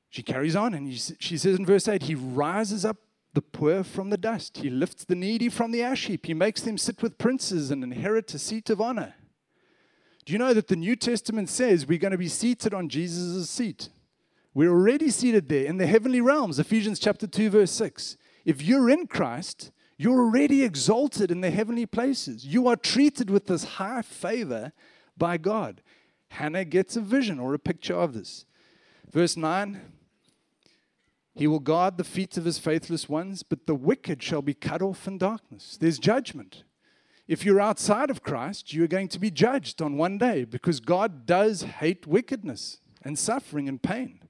She 0.08 0.22
carries 0.22 0.56
on 0.56 0.72
and 0.72 0.90
she 0.90 1.36
says 1.36 1.58
in 1.58 1.66
verse 1.66 1.86
8, 1.86 2.04
He 2.04 2.14
rises 2.14 2.86
up 2.86 2.96
the 3.34 3.42
poor 3.42 3.82
from 3.82 4.10
the 4.10 4.18
dust. 4.18 4.58
He 4.58 4.70
lifts 4.70 5.04
the 5.04 5.14
needy 5.14 5.48
from 5.48 5.72
the 5.72 5.82
ash 5.82 6.06
heap. 6.06 6.26
He 6.26 6.34
makes 6.34 6.60
them 6.60 6.76
sit 6.76 7.02
with 7.02 7.18
princes 7.18 7.70
and 7.70 7.82
inherit 7.82 8.34
a 8.34 8.38
seat 8.38 8.70
of 8.70 8.80
honor. 8.80 9.14
Do 10.24 10.32
you 10.32 10.38
know 10.38 10.54
that 10.54 10.68
the 10.68 10.76
New 10.76 10.96
Testament 10.96 11.48
says 11.48 11.86
we're 11.86 11.98
going 11.98 12.12
to 12.12 12.18
be 12.18 12.28
seated 12.28 12.72
on 12.74 12.88
Jesus' 12.88 13.50
seat? 13.50 13.88
We're 14.54 14.70
already 14.70 15.10
seated 15.10 15.48
there 15.48 15.64
in 15.64 15.78
the 15.78 15.86
heavenly 15.86 16.20
realms, 16.20 16.58
Ephesians 16.58 16.98
chapter 16.98 17.26
2, 17.26 17.50
verse 17.50 17.72
6. 17.72 18.16
If 18.44 18.62
you're 18.62 18.90
in 18.90 19.06
Christ, 19.06 19.72
you're 19.96 20.20
already 20.20 20.62
exalted 20.62 21.30
in 21.30 21.40
the 21.40 21.50
heavenly 21.50 21.86
places. 21.86 22.44
You 22.44 22.68
are 22.68 22.76
treated 22.76 23.30
with 23.30 23.46
this 23.46 23.64
high 23.64 24.02
favor 24.02 24.72
by 25.16 25.38
God. 25.38 25.80
Hannah 26.28 26.64
gets 26.64 26.96
a 26.96 27.00
vision 27.00 27.38
or 27.40 27.54
a 27.54 27.58
picture 27.58 27.94
of 27.94 28.12
this. 28.12 28.44
Verse 29.10 29.36
9 29.36 29.80
he 31.34 31.46
will 31.46 31.60
guard 31.60 31.96
the 31.96 32.04
feet 32.04 32.36
of 32.36 32.44
his 32.44 32.58
faithless 32.58 33.08
ones, 33.08 33.42
but 33.42 33.66
the 33.66 33.74
wicked 33.74 34.22
shall 34.22 34.42
be 34.42 34.54
cut 34.54 34.82
off 34.82 35.06
in 35.06 35.18
darkness. 35.18 35.78
There's 35.80 35.98
judgment. 35.98 36.64
If 37.26 37.44
you're 37.44 37.60
outside 37.60 38.10
of 38.10 38.22
Christ, 38.22 38.72
you 38.72 38.84
are 38.84 38.88
going 38.88 39.08
to 39.08 39.18
be 39.18 39.30
judged 39.30 39.80
on 39.80 39.96
one 39.96 40.18
day 40.18 40.44
because 40.44 40.80
God 40.80 41.24
does 41.24 41.62
hate 41.62 42.06
wickedness 42.06 42.80
and 43.02 43.18
suffering 43.18 43.68
and 43.68 43.82
pain. 43.82 44.20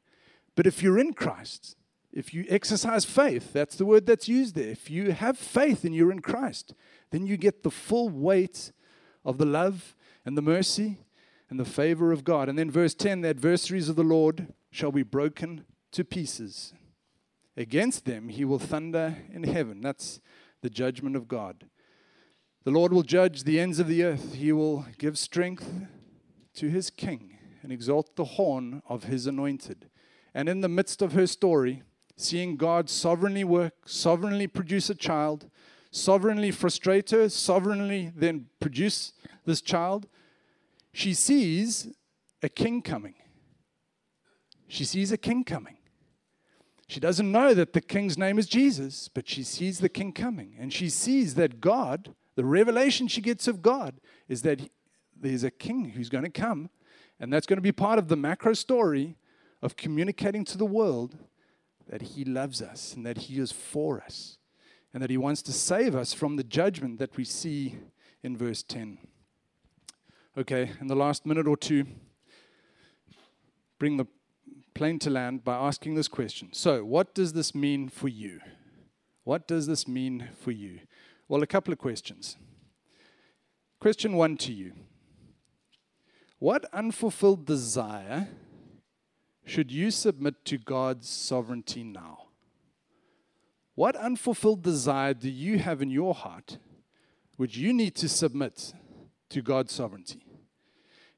But 0.54 0.66
if 0.66 0.82
you're 0.82 0.98
in 0.98 1.14
Christ, 1.14 1.76
if 2.12 2.34
you 2.34 2.44
exercise 2.48 3.04
faith, 3.04 3.52
that's 3.52 3.76
the 3.76 3.86
word 3.86 4.06
that's 4.06 4.28
used 4.28 4.54
there. 4.54 4.68
If 4.68 4.90
you 4.90 5.12
have 5.12 5.38
faith 5.38 5.84
and 5.84 5.94
you're 5.94 6.12
in 6.12 6.20
Christ, 6.20 6.74
then 7.10 7.26
you 7.26 7.36
get 7.36 7.62
the 7.62 7.70
full 7.70 8.10
weight 8.10 8.70
of 9.24 9.38
the 9.38 9.46
love 9.46 9.96
and 10.24 10.36
the 10.36 10.42
mercy 10.42 10.98
and 11.48 11.58
the 11.58 11.64
favor 11.64 12.12
of 12.12 12.22
God. 12.22 12.48
And 12.48 12.58
then 12.58 12.70
verse 12.70 12.94
10 12.94 13.22
the 13.22 13.28
adversaries 13.30 13.88
of 13.88 13.96
the 13.96 14.04
Lord 14.04 14.52
shall 14.70 14.92
be 14.92 15.02
broken 15.02 15.64
to 15.92 16.04
pieces. 16.04 16.74
Against 17.56 18.04
them 18.04 18.28
he 18.28 18.44
will 18.44 18.58
thunder 18.58 19.16
in 19.32 19.44
heaven. 19.44 19.80
That's 19.80 20.20
the 20.62 20.70
judgment 20.70 21.16
of 21.16 21.28
God. 21.28 21.66
The 22.64 22.70
Lord 22.70 22.92
will 22.92 23.02
judge 23.02 23.42
the 23.42 23.58
ends 23.58 23.78
of 23.78 23.88
the 23.88 24.04
earth. 24.04 24.34
He 24.34 24.52
will 24.52 24.86
give 24.98 25.18
strength 25.18 25.68
to 26.54 26.68
his 26.68 26.90
king 26.90 27.38
and 27.62 27.72
exalt 27.72 28.16
the 28.16 28.24
horn 28.24 28.82
of 28.88 29.04
his 29.04 29.26
anointed. 29.26 29.90
And 30.34 30.48
in 30.48 30.60
the 30.60 30.68
midst 30.68 31.02
of 31.02 31.12
her 31.12 31.26
story, 31.26 31.82
seeing 32.16 32.56
God 32.56 32.88
sovereignly 32.88 33.44
work, 33.44 33.74
sovereignly 33.86 34.46
produce 34.46 34.88
a 34.90 34.94
child, 34.94 35.50
sovereignly 35.90 36.50
frustrate 36.50 37.10
her, 37.10 37.28
sovereignly 37.28 38.12
then 38.14 38.46
produce 38.60 39.12
this 39.44 39.60
child, 39.60 40.06
she 40.92 41.14
sees 41.14 41.88
a 42.42 42.48
king 42.48 42.80
coming. 42.82 43.14
She 44.68 44.84
sees 44.84 45.12
a 45.12 45.18
king 45.18 45.44
coming. 45.44 45.76
She 46.92 47.00
doesn't 47.00 47.32
know 47.32 47.54
that 47.54 47.72
the 47.72 47.80
king's 47.80 48.18
name 48.18 48.38
is 48.38 48.46
Jesus, 48.46 49.08
but 49.08 49.26
she 49.26 49.42
sees 49.44 49.78
the 49.78 49.88
king 49.88 50.12
coming. 50.12 50.54
And 50.58 50.70
she 50.70 50.90
sees 50.90 51.36
that 51.36 51.58
God, 51.58 52.14
the 52.34 52.44
revelation 52.44 53.08
she 53.08 53.22
gets 53.22 53.48
of 53.48 53.62
God, 53.62 53.98
is 54.28 54.42
that 54.42 54.68
there's 55.18 55.42
a 55.42 55.50
king 55.50 55.92
who's 55.96 56.10
going 56.10 56.24
to 56.24 56.30
come, 56.30 56.68
and 57.18 57.32
that's 57.32 57.46
going 57.46 57.56
to 57.56 57.62
be 57.62 57.72
part 57.72 57.98
of 57.98 58.08
the 58.08 58.16
macro 58.16 58.52
story 58.52 59.16
of 59.62 59.74
communicating 59.74 60.44
to 60.44 60.58
the 60.58 60.66
world 60.66 61.16
that 61.88 62.02
he 62.02 62.26
loves 62.26 62.60
us 62.60 62.92
and 62.92 63.06
that 63.06 63.16
he 63.16 63.38
is 63.38 63.52
for 63.52 64.02
us 64.02 64.36
and 64.92 65.02
that 65.02 65.08
he 65.08 65.16
wants 65.16 65.40
to 65.44 65.52
save 65.52 65.96
us 65.96 66.12
from 66.12 66.36
the 66.36 66.44
judgment 66.44 66.98
that 66.98 67.16
we 67.16 67.24
see 67.24 67.76
in 68.22 68.36
verse 68.36 68.62
10. 68.62 68.98
Okay, 70.36 70.72
in 70.78 70.88
the 70.88 70.96
last 70.96 71.24
minute 71.24 71.48
or 71.48 71.56
two, 71.56 71.86
bring 73.78 73.96
the 73.96 74.06
plane 74.74 74.98
to 75.00 75.10
land 75.10 75.44
by 75.44 75.54
asking 75.54 75.94
this 75.94 76.08
question. 76.08 76.48
So, 76.52 76.84
what 76.84 77.14
does 77.14 77.32
this 77.32 77.54
mean 77.54 77.88
for 77.88 78.08
you? 78.08 78.40
What 79.24 79.46
does 79.46 79.66
this 79.66 79.86
mean 79.86 80.28
for 80.40 80.50
you? 80.50 80.80
Well, 81.28 81.42
a 81.42 81.46
couple 81.46 81.72
of 81.72 81.78
questions. 81.78 82.36
Question 83.80 84.14
one 84.14 84.36
to 84.38 84.52
you 84.52 84.72
What 86.38 86.64
unfulfilled 86.72 87.46
desire 87.46 88.28
should 89.44 89.72
you 89.72 89.90
submit 89.90 90.44
to 90.46 90.58
God's 90.58 91.08
sovereignty 91.08 91.82
now? 91.82 92.26
What 93.74 93.96
unfulfilled 93.96 94.62
desire 94.62 95.14
do 95.14 95.30
you 95.30 95.58
have 95.58 95.82
in 95.82 95.90
your 95.90 96.14
heart 96.14 96.58
which 97.36 97.56
you 97.56 97.72
need 97.72 97.94
to 97.96 98.08
submit 98.08 98.72
to 99.30 99.42
God's 99.42 99.72
sovereignty? 99.72 100.24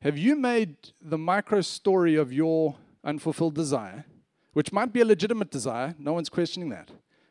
Have 0.01 0.17
you 0.17 0.37
made 0.37 0.77
the 1.01 1.19
micro 1.19 1.61
story 1.61 2.15
of 2.15 2.33
your 2.33 2.77
unfulfilled 3.05 3.55
desire, 3.55 4.07
which 4.53 4.73
might 4.73 4.93
be 4.93 5.01
a 5.01 5.05
legitimate 5.05 5.51
desire, 5.51 5.95
no 5.99 6.13
one's 6.13 6.29
questioning 6.29 6.71
that, 6.71 6.91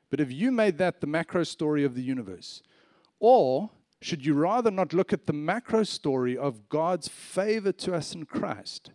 but 0.09 0.19
have 0.19 0.31
you 0.31 0.51
made 0.51 0.77
that 0.77 1.01
the 1.01 1.07
macro 1.07 1.43
story 1.43 1.83
of 1.83 1.95
the 1.95 2.03
universe? 2.03 2.61
Or 3.19 3.71
should 4.01 4.25
you 4.25 4.33
rather 4.33 4.69
not 4.69 4.93
look 4.93 5.13
at 5.13 5.25
the 5.25 5.33
macro 5.33 5.83
story 5.83 6.37
of 6.37 6.69
God's 6.69 7.07
favor 7.07 7.71
to 7.71 7.95
us 7.95 8.13
in 8.13 8.25
Christ 8.25 8.91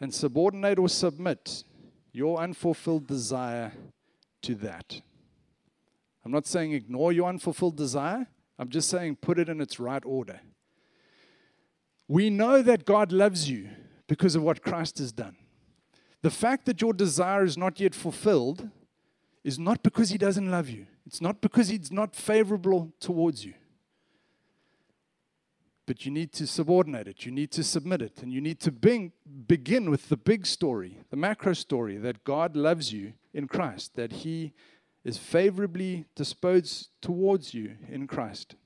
and 0.00 0.14
subordinate 0.14 0.78
or 0.78 0.88
submit 0.88 1.64
your 2.12 2.38
unfulfilled 2.38 3.06
desire 3.06 3.72
to 4.42 4.54
that? 4.54 5.00
I'm 6.24 6.32
not 6.32 6.46
saying 6.46 6.72
ignore 6.72 7.12
your 7.12 7.28
unfulfilled 7.28 7.76
desire, 7.76 8.28
I'm 8.58 8.68
just 8.68 8.88
saying 8.88 9.16
put 9.16 9.38
it 9.38 9.48
in 9.48 9.60
its 9.60 9.78
right 9.78 10.02
order. 10.04 10.40
We 12.08 12.30
know 12.30 12.62
that 12.62 12.84
God 12.84 13.12
loves 13.12 13.50
you 13.50 13.68
because 14.06 14.34
of 14.36 14.42
what 14.42 14.62
Christ 14.62 14.98
has 14.98 15.12
done. 15.12 15.36
The 16.22 16.30
fact 16.30 16.66
that 16.66 16.80
your 16.80 16.92
desire 16.92 17.44
is 17.44 17.56
not 17.56 17.78
yet 17.80 17.94
fulfilled 17.94 18.68
is 19.44 19.58
not 19.58 19.82
because 19.82 20.10
He 20.10 20.18
doesn't 20.18 20.50
love 20.50 20.68
you, 20.68 20.86
it's 21.06 21.20
not 21.20 21.40
because 21.40 21.68
He's 21.68 21.92
not 21.92 22.16
favorable 22.16 22.92
towards 23.00 23.44
you. 23.44 23.54
But 25.86 26.04
you 26.04 26.10
need 26.10 26.32
to 26.32 26.48
subordinate 26.48 27.06
it, 27.06 27.24
you 27.24 27.30
need 27.30 27.52
to 27.52 27.62
submit 27.62 28.02
it, 28.02 28.20
and 28.20 28.32
you 28.32 28.40
need 28.40 28.58
to 28.60 28.72
begin 28.72 29.90
with 29.90 30.08
the 30.08 30.16
big 30.16 30.46
story, 30.46 30.98
the 31.10 31.16
macro 31.16 31.52
story 31.52 31.96
that 31.98 32.24
God 32.24 32.56
loves 32.56 32.92
you 32.92 33.12
in 33.32 33.46
Christ, 33.46 33.94
that 33.94 34.10
He 34.10 34.52
is 35.04 35.18
favorably 35.18 36.06
disposed 36.16 36.88
towards 37.00 37.54
you 37.54 37.76
in 37.88 38.08
Christ. 38.08 38.56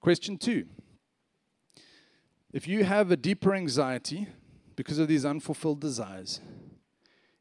Question 0.00 0.38
two 0.38 0.66
if 2.52 2.66
you 2.66 2.84
have 2.84 3.10
a 3.10 3.16
deeper 3.16 3.54
anxiety 3.54 4.28
because 4.76 4.98
of 4.98 5.08
these 5.08 5.24
unfulfilled 5.24 5.80
desires, 5.80 6.40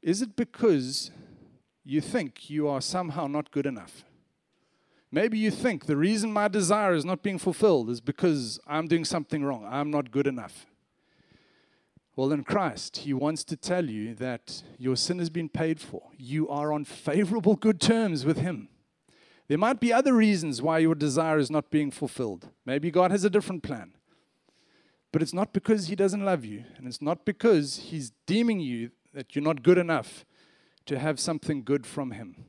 is 0.02 0.22
it 0.22 0.36
because 0.36 1.12
you 1.84 2.02
think 2.02 2.50
you 2.50 2.68
are 2.68 2.82
somehow 2.82 3.28
not 3.28 3.52
good 3.52 3.66
enough? 3.66 4.04
Maybe 5.12 5.38
you 5.38 5.52
think 5.52 5.86
the 5.86 5.96
reason 5.96 6.34
my 6.34 6.48
desire 6.48 6.94
is 6.94 7.06
not 7.06 7.24
being 7.24 7.40
fulfilled 7.40 7.90
is 7.90 8.02
because 8.02 8.60
I'm 8.68 8.88
doing 8.88 9.06
something 9.06 9.44
wrong. 9.44 9.66
I'm 9.70 9.90
not 9.90 10.12
good 10.12 10.28
enough. 10.28 10.66
Well, 12.16 12.32
in 12.32 12.44
Christ, 12.44 12.98
He 12.98 13.14
wants 13.14 13.44
to 13.46 13.58
tell 13.58 13.90
you 13.90 14.14
that 14.16 14.64
your 14.78 14.96
sin 14.96 15.20
has 15.20 15.30
been 15.30 15.50
paid 15.50 15.80
for. 15.80 16.10
You 16.18 16.50
are 16.50 16.72
on 16.72 16.86
favorable, 16.86 17.56
good 17.56 17.82
terms 17.82 18.26
with 18.26 18.38
Him. 18.38 18.70
There 19.48 19.58
might 19.58 19.80
be 19.80 19.94
other 19.94 20.14
reasons 20.14 20.62
why 20.62 20.80
your 20.80 20.96
desire 20.96 21.38
is 21.38 21.52
not 21.52 21.72
being 21.72 21.92
fulfilled. 21.92 22.50
Maybe 22.66 22.90
God 22.90 23.12
has 23.12 23.24
a 23.24 23.30
different 23.30 23.64
plan. 23.64 23.95
But 25.16 25.22
it's 25.22 25.34
not 25.34 25.54
because 25.54 25.88
he 25.88 25.96
doesn't 25.96 26.26
love 26.26 26.44
you, 26.44 26.66
and 26.76 26.86
it's 26.86 27.02
not 27.02 27.24
because 27.24 27.78
he's 27.78 28.12
deeming 28.26 28.60
you 28.60 28.92
that 29.14 29.34
you're 29.34 29.46
not 29.46 29.64
good 29.64 29.78
enough 29.78 30.26
to 30.88 31.00
have 31.00 31.22
something 31.22 31.64
good 31.64 31.88
from 31.88 32.12
him. 32.12 32.44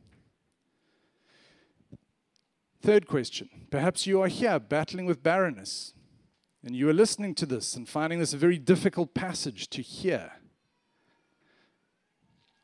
Third 2.83 3.07
question 3.07 3.49
perhaps 3.71 4.09
you 4.09 4.21
are 4.21 4.27
here 4.27 4.59
battling 4.59 5.07
with 5.07 5.23
barrenness, 5.23 5.95
and 6.65 6.75
you 6.75 6.89
are 6.89 6.93
listening 6.93 7.37
to 7.37 7.47
this 7.47 7.77
and 7.77 7.89
finding 7.89 8.19
this 8.19 8.35
a 8.35 8.37
very 8.37 8.59
difficult 8.59 9.15
passage 9.15 9.69
to 9.69 9.81
hear. 9.81 10.33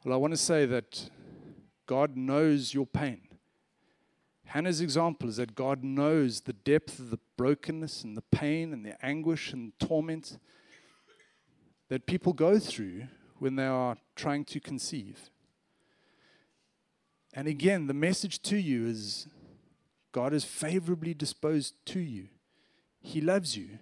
Well, 0.04 0.14
I 0.14 0.16
want 0.16 0.32
to 0.32 0.36
say 0.36 0.66
that 0.66 1.10
God 1.86 2.16
knows 2.16 2.74
your 2.74 2.86
pain. 2.86 3.20
Hannah's 4.52 4.82
example 4.82 5.30
is 5.30 5.38
that 5.38 5.54
God 5.54 5.82
knows 5.82 6.42
the 6.42 6.52
depth 6.52 6.98
of 6.98 7.08
the 7.08 7.18
brokenness 7.38 8.04
and 8.04 8.14
the 8.14 8.24
pain 8.30 8.74
and 8.74 8.84
the 8.84 9.02
anguish 9.02 9.50
and 9.50 9.72
torment 9.78 10.36
that 11.88 12.04
people 12.04 12.34
go 12.34 12.58
through 12.58 13.04
when 13.38 13.56
they 13.56 13.64
are 13.64 13.96
trying 14.14 14.44
to 14.44 14.60
conceive. 14.60 15.30
And 17.32 17.48
again, 17.48 17.86
the 17.86 17.94
message 17.94 18.42
to 18.42 18.58
you 18.58 18.86
is 18.86 19.26
God 20.12 20.34
is 20.34 20.44
favorably 20.44 21.14
disposed 21.14 21.72
to 21.86 22.00
you. 22.00 22.28
He 23.00 23.22
loves 23.22 23.56
you. 23.56 23.78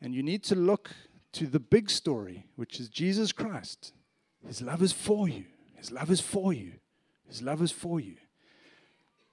And 0.00 0.14
you 0.14 0.22
need 0.22 0.42
to 0.44 0.54
look 0.54 0.92
to 1.32 1.46
the 1.46 1.60
big 1.60 1.90
story, 1.90 2.46
which 2.56 2.80
is 2.80 2.88
Jesus 2.88 3.32
Christ. 3.32 3.92
His 4.46 4.62
love 4.62 4.82
is 4.82 4.94
for 4.94 5.28
you. 5.28 5.44
His 5.74 5.92
love 5.92 6.10
is 6.10 6.22
for 6.22 6.54
you. 6.54 6.72
His 7.28 7.42
love 7.42 7.60
is 7.60 7.70
for 7.70 8.00
you. 8.00 8.16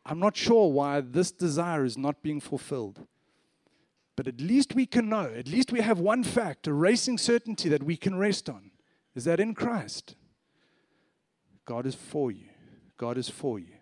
I'm 0.10 0.20
not 0.20 0.38
sure 0.38 0.72
why 0.72 1.02
this 1.02 1.32
desire 1.32 1.84
is 1.84 1.98
not 1.98 2.24
being 2.24 2.40
fulfilled. 2.40 3.06
But 4.16 4.28
at 4.28 4.40
least 4.40 4.74
we 4.74 4.86
can 4.86 5.10
know, 5.10 5.32
at 5.36 5.50
least 5.50 5.72
we 5.72 5.82
have 5.82 6.00
one 6.00 6.24
fact, 6.24 6.66
a 6.66 6.74
racing 6.74 7.18
certainty 7.18 7.68
that 7.70 7.84
we 7.84 7.98
can 7.98 8.18
rest 8.18 8.50
on, 8.50 8.72
is 9.16 9.26
that 9.26 9.40
in 9.40 9.54
Christ, 9.54 10.16
God 11.66 11.86
is 11.86 11.94
for 11.94 12.32
you. 12.32 12.48
God 12.98 13.18
is 13.18 13.30
for 13.30 13.60
you. 13.60 13.76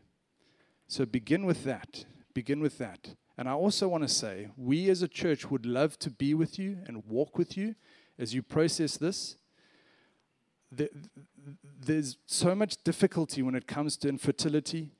So 0.88 1.06
begin 1.06 1.46
with 1.46 1.64
that. 1.64 2.06
Begin 2.34 2.60
with 2.60 2.80
that. 2.80 3.16
And 3.38 3.48
I 3.48 3.52
also 3.52 3.88
want 3.88 4.04
to 4.04 4.10
say, 4.10 4.50
we 4.58 4.90
as 4.90 5.04
a 5.04 5.08
church 5.08 5.52
would 5.52 5.66
love 5.66 6.00
to 6.00 6.10
be 6.10 6.34
with 6.34 6.58
you 6.58 6.80
and 6.88 7.06
walk 7.06 7.38
with 7.38 7.56
you 7.56 7.76
as 8.18 8.34
you 8.34 8.42
process 8.42 8.98
this. 8.98 9.38
There's 11.80 12.18
so 12.26 12.56
much 12.56 12.84
difficulty 12.84 13.42
when 13.44 13.56
it 13.56 13.68
comes 13.68 13.96
to 13.98 14.10
infertility 14.10 14.95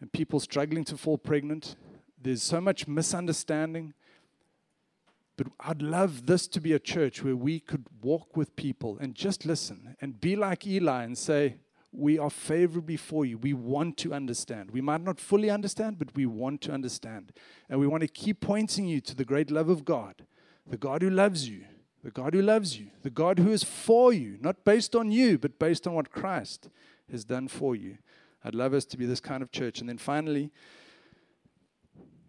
and 0.00 0.12
people 0.12 0.40
struggling 0.40 0.84
to 0.84 0.96
fall 0.96 1.18
pregnant. 1.18 1.76
There's 2.20 2.42
so 2.42 2.60
much 2.60 2.86
misunderstanding. 2.86 3.94
But 5.36 5.48
I'd 5.60 5.82
love 5.82 6.26
this 6.26 6.46
to 6.48 6.60
be 6.60 6.72
a 6.72 6.78
church 6.78 7.22
where 7.22 7.36
we 7.36 7.60
could 7.60 7.84
walk 8.00 8.36
with 8.36 8.56
people 8.56 8.96
and 9.00 9.14
just 9.14 9.44
listen 9.44 9.94
and 10.00 10.20
be 10.20 10.34
like 10.34 10.66
Eli 10.66 11.04
and 11.04 11.16
say, 11.16 11.56
We 11.92 12.18
are 12.18 12.30
favorably 12.30 12.96
for 12.96 13.26
you. 13.26 13.36
We 13.36 13.52
want 13.52 13.98
to 13.98 14.14
understand. 14.14 14.70
We 14.70 14.80
might 14.80 15.02
not 15.02 15.20
fully 15.20 15.50
understand, 15.50 15.98
but 15.98 16.14
we 16.14 16.24
want 16.24 16.62
to 16.62 16.72
understand. 16.72 17.32
And 17.68 17.78
we 17.78 17.86
want 17.86 18.00
to 18.00 18.08
keep 18.08 18.40
pointing 18.40 18.86
you 18.86 19.00
to 19.02 19.14
the 19.14 19.26
great 19.26 19.50
love 19.50 19.68
of 19.68 19.84
God, 19.84 20.24
the 20.66 20.78
God 20.78 21.02
who 21.02 21.10
loves 21.10 21.48
you, 21.48 21.64
the 22.02 22.10
God 22.10 22.34
who 22.34 22.42
loves 22.42 22.78
you, 22.78 22.86
the 23.02 23.10
God 23.10 23.38
who 23.38 23.50
is 23.50 23.62
for 23.62 24.12
you, 24.12 24.38
not 24.40 24.64
based 24.64 24.96
on 24.96 25.10
you, 25.10 25.38
but 25.38 25.58
based 25.58 25.86
on 25.86 25.94
what 25.94 26.10
Christ 26.10 26.70
has 27.10 27.24
done 27.24 27.48
for 27.48 27.76
you. 27.76 27.98
I'd 28.44 28.54
love 28.54 28.74
us 28.74 28.84
to 28.86 28.96
be 28.96 29.06
this 29.06 29.20
kind 29.20 29.42
of 29.42 29.50
church. 29.50 29.80
And 29.80 29.88
then 29.88 29.98
finally, 29.98 30.50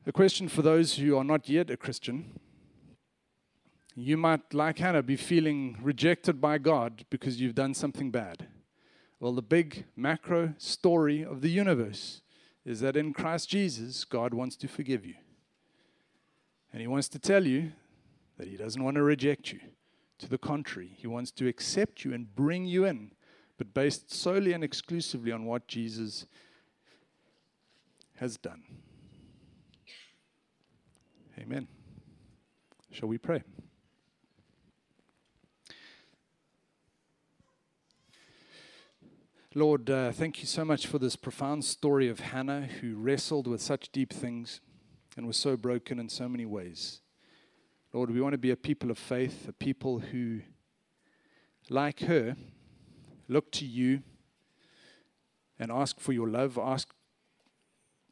a 0.05 0.11
question 0.11 0.47
for 0.47 0.61
those 0.61 0.95
who 0.95 1.17
are 1.17 1.23
not 1.23 1.49
yet 1.49 1.69
a 1.69 1.75
Christian. 1.75 2.39
You 3.93 4.15
might, 4.15 4.53
like 4.53 4.77
Hannah, 4.77 5.03
be 5.03 5.17
feeling 5.17 5.77
rejected 5.81 6.39
by 6.39 6.59
God 6.59 7.03
because 7.09 7.41
you've 7.41 7.55
done 7.55 7.73
something 7.73 8.09
bad. 8.09 8.47
Well, 9.19 9.33
the 9.33 9.41
big 9.41 9.85
macro 9.95 10.53
story 10.57 11.25
of 11.25 11.41
the 11.41 11.49
universe 11.49 12.21
is 12.63 12.79
that 12.79 12.95
in 12.95 13.13
Christ 13.13 13.49
Jesus, 13.49 14.05
God 14.05 14.33
wants 14.33 14.55
to 14.57 14.67
forgive 14.67 15.05
you. 15.05 15.15
And 16.71 16.81
He 16.81 16.87
wants 16.87 17.09
to 17.09 17.19
tell 17.19 17.45
you 17.45 17.71
that 18.37 18.47
He 18.47 18.55
doesn't 18.55 18.83
want 18.83 18.95
to 18.95 19.03
reject 19.03 19.51
you. 19.51 19.59
To 20.19 20.29
the 20.29 20.37
contrary, 20.37 20.93
He 20.95 21.07
wants 21.07 21.31
to 21.31 21.47
accept 21.47 22.05
you 22.05 22.13
and 22.13 22.33
bring 22.35 22.65
you 22.65 22.85
in 22.85 23.11
but 23.57 23.73
based 23.73 24.13
solely 24.13 24.53
and 24.53 24.63
exclusively 24.63 25.31
on 25.31 25.45
what 25.45 25.67
Jesus 25.67 26.25
has 28.15 28.37
done. 28.37 28.63
Amen. 31.39 31.67
Shall 32.91 33.09
we 33.09 33.17
pray? 33.17 33.43
Lord, 39.53 39.89
uh, 39.89 40.11
thank 40.11 40.39
you 40.39 40.45
so 40.45 40.63
much 40.63 40.85
for 40.85 40.99
this 40.99 41.15
profound 41.15 41.65
story 41.65 42.09
of 42.09 42.19
Hannah 42.19 42.67
who 42.81 42.95
wrestled 42.95 43.47
with 43.47 43.61
such 43.61 43.91
deep 43.91 44.13
things 44.13 44.61
and 45.15 45.25
was 45.25 45.37
so 45.37 45.57
broken 45.57 45.99
in 45.99 46.09
so 46.09 46.29
many 46.29 46.45
ways. 46.45 47.01
Lord, 47.91 48.11
we 48.11 48.21
want 48.21 48.33
to 48.33 48.37
be 48.37 48.51
a 48.51 48.55
people 48.55 48.91
of 48.91 48.99
faith, 48.99 49.47
a 49.47 49.53
people 49.53 49.99
who, 49.99 50.41
like 51.69 52.01
her, 52.01 52.35
look 53.27 53.51
to 53.53 53.65
you 53.65 54.01
and 55.59 55.71
ask 55.71 55.99
for 55.99 56.13
your 56.13 56.27
love, 56.27 56.57
ask 56.57 56.93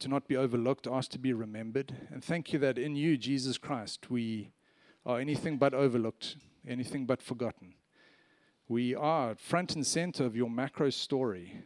to 0.00 0.08
not 0.08 0.28
be 0.28 0.36
overlooked, 0.36 0.86
ask 0.86 1.10
to 1.12 1.18
be 1.18 1.32
remembered. 1.32 1.94
And 2.10 2.22
thank 2.22 2.52
you 2.52 2.58
that 2.60 2.78
in 2.78 2.96
you, 2.96 3.16
Jesus 3.16 3.58
Christ, 3.58 4.10
we 4.10 4.52
are 5.04 5.20
anything 5.20 5.56
but 5.56 5.72
overlooked, 5.72 6.36
anything 6.66 7.06
but 7.06 7.22
forgotten. 7.22 7.74
We 8.68 8.94
are 8.94 9.36
front 9.36 9.74
and 9.74 9.86
center 9.86 10.24
of 10.24 10.36
your 10.36 10.50
macro 10.50 10.90
story 10.90 11.62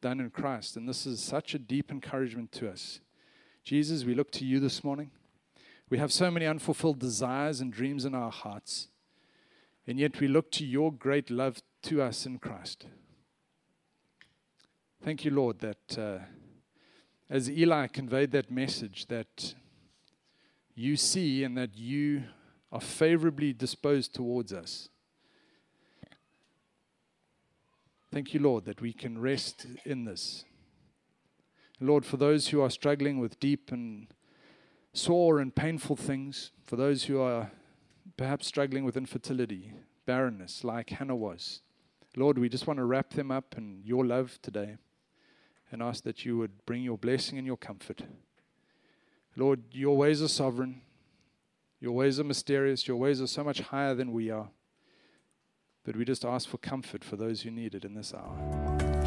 done 0.00 0.20
in 0.20 0.30
Christ. 0.30 0.76
And 0.76 0.88
this 0.88 1.06
is 1.06 1.22
such 1.22 1.54
a 1.54 1.58
deep 1.58 1.90
encouragement 1.90 2.52
to 2.52 2.70
us. 2.70 3.00
Jesus, 3.64 4.04
we 4.04 4.14
look 4.14 4.30
to 4.32 4.44
you 4.44 4.60
this 4.60 4.82
morning. 4.82 5.10
We 5.90 5.98
have 5.98 6.12
so 6.12 6.30
many 6.30 6.46
unfulfilled 6.46 6.98
desires 6.98 7.60
and 7.60 7.72
dreams 7.72 8.04
in 8.04 8.14
our 8.14 8.30
hearts. 8.30 8.88
And 9.86 9.98
yet 9.98 10.20
we 10.20 10.28
look 10.28 10.50
to 10.52 10.66
your 10.66 10.92
great 10.92 11.30
love 11.30 11.62
to 11.88 12.02
us 12.02 12.26
in 12.26 12.38
Christ. 12.38 12.84
Thank 15.02 15.24
you, 15.24 15.30
Lord, 15.30 15.60
that 15.60 15.98
uh, 15.98 16.18
as 17.30 17.50
Eli 17.50 17.86
conveyed 17.86 18.30
that 18.32 18.50
message, 18.50 19.06
that 19.06 19.54
you 20.74 20.96
see 20.96 21.44
and 21.44 21.56
that 21.56 21.78
you 21.78 22.24
are 22.70 22.80
favorably 22.82 23.54
disposed 23.54 24.14
towards 24.14 24.52
us. 24.52 24.90
Thank 28.12 28.34
you, 28.34 28.40
Lord, 28.40 28.66
that 28.66 28.82
we 28.82 28.92
can 28.92 29.18
rest 29.18 29.64
in 29.86 30.04
this. 30.04 30.44
Lord, 31.80 32.04
for 32.04 32.18
those 32.18 32.48
who 32.48 32.60
are 32.60 32.70
struggling 32.70 33.18
with 33.18 33.40
deep 33.40 33.72
and 33.72 34.08
sore 34.92 35.38
and 35.38 35.54
painful 35.54 35.96
things, 35.96 36.50
for 36.66 36.76
those 36.76 37.04
who 37.04 37.18
are 37.18 37.50
perhaps 38.18 38.46
struggling 38.46 38.84
with 38.84 38.98
infertility, 38.98 39.72
barrenness, 40.04 40.64
like 40.64 40.90
Hannah 40.90 41.16
was, 41.16 41.62
Lord, 42.18 42.38
we 42.38 42.48
just 42.48 42.66
want 42.66 42.78
to 42.78 42.84
wrap 42.84 43.10
them 43.10 43.30
up 43.30 43.54
in 43.56 43.80
your 43.84 44.04
love 44.04 44.40
today 44.42 44.78
and 45.70 45.80
ask 45.80 46.02
that 46.02 46.24
you 46.24 46.36
would 46.36 46.66
bring 46.66 46.82
your 46.82 46.98
blessing 46.98 47.38
and 47.38 47.46
your 47.46 47.56
comfort. 47.56 48.02
Lord, 49.36 49.62
your 49.70 49.96
ways 49.96 50.20
are 50.20 50.28
sovereign, 50.28 50.80
your 51.78 51.92
ways 51.92 52.18
are 52.18 52.24
mysterious, 52.24 52.88
your 52.88 52.96
ways 52.96 53.20
are 53.20 53.28
so 53.28 53.44
much 53.44 53.60
higher 53.60 53.94
than 53.94 54.12
we 54.12 54.30
are. 54.30 54.48
But 55.84 55.94
we 55.94 56.04
just 56.04 56.24
ask 56.24 56.48
for 56.48 56.58
comfort 56.58 57.04
for 57.04 57.14
those 57.14 57.42
who 57.42 57.52
need 57.52 57.76
it 57.76 57.84
in 57.84 57.94
this 57.94 58.12
hour. 58.12 58.36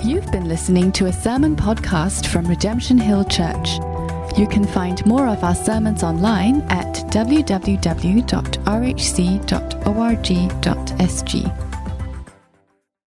You've 0.02 0.32
been 0.32 0.48
listening 0.48 0.94
to 0.94 1.08
a 1.08 1.14
sermon 1.14 1.58
podcast 1.58 2.28
from 2.28 2.48
Redemption 2.48 2.98
Hill 2.98 3.26
Church. 3.26 3.74
You 4.38 4.48
can 4.48 4.66
find 4.66 5.06
more 5.06 5.28
of 5.28 5.44
our 5.44 5.54
sermons 5.54 6.02
online 6.02 6.62
at 6.70 6.96
www.rhc.org.sg. 7.12 7.72